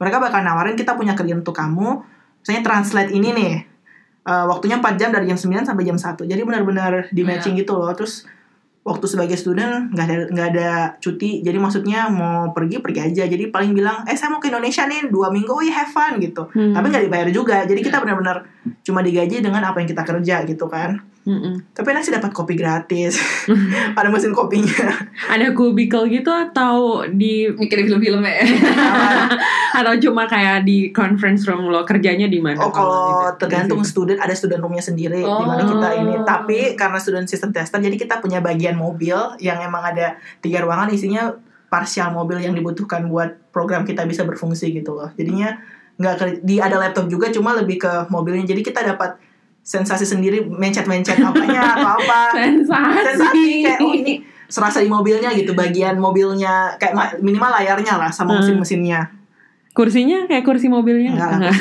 mereka 0.00 0.16
bakal 0.22 0.40
nawarin 0.42 0.74
kita 0.74 0.94
punya 0.94 1.14
kerja 1.14 1.34
untuk 1.34 1.54
kamu. 1.54 2.02
Misalnya 2.42 2.62
translate 2.62 3.10
ini 3.12 3.30
nih 3.30 3.54
Eh, 4.24 4.46
waktunya 4.48 4.80
4 4.80 4.96
jam 4.96 5.12
dari 5.12 5.28
jam 5.28 5.36
9 5.36 5.68
sampai 5.68 5.84
jam 5.84 6.00
1 6.00 6.24
jadi 6.24 6.40
benar-benar 6.48 7.12
di 7.12 7.20
matching 7.20 7.60
gitu 7.60 7.76
loh. 7.76 7.92
Terus 7.92 8.24
waktu 8.84 9.06
sebagai 9.08 9.40
student 9.40 9.88
nggak 9.96 10.04
ada 10.04 10.16
nggak 10.28 10.48
ada 10.52 10.68
cuti 11.00 11.40
jadi 11.40 11.56
maksudnya 11.56 12.12
mau 12.12 12.52
pergi 12.52 12.84
pergi 12.84 13.00
aja. 13.00 13.24
Jadi 13.24 13.48
paling 13.48 13.72
bilang 13.72 14.04
eh 14.04 14.12
saya 14.12 14.28
mau 14.28 14.38
ke 14.38 14.52
Indonesia 14.52 14.84
nih 14.84 15.08
dua 15.08 15.32
minggu 15.32 15.48
oh 15.48 15.64
ya 15.64 15.72
have 15.72 15.90
fun 15.90 16.20
gitu. 16.20 16.44
Hmm. 16.52 16.76
tapi 16.76 16.92
nggak 16.92 17.04
dibayar 17.08 17.28
juga. 17.32 17.64
Jadi 17.64 17.80
kita 17.80 18.04
benar-benar 18.04 18.44
cuma 18.84 19.00
digaji 19.00 19.40
dengan 19.40 19.64
apa 19.64 19.80
yang 19.80 19.88
kita 19.88 20.04
kerja 20.04 20.36
gitu 20.44 20.68
kan 20.68 21.13
Mm-mm. 21.24 21.72
tapi 21.72 21.88
enak 21.88 22.00
sih 22.00 22.12
dapat 22.12 22.30
kopi 22.30 22.52
gratis. 22.52 23.16
Ada 23.96 24.08
mesin 24.08 24.30
kopinya. 24.30 24.92
Ada 25.26 25.50
kubikel 25.50 26.04
gitu 26.06 26.28
atau 26.28 27.00
di 27.06 27.48
Mikirin 27.48 27.88
film-film 27.88 28.20
ya. 28.20 28.44
atau 29.80 29.92
cuma 29.98 30.24
kayak 30.24 30.62
di 30.62 30.90
conference 30.90 31.44
room 31.44 31.66
lo 31.66 31.82
kerjanya 31.82 32.26
di 32.26 32.38
mana 32.38 32.60
oh 32.60 32.68
kalau 32.68 33.32
di- 33.32 33.40
tergantung 33.40 33.80
di 33.80 33.86
student 33.86 34.18
ada 34.18 34.30
student 34.30 34.60
roomnya 34.60 34.80
sendiri 34.80 35.18
di 35.18 35.26
Oh. 35.26 35.42
mana 35.42 35.62
kita 35.62 35.88
ini. 35.96 36.14
Tapi 36.22 36.58
karena 36.74 36.96
student 36.96 37.24
system 37.24 37.50
tester 37.50 37.80
jadi 37.80 37.96
kita 37.96 38.20
punya 38.20 38.38
bagian 38.38 38.76
mobil 38.76 39.16
yang 39.38 39.58
emang 39.58 39.82
ada 39.82 40.14
tiga 40.38 40.60
ruangan 40.60 40.88
isinya 40.88 41.32
parsial 41.66 42.12
mobil 42.12 42.38
yang 42.38 42.52
dibutuhkan 42.52 43.02
buat 43.04 43.50
program 43.50 43.82
kita 43.82 44.04
bisa 44.04 44.22
berfungsi 44.22 44.70
gitu 44.70 44.92
loh. 44.92 45.10
Jadinya 45.14 45.56
nggak 45.94 46.42
di 46.42 46.58
ada 46.58 46.76
laptop 46.76 47.06
juga 47.06 47.30
cuma 47.30 47.54
lebih 47.54 47.80
ke 47.80 47.92
mobilnya. 48.08 48.44
Jadi 48.44 48.60
kita 48.62 48.84
dapat 48.84 49.16
sensasi 49.64 50.04
sendiri 50.04 50.44
mencet-mencet 50.44 51.16
apanya 51.18 51.74
atau 51.74 51.96
apa 51.96 52.20
sensasi, 52.36 53.00
sensasi 53.00 53.46
kayak 53.64 53.80
oh 53.80 53.90
ini 53.90 54.14
serasa 54.44 54.78
di 54.78 54.86
mobilnya 54.86 55.32
gitu 55.32 55.52
bagian 55.52 55.96
mobilnya 55.96 56.76
kayak 56.76 56.92
ma- 56.92 57.16
minimal 57.18 57.48
layarnya 57.50 57.96
lah 57.96 58.08
sama 58.08 58.36
Hmm. 58.36 58.44
mesin-mesinnya 58.44 59.00
kursinya 59.72 60.22
kayak 60.24 60.44
kursi 60.44 60.68
mobilnya 60.68 61.10
enggak 61.10 61.30
lah 61.32 61.38
Enggak. 61.40 61.54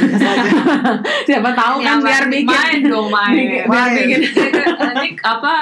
siapa 1.27 1.49
tahu 1.51 1.81
kan 1.81 1.97
biar 1.97 2.29
bikin 2.29 2.45
main 2.45 2.79
dong 2.83 3.09
main. 3.09 3.33
bikin- 3.33 3.65
biar 3.65 3.87
Main. 3.87 3.95
bikin 3.97 4.21
Ini 4.93 5.09
apa 5.19 5.53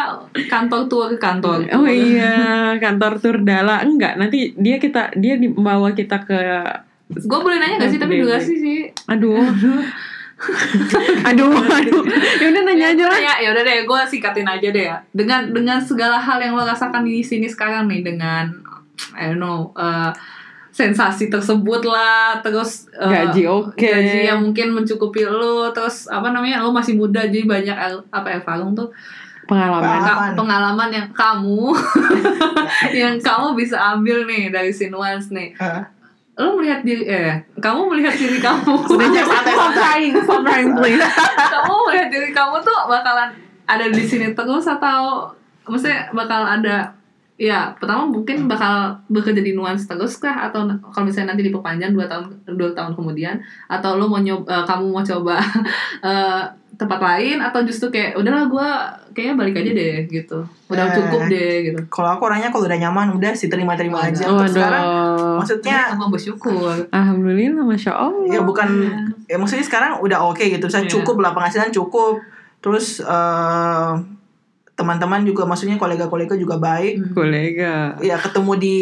kantor 0.43 0.81
tua 0.85 1.05
ke 1.07 1.17
kantor. 1.17 1.63
Oh 1.71 1.87
iya, 1.87 2.35
kantor 2.75 3.15
Turdala 3.17 3.79
enggak. 3.81 4.19
Nanti 4.19 4.51
dia 4.53 4.75
kita 4.75 5.15
dia 5.15 5.39
membawa 5.39 5.93
kita 5.93 6.19
ke 6.19 6.35
Gue 7.07 7.39
boleh 7.39 7.57
nanya 7.57 7.79
gak 7.79 7.89
sih 7.89 7.97
tapi 7.97 8.19
durasi 8.19 8.53
sih. 8.53 8.79
aduh. 9.05 9.39
aduh, 11.29 11.53
aduh. 11.53 12.03
Ya 12.41 12.45
udah 12.49 12.61
nanya 12.65 12.85
aja 12.93 13.03
lah. 13.05 13.17
Ya, 13.17 13.33
ya 13.39 13.49
udah 13.53 13.63
deh, 13.63 13.85
gue 13.85 13.99
sikatin 14.09 14.47
aja 14.47 14.67
deh 14.67 14.85
ya. 14.89 14.97
Dengan 15.13 15.53
dengan 15.53 15.77
segala 15.77 16.17
hal 16.17 16.41
yang 16.41 16.53
lo 16.53 16.63
rasakan 16.63 17.05
di 17.05 17.21
sini 17.21 17.45
sekarang 17.45 17.85
nih 17.85 18.01
dengan 18.01 18.49
I 19.13 19.29
don't 19.29 19.37
know 19.37 19.69
eh, 19.73 20.11
sensasi 20.71 21.27
tersebut 21.27 21.83
lah, 21.83 22.39
terus 22.39 22.87
eh, 22.95 23.05
Gaji 23.05 23.43
oke. 23.45 23.75
gaji 23.77 24.19
yang 24.25 24.39
mungkin 24.41 24.71
mencukupi 24.71 25.27
lo, 25.27 25.69
terus 25.69 26.07
apa 26.07 26.31
namanya 26.31 26.63
lo 26.63 26.71
masih 26.71 26.95
muda 26.95 27.27
jadi 27.27 27.43
banyak 27.43 27.77
el- 27.77 28.07
apa 28.09 28.27
ya 28.31 28.39
Farung 28.41 28.73
tuh 28.73 28.89
Pengalaman. 29.41 29.83
Pengalaman. 29.83 30.29
Ka- 30.31 30.37
pengalaman 30.37 30.89
yang 30.95 31.07
kamu 31.11 31.75
yang 33.03 33.15
kamu 33.19 33.47
bisa 33.51 33.75
ambil 33.91 34.23
nih 34.23 34.47
dari 34.47 34.71
Sinuans 34.71 35.27
nih. 35.27 35.51
Heeh. 35.59 35.83
Lo 36.41 36.57
melihat 36.57 36.81
diri 36.81 37.05
eh 37.05 37.37
kamu 37.61 37.85
melihat 37.93 38.17
diri 38.17 38.41
kamu 38.41 38.73
stop 38.89 39.71
trying, 39.77 40.13
stop 40.25 40.41
trying 40.41 40.73
please. 40.81 41.05
kamu 41.37 41.75
melihat 41.85 42.07
diri 42.09 42.29
kamu 42.33 42.57
tuh 42.65 42.79
bakalan 42.89 43.29
ada 43.69 43.85
di 43.93 44.01
sini 44.01 44.33
terus 44.33 44.65
atau 44.65 45.29
maksudnya 45.69 46.09
bakal 46.09 46.41
ada 46.41 46.89
ya 47.41 47.73
pertama 47.73 48.05
mungkin 48.05 48.45
bakal 48.45 48.93
bekerja 49.09 49.41
di 49.41 49.57
nuans 49.57 49.81
terus 49.83 50.13
kah? 50.15 50.45
Atau 50.45 50.61
kalau 50.93 51.09
misalnya 51.09 51.33
nanti 51.33 51.41
diperpanjang 51.41 51.89
dua 51.89 52.05
tahun 52.05 52.29
dua 52.45 52.69
tahun 52.71 52.93
kemudian 52.93 53.41
atau 53.65 53.97
lo 53.97 54.05
mau 54.05 54.21
nyoba 54.21 54.61
kamu 54.63 54.85
mau 54.87 55.01
coba 55.01 55.41
eh, 56.05 56.41
tempat 56.77 56.99
lain? 56.99 57.41
Atau 57.41 57.65
justru 57.65 57.89
kayak 57.89 58.13
udahlah 58.13 58.45
gue 58.45 58.67
kayaknya 59.11 59.35
balik 59.35 59.55
aja 59.57 59.71
deh 59.73 59.95
gitu. 60.07 60.37
Udah 60.69 60.85
Eh. 60.85 60.93
cukup 60.93 61.21
deh 61.27 61.53
gitu. 61.65 61.79
kalau 61.89 62.09
aku 62.13 62.29
orangnya 62.29 62.47
kalau 62.47 62.63
udah 62.63 62.77
nyaman 62.77 63.07
udah 63.11 63.33
sih 63.33 63.49
terima-terima 63.49 63.97
aja. 64.05 64.21
Untuk 64.23 64.45
Waduh. 64.45 64.53
sekarang 64.53 64.85
maksudnya 65.37 65.77
kamu 65.91 66.09
bersyukur. 66.13 66.73
Alhamdulillah, 66.89 67.65
masya 67.65 67.91
Allah. 67.91 68.23
ya 68.29 68.41
bukan 68.41 68.69
ya 69.25 69.35
maksudnya 69.35 69.65
sekarang 69.65 69.97
udah 69.97 70.21
oke 70.23 70.41
gitu. 70.41 70.69
Saya 70.69 70.85
Iya. 70.85 70.93
cukup 70.93 71.17
lah 71.19 71.33
penghasilan 71.33 71.73
cukup. 71.73 72.21
Terus 72.61 73.01
eh, 73.01 73.91
teman-teman 74.81 75.21
juga 75.21 75.45
maksudnya 75.45 75.77
kolega-kolega 75.77 76.33
juga 76.33 76.57
baik 76.57 77.13
kolega. 77.13 77.93
ya 77.99 78.17
ketemu 78.17 78.51
di 78.57 78.77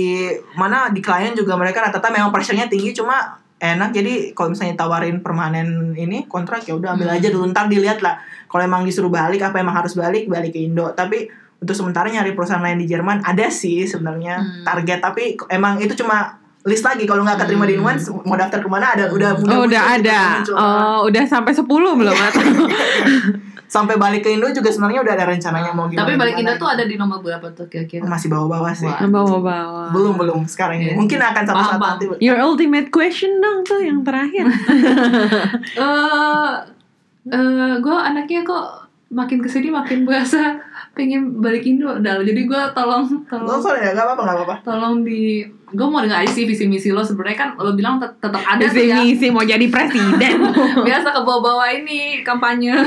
mana 0.54 0.88
di 0.88 1.00
klien 1.00 1.34
juga 1.34 1.54
mereka 1.54 1.84
rata-rata 1.84 2.08
memang 2.10 2.32
pressure-nya 2.32 2.66
tinggi 2.66 2.92
cuma 2.92 3.20
enak 3.58 3.92
jadi 3.92 4.14
kalau 4.32 4.50
misalnya 4.50 4.74
tawarin 4.74 5.20
permanen 5.20 5.92
ini 5.94 6.24
kontrak 6.26 6.64
ya 6.64 6.74
udah 6.74 6.96
ambil 6.96 7.08
Hmm. 7.08 7.18
aja 7.20 7.28
dulu 7.28 7.44
ntar 7.48 7.68
dilihat 7.68 8.00
lah 8.00 8.16
kalau 8.48 8.64
emang 8.64 8.82
disuruh 8.82 9.10
balik 9.10 9.44
apa 9.44 9.60
emang 9.60 9.76
harus 9.76 9.94
balik 9.94 10.26
balik 10.26 10.52
ke 10.52 10.64
Indo 10.64 10.88
tapi 10.94 11.28
untuk 11.60 11.76
sementara 11.76 12.08
nyari 12.08 12.32
perusahaan 12.32 12.64
lain 12.64 12.80
di 12.80 12.88
Jerman 12.88 13.20
ada 13.20 13.52
sih 13.52 13.84
sebenarnya 13.84 14.40
Hmm. 14.40 14.64
target 14.64 15.00
tapi 15.00 15.24
emang 15.50 15.76
itu 15.78 15.92
cuma 15.94 16.40
list 16.62 16.84
lagi 16.84 17.04
kalau 17.04 17.24
nggak 17.24 17.36
keterima 17.38 17.64
di 17.64 17.76
Nuance 17.76 18.08
mau 18.22 18.36
daftar 18.36 18.60
ke 18.60 18.68
mana 18.68 18.92
ada 18.94 19.08
udah 19.08 19.32
Oh, 19.34 19.64
udah 19.64 19.64
muncul 19.64 19.68
gitu, 19.68 19.80
ada. 20.08 20.20
Oh, 20.56 20.98
udah 21.06 21.24
sampai 21.26 21.52
10 21.52 21.68
belum 21.68 22.16
atau? 22.16 22.44
sampai 23.70 23.96
balik 23.96 24.26
ke 24.26 24.34
Indo 24.34 24.50
juga 24.50 24.68
sebenarnya 24.68 25.00
udah 25.00 25.14
ada 25.14 25.26
rencananya 25.28 25.72
mau 25.72 25.86
gimana 25.86 26.02
Tapi 26.02 26.14
balik 26.18 26.34
gimana 26.34 26.50
Indo 26.50 26.54
tuh 26.58 26.70
ada 26.70 26.84
di 26.84 26.96
nomor 26.98 27.22
berapa 27.22 27.48
tuh 27.54 27.70
kira-kira? 27.70 28.02
masih 28.04 28.28
bawa-bawa 28.28 28.74
sih. 28.74 28.90
Bawa-bawa. 28.90 29.94
belum 29.94 30.18
belum 30.18 30.40
sekarang 30.44 30.82
ini 30.82 30.86
Iya. 30.90 30.98
mungkin 30.98 31.20
akan 31.22 31.44
satu 31.46 31.62
saat 31.64 31.80
nanti 31.80 32.06
Your 32.18 32.42
ultimate 32.42 32.90
question 32.90 33.38
dong 33.38 33.62
tuh 33.62 33.80
yang 33.80 34.02
terakhir. 34.02 34.50
Eh, 35.80 36.52
eh, 37.30 37.74
gue 37.78 37.96
anaknya 37.96 38.42
kok 38.42 38.66
makin 39.10 39.38
ke 39.38 39.50
sini 39.50 39.70
makin 39.70 40.02
berasa 40.02 40.58
pengen 40.92 41.38
balik 41.38 41.62
Indo 41.64 41.94
dal. 42.00 42.22
Jadi 42.22 42.42
gue 42.44 42.62
tolong 42.74 43.06
lo 43.06 43.22
tolong 43.28 43.60
soalnya 43.60 43.94
nggak 43.94 44.06
apa-apa 44.06 44.22
nggak 44.24 44.38
apa-apa 44.38 44.56
tolong 44.64 44.96
di 45.02 45.46
gue 45.70 45.84
mau 45.84 46.00
dengar 46.00 46.20
aja 46.20 46.30
sih 46.30 46.44
visi 46.44 46.66
misi 46.66 46.90
lo. 46.90 47.00
Sebenarnya 47.00 47.38
kan 47.38 47.50
lo 47.56 47.72
bilang 47.72 47.98
tet- 47.98 48.18
tetap 48.18 48.40
ada 48.40 48.62
Visi 48.62 48.86
ya. 48.86 48.98
misi 48.98 49.28
mau 49.28 49.42
jadi 49.42 49.62
presiden. 49.66 50.42
biasa 50.88 51.08
ke 51.12 51.22
bawah-bawah 51.22 51.70
ini 51.72 52.22
kampanye. 52.22 52.74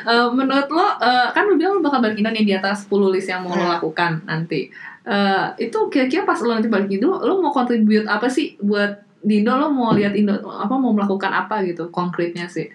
Eh, 0.00 0.28
menurut 0.30 0.68
lo 0.68 0.86
eh, 0.96 1.28
kan 1.30 1.44
lo 1.44 1.54
bilang 1.54 1.72
lo 1.74 1.80
bakal 1.80 2.00
balik 2.00 2.16
Indo 2.16 2.30
nih 2.30 2.42
di 2.42 2.52
atas 2.52 2.84
10 2.84 2.96
list 3.08 3.28
yang 3.28 3.40
mau 3.40 3.52
lo 3.52 3.60
Hmm. 3.60 3.74
lakukan 3.74 4.12
nanti. 4.24 4.72
Eh, 5.02 5.44
itu 5.60 5.78
kira-kira 5.88 6.22
pas 6.22 6.38
lo 6.38 6.50
nanti 6.50 6.66
balik 6.66 6.88
Indo 6.90 7.18
lo 7.18 7.38
mau 7.38 7.50
contribute 7.50 8.04
apa 8.04 8.26
sih 8.26 8.56
buat 8.58 8.96
di 9.18 9.40
Indo? 9.40 9.52
Lo 9.52 9.68
mau 9.68 9.92
lihat 9.92 10.12
Indo 10.12 10.32
apa 10.48 10.72
mau 10.72 10.90
melakukan 10.90 11.28
apa 11.30 11.60
gitu 11.62 11.88
konkretnya 11.88 12.46
sih 12.46 12.68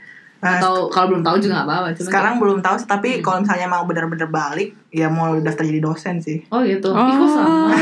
Nah, 0.43 0.59
atau 0.59 0.73
kalau 0.87 1.07
belum 1.09 1.23
tahu 1.23 1.35
juga 1.39 1.53
nggak 1.55 1.67
apa-apa 1.67 1.87
cuma 1.93 2.05
sekarang 2.05 2.33
belum 2.37 2.59
tahu 2.59 2.75
tapi 2.83 3.09
Hmm. 3.09 3.23
kalau 3.23 3.37
misalnya 3.39 3.67
mau 3.69 3.83
benar-benar 3.83 4.27
balik 4.27 4.69
ya 4.89 5.07
mau 5.07 5.33
daftar 5.37 5.63
jadi 5.63 5.79
dosen 5.79 6.19
sih 6.19 6.43
oh 6.47 6.59
gitu 6.61 6.89
Oh. 6.89 6.99
Ih, 6.99 7.15
sama 7.25 7.71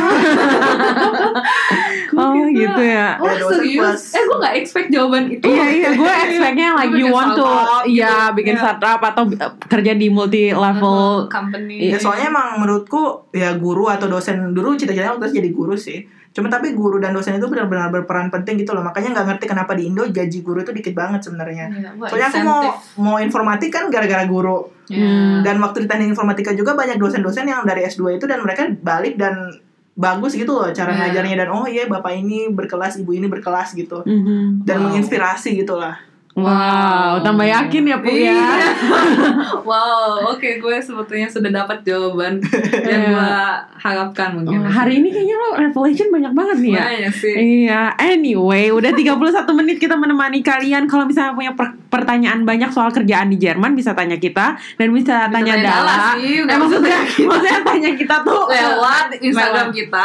Oh, 2.13 2.35
gitu 2.45 2.81
ya. 2.83 3.15
oh 3.17 3.25
Ya, 3.25 3.39
dosen 3.39 3.55
serius 3.57 3.81
plus. 4.03 4.03
eh 4.11 4.21
gue 4.21 4.37
nggak 4.37 4.55
expect 4.57 4.87
jawaban 4.89 5.23
itu 5.27 5.43
Iya 5.43 5.65
iya, 5.71 5.89
gue 5.91 6.11
expectnya 6.21 6.69
like 6.75 6.93
you 6.93 7.07
want 7.07 7.33
to, 7.33 7.47
gitu. 7.87 8.35
bikin 8.35 8.53
Iya. 8.53 8.61
startup 8.61 8.99
atau 9.01 9.23
uh, 9.27 9.51
kerja 9.63 9.91
di 9.93 10.07
multi 10.07 10.51
level. 10.51 11.25
company 11.27 11.87
ya 11.87 11.97
soalnya 11.97 12.29
emang 12.29 12.59
menurutku 12.59 13.01
ya 13.31 13.55
guru 13.55 13.87
atau 13.87 14.05
dosen 14.05 14.51
dulu 14.51 14.75
cita-citanya 14.75 15.15
waktu 15.15 15.25
itu 15.25 15.37
jadi 15.39 15.49
guru 15.51 15.73
sih 15.73 16.03
cuma 16.31 16.47
tapi 16.47 16.71
guru 16.71 16.95
dan 16.95 17.11
dosen 17.11 17.35
itu 17.35 17.43
benar-benar 17.43 17.91
berperan 17.91 18.27
penting 18.27 18.55
gitu 18.57 18.71
loh 18.71 18.79
makanya 18.81 19.11
nggak 19.11 19.27
ngerti 19.27 19.45
kenapa 19.45 19.75
di 19.75 19.83
Indo 19.85 20.03
gaji 20.05 20.39
guru 20.39 20.59
itu 20.59 20.71
dikit 20.71 20.93
banget 20.93 21.21
sebenarnya 21.21 21.67
wah, 21.99 22.07
soalnya 22.07 22.27
aku 22.29 22.39
mau 22.41 22.61
mau 22.97 23.17
informatik 23.17 23.67
kan 23.69 23.87
gara-gara 23.87 24.23
guru 24.23 24.71
Iya. 24.87 25.39
dan 25.41 25.55
waktu 25.57 25.83
di 25.83 25.87
teknik 25.87 26.11
informatika 26.11 26.51
juga 26.51 26.71
banyak 26.73 26.95
dosen-dosen 26.97 27.47
yang 27.47 27.63
dari 27.63 27.83
S2 27.85 28.15
itu 28.15 28.27
dan 28.27 28.39
mereka 28.39 28.67
balik 28.73 29.15
dan 29.15 29.47
bagus 29.93 30.31
gitu 30.33 30.51
loh 30.51 30.67
cara 30.69 30.89
Iya. 30.89 30.99
ngajarnya 31.05 31.35
dan 31.37 31.49
oh 31.49 31.63
iya 31.63 31.83
bapak 31.85 32.11
ini 32.13 32.47
berkelas 32.49 32.95
ibu 32.97 33.11
ini 33.11 33.27
berkelas 33.27 33.71
gitu 33.73 33.99
Mhm. 34.01 34.63
dan 34.63 34.77
Wow. 34.77 34.83
menginspirasi 34.87 35.55
gitu 35.57 35.75
lah 35.75 35.95
Wow, 36.33 37.19
tambah 37.19 37.43
yakin 37.43 37.83
ya 37.83 37.97
Bu 37.97 38.07
Iya. 38.07 38.31
ya. 38.31 38.71
wow, 39.61 40.31
oke 40.31 40.49
gue 40.57 40.75
sebetulnya 40.77 41.27
sudah 41.27 41.51
dapat 41.53 41.83
jawaban 41.83 42.39
yang 42.81 43.01
Iya. 43.01 43.09
gue 43.09 43.33
harapkan 43.77 44.29
mungkin. 44.33 44.61
Oh, 44.61 44.69
hari 44.69 44.97
ini 44.97 45.09
kayaknya 45.09 45.35
lo 45.35 45.49
revelation 45.59 46.07
banyak 46.07 46.31
banget 46.31 46.57
nih 46.59 46.71
ya. 46.71 46.83
Banyak 46.85 47.13
sih. 47.13 47.35
Iya, 47.35 47.81
anyway, 47.97 48.69
udah 48.69 48.91
31 48.91 49.11
menit 49.53 49.77
kita 49.77 49.93
menemani 49.93 50.39
kalian. 50.39 50.85
Kalau 50.85 51.03
misalnya 51.03 51.33
punya 51.33 51.51
per- 51.51 51.75
pertanyaan 51.89 52.41
banyak 52.41 52.69
soal 52.69 52.89
kerjaan 52.89 53.27
di 53.27 53.37
Jerman 53.37 53.73
bisa 53.73 53.91
tanya 53.91 54.15
kita 54.15 54.55
dan 54.55 54.87
bisa, 54.89 55.27
tanya 55.27 55.53
tanya 55.53 55.55
Dala. 55.61 55.83
Dala 55.83 55.95
sih, 56.15 56.31
Eh, 56.31 56.45
bisa 56.45 56.55
maksudnya, 56.57 56.79
tanya 56.93 57.03
kita. 57.05 57.27
maksudnya 57.27 57.59
tanya 57.61 57.91
kita 57.93 58.15
tuh 58.21 58.41
Lewat 58.47 59.05
Instagram 59.19 59.67
Lewat. 59.67 59.75
kita. 59.75 60.03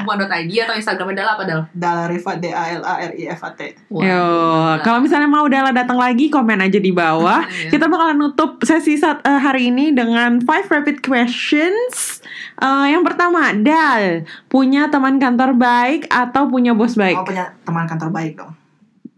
@perempuan.id 0.00 0.52
atau 0.58 0.74
Instagramnya 0.74 1.16
Dala 1.18 1.30
apa 1.30 1.42
Dal? 1.44 1.60
Dala 1.70 2.04
Rifat 2.06 2.36
D 2.38 2.46
A 2.48 2.64
L 2.72 2.82
A 2.82 2.94
R 3.02 3.12
I 3.12 3.24
F 3.28 3.42
A 3.42 3.50
T 3.50 3.60
gila. 3.86 4.80
kalau 4.80 4.98
misalnya 4.98 5.26
mau 5.26 5.44
Dala 5.58 5.74
datang 5.74 5.98
lagi, 5.98 6.30
komen 6.30 6.62
aja 6.62 6.78
di 6.78 6.94
bawah. 6.94 7.42
Iya. 7.50 7.74
Kita 7.74 7.90
bakalan 7.90 8.14
nutup 8.14 8.62
sesi 8.62 8.94
saat, 8.94 9.18
eh, 9.26 9.34
hari 9.34 9.74
ini 9.74 9.90
dengan 9.90 10.38
five 10.38 10.70
rapid 10.70 11.02
questions. 11.02 12.22
Eh, 12.54 12.86
yang 12.88 13.02
pertama, 13.02 13.50
Dal, 13.50 14.22
punya 14.46 14.86
teman 14.86 15.18
kantor 15.18 15.58
baik 15.58 16.06
atau 16.06 16.46
punya 16.46 16.70
bos 16.70 16.94
baik? 16.94 17.18
Oh 17.18 17.26
punya 17.26 17.50
teman 17.66 17.90
kantor 17.90 18.14
baik 18.14 18.38
dong 18.38 18.54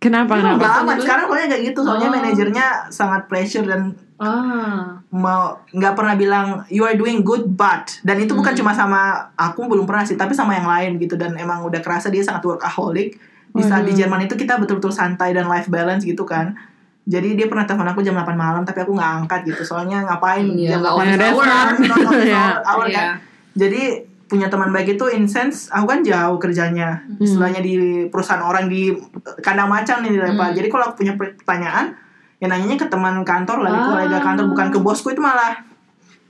Kenapa? 0.00 0.32
Kenapa? 0.32 0.56
Kenapa? 0.56 0.56
Enggak 0.56 0.80
amat 0.80 0.96
sekarang 0.98 1.24
soalnya 1.28 1.48
kayak 1.50 1.62
gitu 1.66 1.80
soalnya 1.84 2.08
Oh. 2.08 2.14
manajernya 2.14 2.66
sangat 2.88 3.22
pleasure 3.28 3.66
dan 3.66 3.92
Ah. 4.16 5.00
mau 5.08 5.60
nggak 5.70 5.92
pernah 5.92 6.12
bilang 6.14 6.46
you 6.68 6.84
are 6.84 6.92
doing 6.94 7.20
good 7.20 7.44
but 7.50 8.00
dan 8.00 8.16
itu 8.16 8.32
bukan 8.32 8.52
Hmm. 8.52 8.60
cuma 8.60 8.72
sama 8.72 9.00
aku 9.34 9.64
belum 9.64 9.84
pernah 9.84 10.04
sih 10.04 10.12
tapi 10.12 10.32
sama 10.32 10.52
yang 10.54 10.64
lain 10.64 10.90
gitu 10.96 11.16
dan 11.16 11.36
emang 11.36 11.60
udah 11.62 11.80
kerasa 11.80 12.08
dia 12.08 12.20
sangat 12.20 12.44
workaholic 12.44 13.16
di 13.52 13.62
saat 13.62 13.82
di. 13.82 13.92
Jerman 13.94 14.20
itu 14.22 14.34
kita 14.34 14.56
betul-betul 14.56 14.90
santai 14.90 15.30
dan 15.30 15.46
life 15.46 15.66
balance 15.66 16.02
gitu 16.02 16.22
kan 16.22 16.54
jadi 17.02 17.34
dia 17.34 17.46
pernah 17.46 17.64
telepon 17.64 17.88
aku 17.88 18.00
jam 18.00 18.14
8 18.14 18.32
malam 18.34 18.62
tapi 18.62 18.80
aku 18.80 18.92
nggak 18.92 19.12
angkat 19.20 19.40
gitu 19.44 19.62
soalnya 19.64 20.04
ngapain 20.04 20.46
Iya, 20.46 20.70
jam 20.70 20.80
nggak 20.80 20.94
8 20.94 21.00
office 21.00 21.18
hour. 21.26 21.46
not 21.80 22.00
hour, 22.30 22.56
hour 22.62 22.86
Iya. 22.86 22.94
kan 22.94 23.08
jadi 23.52 23.82
punya 24.24 24.46
teman 24.46 24.70
baik 24.70 24.94
itu 24.94 25.04
in 25.08 25.26
sense 25.26 25.66
aku 25.68 25.86
kan 25.88 26.00
jauh 26.00 26.38
kerjanya 26.38 27.02
Hmm. 27.02 27.18
istilahnya 27.18 27.58
di 27.58 27.74
perusahaan 28.06 28.38
orang 28.40 28.66
di 28.66 28.94
kandang 29.40 29.66
macan 29.66 30.00
nih 30.00 30.22
Hmm. 30.22 30.54
jadi 30.54 30.68
kalau 30.68 30.84
aku 30.86 31.02
punya 31.02 31.14
pertanyaan 31.14 31.90
ya 32.38 32.46
nanyanya 32.46 32.78
ke 32.78 32.86
teman 32.86 33.20
kantor 33.20 33.60
lah, 33.60 33.68
ke 33.68 33.76
Ah. 33.76 33.88
kolega 33.90 34.18
kantor 34.22 34.44
bukan 34.48 34.66
ke 34.70 34.78
bosku 34.78 35.10
itu 35.10 35.18
malah 35.18 35.58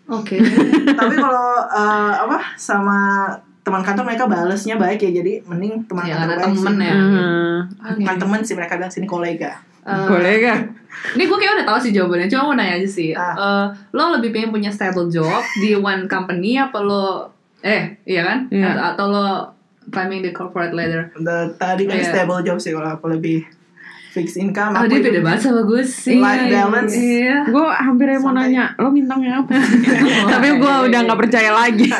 Oke. 0.09 0.41
tapi 0.99 1.15
kalau 1.15 1.49
eh, 1.69 2.13
apa 2.17 2.57
sama 2.57 3.31
teman 3.61 3.81
kantor 3.81 4.05
mereka 4.05 4.25
balesnya 4.25 4.75
baik 4.75 5.01
ya 5.01 5.11
jadi 5.13 5.33
mending 5.45 5.85
teman 5.85 6.05
Ya, 6.05 6.17
kantor 6.17 6.29
baik 6.31 6.45
temen 6.51 6.75
sih. 6.75 6.83
ya. 6.83 6.95
Hmm. 6.95 7.59
Bukan 7.99 8.17
temen 8.19 8.41
sih 8.41 8.55
mereka 8.55 8.73
bilang 8.75 8.89
sini 8.91 9.05
kolega 9.05 9.53
Boleh 9.81 10.37
kan? 10.41 10.59
Ini 11.15 11.25
gue 11.25 11.35
kayak 11.35 11.55
udah 11.57 11.67
tahu 11.67 11.79
sih 11.81 11.91
jawabannya, 11.91 12.29
cuma 12.29 12.43
mau 12.45 12.55
nanya 12.55 12.77
aja 12.77 12.89
sih. 12.91 13.11
Ah. 13.11 13.33
Eh, 13.33 13.67
lo 13.91 14.13
lebih 14.13 14.31
pengen 14.31 14.51
punya 14.51 14.69
stable 14.69 15.09
job 15.09 15.25
di 15.57 15.73
one 15.73 16.05
company 16.05 16.55
apa 16.55 16.79
lo 16.79 17.27
eh 17.59 17.97
iya 18.05 18.23
kan? 18.23 18.39
Iya. 18.47 18.71
Atau, 18.71 18.85
atau 18.87 19.07
lo 19.09 19.27
climbing 19.89 20.21
the 20.21 20.31
corporate 20.31 20.71
ladder? 20.71 21.09
The, 21.17 21.57
tadi 21.57 21.85
kan 21.85 21.97
Iya. 21.97 22.07
stable 22.07 22.41
job 22.41 22.57
sih 22.57 22.71
kalau 22.71 22.93
aku 22.93 23.09
lebih 23.09 23.43
fixed 24.11 24.37
income 24.37 24.73
Oh, 24.73 24.81
aku 24.81 24.87
dia 24.89 24.97
itu- 24.97 25.07
beda 25.09 25.21
banget 25.23 25.41
sama 25.41 25.63
gue 25.63 25.83
sih. 25.83 26.19
Life 26.19 26.47
balance. 26.49 26.93
Iya. 26.93 27.37
Gue 27.47 27.67
hampir 27.71 28.07
mau 28.13 28.21
Santai. 28.29 28.43
nanya, 28.49 28.65
lo 28.75 28.89
bintangnya 28.91 29.33
apa? 29.39 29.55
Tapi 30.33 30.49
gue 30.53 30.75
udah 30.85 31.01
nggak 31.01 31.21
percaya 31.21 31.51
lagi. 31.53 31.89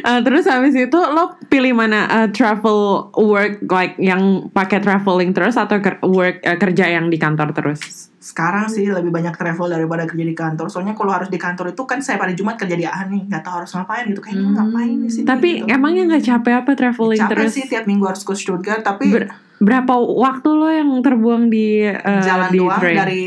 Eh, 0.00 0.20
terus 0.22 0.46
habis 0.46 0.72
itu 0.72 0.96
lo 0.96 1.36
pilih 1.44 1.72
mana 1.72 2.06
Eh, 2.08 2.28
travel 2.30 2.78
work 3.12 3.60
like 3.66 3.98
yang 3.98 4.48
pakai 4.48 4.78
traveling 4.78 5.30
terus 5.30 5.54
atau 5.54 5.76
ker- 5.76 6.00
work 6.00 6.40
eh, 6.40 6.56
kerja 6.56 6.88
yang 6.88 7.06
di 7.06 7.16
kantor 7.16 7.52
terus? 7.52 8.08
sekarang 8.18 8.64
sih 8.66 8.84
lebih 8.86 9.08
banyak 9.08 9.32
travel 9.32 9.66
daripada 9.66 10.04
kerja 10.04 10.20
di 10.22 10.32
kantor 10.32 10.68
soalnya 10.68 10.92
kalau 10.92 11.08
harus 11.10 11.26
di 11.26 11.36
kantor 11.36 11.70
itu 11.70 11.82
kan 11.82 11.98
saya 11.98 12.16
pada 12.16 12.30
Jumat 12.30 12.54
kerja 12.54 12.72
di 12.74 12.84
AHAN 12.84 13.08
nih 13.08 13.22
nggak 13.26 13.40
tahu 13.40 13.54
harus 13.58 13.72
ngapain 13.72 14.04
gitu 14.06 14.20
kayaknya 14.20 14.44
Hmm. 14.46 14.56
ngapain 14.58 14.96
sini 15.06 15.24
Tapi 15.26 15.48
gitu. 15.58 15.66
emangnya 15.70 16.02
nggak 16.06 16.24
capek 16.26 16.54
apa 16.54 16.70
traveling 16.74 17.16
capek 17.18 17.32
terus? 17.34 17.50
sih 17.50 17.64
tiap 17.66 17.84
minggu 17.84 18.04
harus 18.06 18.20
ke 18.20 18.32
Stuttgart 18.34 18.82
tapi 18.82 19.04
Ber- 19.10 19.32
berapa 19.60 19.92
waktu 19.94 20.48
lo 20.50 20.68
yang 20.68 20.90
terbuang 21.00 21.52
di 21.52 21.84
eh, 21.84 22.22
jalan 22.24 22.48
di 22.48 22.58
doang 22.58 22.80
train? 22.80 22.96
dari 22.96 23.20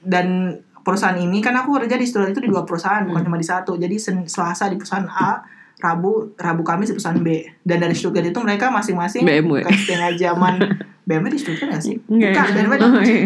dan 0.00 0.54
perusahaan 0.80 1.16
ini 1.16 1.40
kan 1.40 1.56
aku 1.56 1.80
kerja 1.80 1.96
di 1.96 2.04
Stuttgart 2.04 2.30
itu 2.30 2.40
di 2.40 2.50
dua 2.50 2.62
perusahaan 2.62 3.02
bukan 3.02 3.20
Hmm. 3.20 3.26
cuma 3.26 3.36
di 3.36 3.46
satu 3.46 3.74
jadi 3.74 3.96
Selasa 3.98 4.68
di 4.68 4.76
perusahaan 4.76 5.08
A 5.08 5.42
Rabu 5.74 6.36
Rabu 6.36 6.62
Kamis 6.62 6.88
di 6.88 6.94
perusahaan 6.94 7.18
B 7.18 7.28
dan 7.60 7.82
dari 7.82 7.92
Stuttgart 7.92 8.22
itu 8.22 8.38
mereka 8.38 8.68
masing-masing 8.68 9.24
kayak 9.24 9.74
setengah 9.74 10.10
jaman 10.14 10.54
BMW 11.08 11.28
di 11.28 11.40
Stuttgart 11.40 11.68
gak 11.72 11.82
sih? 11.82 11.98
Enggak. 12.06 12.32
Bukan, 12.32 12.46
BMW 12.54 12.72
di 12.72 12.84
Oh, 12.84 13.02
iya. 13.02 13.20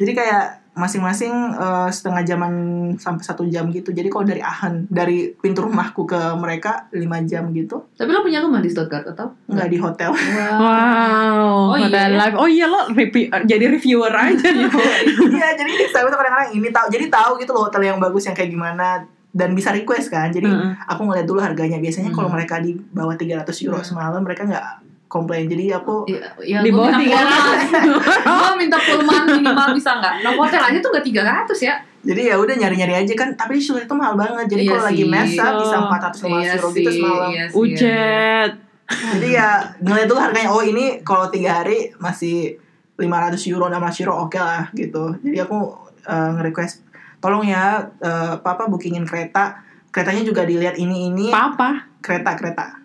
Jadi 0.00 0.12
kayak 0.12 0.44
masing-masing 0.74 1.30
eh, 1.52 1.88
setengah 1.88 2.22
jaman 2.24 2.52
sampai 2.96 3.22
satu 3.22 3.42
jam 3.44 3.70
gitu. 3.70 3.88
Jadi 3.88 4.06
kalau 4.06 4.24
dari 4.24 4.38
Ahan, 4.38 4.84
dari 4.84 5.30
pintu 5.32 5.62
rumahku 5.62 6.02
ke 6.04 6.18
mereka 6.34 6.90
lima 6.90 7.22
jam 7.22 7.48
gitu, 7.50 7.86
Tapi 7.92 8.08
lo 8.08 8.20
punya 8.20 8.38
rumah 8.38 8.58
di 8.58 8.66
Stuttgart 8.66 9.06
atau? 9.06 9.30
nggak 9.46 9.68
di 9.68 9.78
hotel. 9.78 10.10
Wow, 10.10 11.70
Oh, 11.70 11.76
hotel 11.76 11.90
iya. 12.08 12.18
live. 12.20 12.36
Oh 12.36 12.46
iya 12.46 12.66
lo 12.66 12.90
repi- 12.90 13.30
jadi 13.30 13.64
reviewer 13.68 14.10
aja 14.10 14.34
gitu. 14.46 14.78
Iya, 15.34 15.48
jadi 15.54 15.72
saya 15.88 16.04
tuh 16.04 16.16
kadang-kadang 16.16 16.50
ini 16.52 16.68
tahu, 16.68 16.86
jadi 16.88 17.06
tahu 17.08 17.32
gitu 17.36 17.50
loh 17.50 17.64
hotel 17.64 17.82
yang 17.84 17.98
bagus 17.98 18.24
yang 18.24 18.34
kayak 18.34 18.50
gimana 18.50 19.02
dan 19.30 19.50
bisa 19.50 19.70
request 19.70 20.08
kan. 20.08 20.28
Jadi 20.28 20.46
Heeh. 20.46 20.74
aku 20.84 21.02
ngeliat 21.02 21.24
dulu 21.24 21.38
harganya. 21.38 21.76
Biasanya 21.76 22.10
kalau 22.10 22.26
Hmm. 22.26 22.36
mereka 22.36 22.58
di 22.58 22.74
bawah 22.74 23.14
300 23.14 23.42
euro 23.60 23.76
Hmm. 23.76 23.86
semalam 23.86 24.20
mereka 24.20 24.42
nggak 24.44 24.66
komplain. 25.06 25.46
Jadi 25.46 25.70
aku 25.70 26.04
Iya, 26.04 26.20
ya, 26.40 26.58
Di 26.60 26.70
gua 26.70 26.88
bawah 26.88 26.98
minta 26.98 27.18
300. 27.22 27.24
Pullman. 27.24 28.18
Gue 28.24 28.52
minta 28.58 28.78
Pullman 28.78 29.22
minimal 29.30 29.68
bisa 29.72 29.90
nggak? 29.94 30.14
Nah, 30.20 30.32
hotel 30.34 30.62
aja 30.64 30.78
tuh 30.78 30.90
nggak 30.90 31.06
300 31.06 31.60
ya? 31.62 31.76
jadi 32.04 32.20
ya 32.20 32.36
udah 32.36 32.52
nyari-nyari 32.54 32.94
aja 33.00 33.14
kan. 33.14 33.32
Tapi 33.32 33.56
Stuttgart 33.56 33.84
itu 33.84 33.94
mahal 33.94 34.14
banget. 34.14 34.44
Jadi 34.46 34.62
Iya 34.62 34.70
kalau 34.70 34.84
lagi 34.84 35.04
mesa 35.06 35.44
bisa 35.56 35.76
Oh. 35.78 35.88
450 35.88 36.28
Iya 36.36 36.52
euro 36.52 36.68
gitu 36.70 36.80
sih, 36.84 37.00
semalam. 37.00 37.28
iya 37.30 37.44
sih, 37.44 37.56
Ucet. 37.56 38.50
Jadi 38.84 39.28
ya 39.32 39.48
ngeliat 39.78 40.04
dulu 40.04 40.20
harganya 40.20 40.50
oh 40.50 40.60
ini 40.60 40.84
kalau 41.00 41.26
tiga 41.26 41.50
hari 41.56 41.88
masih 41.96 42.60
500 42.94 43.08
euro 43.48 43.66
600 43.66 44.02
euro 44.02 44.14
oke 44.20 44.36
lah 44.36 44.68
gitu. 44.72 45.16
Jadi 45.18 45.38
aku 45.38 45.58
eh, 46.04 46.28
nge-request 46.34 46.84
tolong 47.16 47.42
ya 47.42 47.64
eh, 47.98 48.34
papa 48.38 48.68
bookingin 48.68 49.02
kereta. 49.02 49.64
Keretanya 49.88 50.20
juga 50.22 50.44
dilihat 50.44 50.76
ini 50.76 51.08
ini 51.08 51.26
Papa. 51.30 51.88
kereta 51.98 52.34
kereta. 52.34 52.83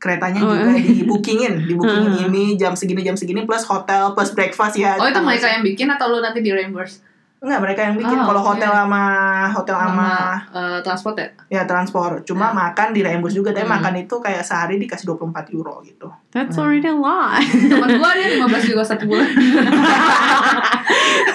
Keretanya 0.00 0.40
Oh, 0.40 0.50
juga 0.50 0.72
di 0.74 1.04
bookingin, 1.04 1.68
di 1.68 1.76
bookingin 1.76 2.12
Hmm. 2.16 2.26
ini 2.32 2.56
jam 2.56 2.72
segini 2.72 3.04
jam 3.04 3.14
segini 3.14 3.44
plus 3.44 3.62
hotel 3.62 4.16
plus 4.16 4.32
breakfast 4.32 4.74
ya. 4.74 4.96
Oh 4.96 5.04
itu 5.04 5.20
mereka 5.20 5.46
yang 5.46 5.60
bikin 5.60 5.86
atau 5.86 6.08
lu 6.08 6.18
nanti 6.18 6.40
di 6.40 6.48
reimburse? 6.48 7.04
Enggak, 7.40 7.56
mereka 7.60 7.80
yang 7.88 7.96
bikin. 7.96 8.16
Oh, 8.20 8.24
Kalau 8.28 8.40
hotel 8.44 8.68
sama 8.68 9.00
hotel 9.48 9.72
sama 9.72 10.08
eh, 10.52 10.78
transport 10.80 11.14
ya? 11.16 11.26
ya 11.48 11.62
transport. 11.64 12.12
Cuma 12.24 12.52
makan 12.52 12.92
di 12.92 13.00
reimburse 13.00 13.34
juga, 13.34 13.50
tapi 13.50 13.64
Hmm. 13.64 13.76
makan 13.76 13.92
itu 13.98 14.14
kayak 14.16 14.40
sehari 14.40 14.76
dikasih 14.76 15.08
24 15.08 15.48
euro 15.50 15.80
gitu. 15.80 16.08
That's 16.32 16.56
already 16.56 16.84
a 16.84 16.92
lot. 16.92 17.40
Temen 17.40 17.96
gua 17.96 18.10
dia 18.12 18.36
15 18.36 18.64
juga 18.66 18.82
satu 18.84 19.04
bulan. 19.04 19.24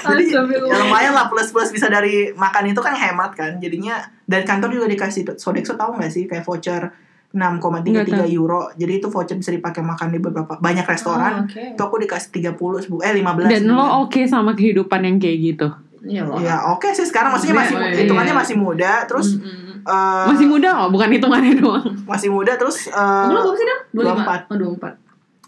Jadi 0.06 0.24
ya 0.30 0.42
lumayan 0.78 1.12
lah 1.14 1.26
plus 1.26 1.50
plus 1.50 1.70
bisa 1.70 1.88
dari 1.88 2.30
makan 2.32 2.70
itu 2.70 2.80
kan 2.80 2.94
hemat 2.94 3.32
kan. 3.34 3.52
Jadinya 3.58 3.98
dari 4.24 4.42
kantor 4.42 4.70
juga 4.72 4.86
dikasih 4.88 5.36
Sodexo 5.36 5.74
tahu 5.74 5.98
nggak 5.98 6.10
sih 6.12 6.24
kayak 6.26 6.42
voucher 6.42 6.90
6,33 7.36 7.92
Nggak 7.92 8.08
tahu. 8.18 8.32
euro. 8.32 8.62
Jadi 8.74 8.94
itu 8.96 9.08
voucher 9.08 9.36
bisa 9.36 9.52
dipakai 9.52 9.82
makan 9.82 10.08
di 10.08 10.18
beberapa 10.18 10.56
banyak 10.56 10.84
restoran. 10.84 11.32
Oh, 11.36 11.46
oke. 11.46 11.62
Itu 11.72 11.82
aku 11.84 11.96
dikasih 12.00 12.30
30 12.32 12.56
sebu- 12.80 13.02
eh 13.02 13.12
15 13.14 13.52
Dan 13.52 13.64
lo 13.70 13.86
oke 14.02 14.24
sama 14.24 14.54
kehidupan 14.54 15.00
yang 15.02 15.18
kayak 15.18 15.38
gitu? 15.38 15.68
Iya 16.02 16.22
loh. 16.24 16.38
Ya 16.38 16.64
oke 16.66 16.88
sih 16.90 17.04
sekarang 17.04 17.30
maksudnya 17.30 17.58
masih 17.58 17.76
Iya, 17.76 17.88
iya. 17.88 17.98
hitungannya 18.02 18.34
masih 18.34 18.56
muda 18.56 18.92
terus 19.04 19.36
Mm-mm. 19.36 19.82
eh, 19.84 20.26
Masih 20.28 20.46
muda 20.46 20.70
kok, 20.78 20.90
bukan 20.92 21.10
hitungannya 21.12 21.54
doang. 21.58 21.88
masih 22.06 22.30
muda 22.30 22.54
terus 22.56 22.88
eh, 22.88 23.26
Lu 23.26 23.36
berapa 23.36 23.52
sih 23.52 23.66
dong? 23.66 23.82
24. 23.92 24.46
25? 24.46 24.48
Oh 24.48 24.58
24 24.78 25.04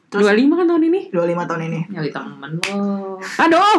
terus 0.08 0.24
25 0.24 0.56
kan 0.56 0.66
tahun 0.66 0.84
ini? 0.86 1.02
25 1.10 1.20
tahun 1.46 1.62
ini. 1.64 1.80
Nyali 1.90 2.10
temen 2.10 2.52
lo 2.58 3.20
Aduh, 3.38 3.76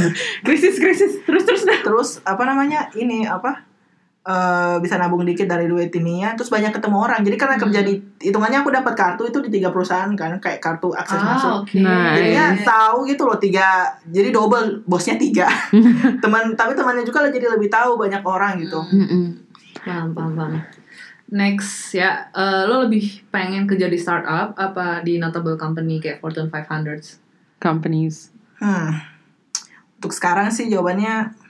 krisis 0.46 0.76
krisis 0.76 1.20
terus 1.20 1.42
terus 1.42 1.62
dah. 1.62 1.78
Terus 1.80 2.08
apa 2.22 2.42
namanya 2.42 2.88
ini 2.94 3.22
apa 3.24 3.66
eh 4.22 4.76
bisa 4.78 5.02
nabung 5.02 5.26
dikit 5.26 5.50
dari 5.50 5.66
duit 5.66 5.90
ininya 5.90 6.38
terus 6.38 6.46
banyak 6.46 6.70
ketemu 6.70 6.94
orang 6.94 7.26
jadi 7.26 7.34
karena 7.34 7.58
kerja 7.58 7.82
di 7.82 7.98
hitungannya 8.22 8.62
aku 8.62 8.70
dapat 8.70 8.94
kartu 8.94 9.26
itu 9.26 9.42
di 9.42 9.50
tiga 9.58 9.74
perusahaan 9.74 10.14
kan 10.14 10.38
kayak 10.38 10.62
kartu 10.62 10.94
akses 10.94 11.18
masuk 11.18 11.50
Ah 11.50 11.58
oke 11.66 11.74
Nah, 11.82 12.14
jadinya 12.14 12.54
iya. 12.54 12.62
tahu 12.62 13.02
gitu 13.10 13.26
loh 13.26 13.34
tiga 13.42 13.90
jadi 14.14 14.30
double 14.30 14.86
bosnya 14.86 15.18
tiga 15.18 15.50
teman 16.22 16.54
tapi 16.54 16.78
temannya 16.78 17.02
juga 17.02 17.26
lah 17.26 17.34
jadi 17.34 17.50
lebih 17.50 17.66
tahu 17.66 17.98
banyak 17.98 18.22
orang 18.22 18.62
gitu 18.62 18.78
Mm-mm. 18.78 19.42
Paham, 19.82 20.14
paham, 20.14 20.32
paham. 20.38 20.62
Next 21.32 21.96
ya, 21.96 22.30
eh, 22.30 22.62
lo 22.70 22.86
lebih 22.86 23.26
pengen 23.34 23.66
kerja 23.66 23.90
di 23.90 23.98
startup 23.98 24.54
apa 24.54 25.02
di 25.02 25.18
notable 25.18 25.58
company 25.58 25.98
kayak 25.98 26.22
Fortune 26.22 26.52
500? 26.52 27.18
Companies. 27.58 28.30
hmm. 28.62 29.10
untuk 29.98 30.14
sekarang 30.14 30.50
sih 30.50 30.66
jawabannya 30.70 31.41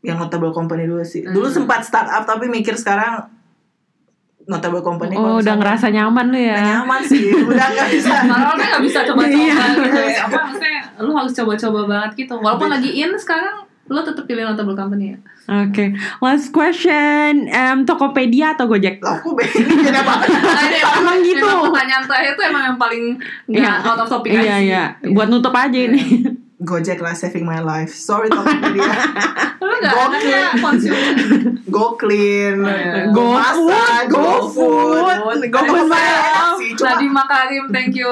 yang 0.00 0.16
notable 0.16 0.50
company 0.50 0.84
dulu 0.84 1.02
sih 1.02 1.20
dulu 1.22 1.44
Hmm. 1.44 1.56
sempat 1.58 1.80
startup 1.82 2.24
tapi 2.24 2.46
mikir 2.46 2.72
sekarang 2.72 3.28
notable 4.42 4.80
company 4.80 5.14
Oh, 5.14 5.38
udah 5.38 5.54
ngerasa 5.54 5.88
nyaman 5.88 6.26
lu 6.28 6.40
ya. 6.40 6.58
Nyaman 6.80 7.00
sih 7.02 7.30
udah 7.48 7.66
nggak 7.70 7.88
bisa 7.88 8.14
Malah 8.24 8.50
lo 8.50 8.58
nggak 8.58 8.82
bisa 8.82 8.98
coba-coba 9.04 9.30
Iya. 9.30 9.54
gitu 9.76 10.00
ya. 10.00 10.20
Apa 10.24 10.38
maksudnya 10.42 10.74
lo 10.98 11.10
harus 11.14 11.32
coba-coba 11.32 11.80
banget 11.86 12.10
gitu. 12.18 12.34
Walaupun 12.34 12.68
lagi 12.68 12.90
in 12.96 13.12
sekarang 13.14 13.62
lo 13.86 14.00
tetap 14.00 14.24
pilih 14.24 14.42
notable 14.44 14.74
company 14.74 15.14
ya. 15.14 15.18
Oke, 15.52 15.92
last 16.20 16.50
question. 16.50 17.44
Em, 17.44 17.82
Tokopedia 17.82 18.54
atau 18.54 18.64
Gojek? 18.64 18.98
Lah, 19.00 19.18
aku 19.18 19.34
bingung 19.34 19.82
jadi 19.82 19.98
apa 19.98 20.22
Nah, 20.22 20.62
ini 20.64 20.78
Emang 20.78 21.18
gitu. 21.20 21.42
Pertanyaan 21.42 22.04
terakhir 22.04 22.30
itu 22.32 22.42
emang 22.44 22.62
yang 22.64 22.78
paling 22.78 23.04
nggak 23.46 23.58
Iya. 23.76 23.82
out 23.84 23.98
of 23.98 24.08
topic 24.08 24.30
Iya 24.30 24.40
aja 24.40 24.54
sih. 24.56 24.64
iya, 24.64 24.82
buat 25.10 25.26
nutup 25.26 25.50
aja 25.52 25.74
ini. 25.76 26.02
Gojek 26.60 27.00
lah 27.00 27.16
saving 27.16 27.48
my 27.48 27.64
life 27.64 27.92
sorry 27.96 28.28
Tokopedia 28.28 28.92
nggak 29.80 29.96
Gokil. 29.96 30.12
anaknya 30.12 30.42
consumer. 30.60 31.12
go 31.72 31.96
clean 31.96 32.60
iya. 32.60 33.08
Go 33.16 33.32
food, 33.32 34.04
go 34.12 34.28
food, 34.52 35.40
go 35.48 35.60
food 35.64 35.88
Nadiem 36.80 37.12
Makarim, 37.12 37.64
thank 37.72 37.92
you. 37.92 38.08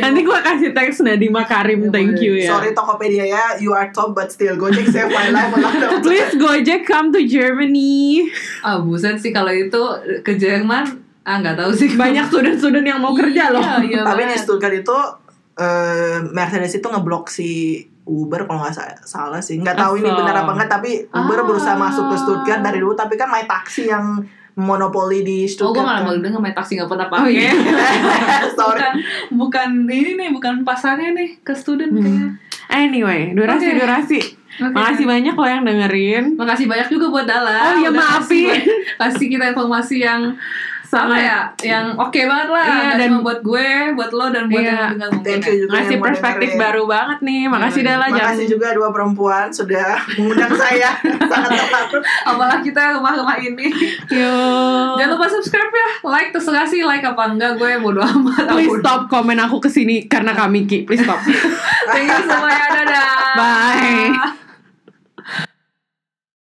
Nanti 0.00 0.20
gue 0.24 0.38
kasih 0.40 0.70
teks 0.72 1.00
Nadima 1.04 1.44
Karim, 1.44 1.88
thank 1.92 2.20
you 2.20 2.36
ya. 2.36 2.56
sorry 2.56 2.72
Tokopedia 2.72 3.24
ya 3.28 3.44
you 3.60 3.72
are 3.76 3.92
top 3.92 4.16
but 4.16 4.32
still 4.32 4.56
Gojek 4.56 4.88
save 4.88 5.12
my 5.12 5.28
life 5.32 5.52
Please 6.04 6.32
Gojek 6.36 6.88
come 6.88 7.12
to 7.12 7.20
Germany. 7.24 8.28
Ah 8.64 8.80
buset 8.80 9.20
sih 9.20 9.32
kalau 9.32 9.52
itu 9.52 9.80
ke 10.24 10.36
Jerman 10.36 11.00
ah 11.20 11.36
nggak 11.36 11.56
tahu 11.60 11.70
sih 11.76 11.92
Banyak 11.94 12.32
student-student 12.32 12.84
yang 12.84 12.98
mau 12.98 13.12
kerja 13.12 13.52
loh. 13.52 13.60
Iya, 13.60 14.02
tapi 14.02 14.24
di. 14.24 14.36
Stuttgart 14.40 14.72
itu 14.72 14.98
eh, 15.60 16.18
Mercedes 16.26 16.72
itu 16.74 16.86
ngeblok 16.86 17.28
si 17.28 17.76
Uber 18.02 18.42
kalau 18.42 18.60
nggak 18.60 18.72
sa- 18.72 18.98
salah 19.00 19.38
sih 19.38 19.54
nggak 19.56 19.76
tahu 19.76 19.94
ini 19.94 20.08
Asal. 20.08 20.18
benar 20.18 20.34
apa 20.38 20.50
enggak 20.52 20.70
tapi 20.72 20.90
Uber 21.06 21.38
Ah. 21.38 21.44
berusaha 21.44 21.76
masuk 21.76 22.08
ke 22.08 22.16
Stuttgart 22.16 22.60
dari 22.60 22.78
dulu 22.78 22.92
tapi 22.92 23.14
kan 23.14 23.28
My 23.28 23.44
Taxi 23.44 23.86
yang 23.86 24.24
monopoli 24.52 25.20
di 25.20 25.38
Oh 25.40 25.46
gue 25.46 25.52
Stuttgart 25.70 25.84
malah 25.84 26.00
kan. 26.00 26.06
mau 26.06 26.16
denger 26.18 26.40
main 26.40 26.52
taksi 26.52 26.72
nggak 26.74 26.88
pernah 26.88 27.06
Oh, 27.06 27.12
pakai. 27.22 27.32
iya. 27.32 27.52
sorry 28.58 28.80
bukan 28.80 28.92
bukan 29.30 29.68
ini 29.86 30.10
nih 30.16 30.28
bukan 30.30 30.54
pasarnya 30.62 31.12
nih 31.12 31.38
ke 31.38 31.52
student 31.52 31.90
Hmm. 31.90 32.02
kayaknya. 32.02 32.28
Anyway, 32.68 33.20
durasi 33.32 33.66
Oke. 33.68 33.78
durasi. 33.78 34.18
Oke. 34.60 34.70
Makasih 34.70 35.02
banyak 35.04 35.34
lo 35.34 35.42
yang 35.44 35.64
dengerin. 35.64 36.24
Makasih 36.34 36.66
banyak 36.66 36.86
juga 36.88 37.06
buat 37.08 37.24
Dala. 37.24 37.58
Oh, 37.68 37.74
iya, 37.76 37.90
maafin. 37.90 38.46
kasih- 38.46 38.62
Kasih 39.00 39.26
kita 39.28 39.44
informasi 39.48 39.96
yang 40.00 40.22
sama 40.90 41.14
Sangat- 41.14 41.22
ya, 41.22 41.38
yang 41.70 41.86
oke 41.94 42.18
banget 42.20 42.48
lah. 42.50 42.66
Iya, 42.66 42.90
dan- 42.98 43.08
cuma 43.08 43.18
buat 43.22 43.40
gue, 43.40 43.68
buat 43.94 44.10
lo 44.10 44.26
dan 44.28 44.44
buat 44.44 44.58
Iya. 44.58 44.90
yang 44.90 45.06
mungkin. 45.08 45.22
thank 45.22 45.46
ya. 45.46 45.54
Ngasih 45.64 45.86
yang 45.86 45.94
mau 45.94 46.04
perspektif 46.04 46.48
dengerin. 46.50 46.58
baru 46.60 46.82
banget 46.84 47.18
nih. 47.22 47.42
Makasih 47.46 47.80
Iya. 47.80 47.88
Dala 47.88 48.06
jangan 48.08 48.18
Makasih 48.26 48.46
juga 48.48 48.68
dua 48.72 48.88
perempuan 48.90 49.46
sudah 49.48 49.90
mengundang 50.12 50.52
saya 50.52 50.90
sangat 51.30 51.50
terpatut. 51.56 52.02
Apalah 52.26 52.58
kita 52.58 52.82
rumah-rumah 52.92 53.38
ini. 53.38 53.68
Yo. 54.10 54.34
Jangan 54.96 55.10
lupa 55.14 55.26
subscribe 55.30 55.70
ya, 55.72 55.88
like 56.04 56.30
terserah 56.30 56.66
sih 56.66 56.82
like 56.82 57.02
apa 57.02 57.22
enggak 57.28 57.54
gue 57.54 57.70
bodo 57.78 58.02
amat. 58.02 58.50
Please 58.50 58.74
stop 58.76 59.06
komen 59.06 59.38
aku 59.38 59.56
ke 59.58 59.70
sini 59.70 60.04
karena 60.04 60.34
kami 60.34 60.66
Ki. 60.66 60.82
Please 60.82 61.00
stop. 61.00 61.22
Thank 61.86 62.06
you 62.08 62.20
semuanya, 62.20 62.66
dadah. 62.76 63.14
Bye. 63.36 64.39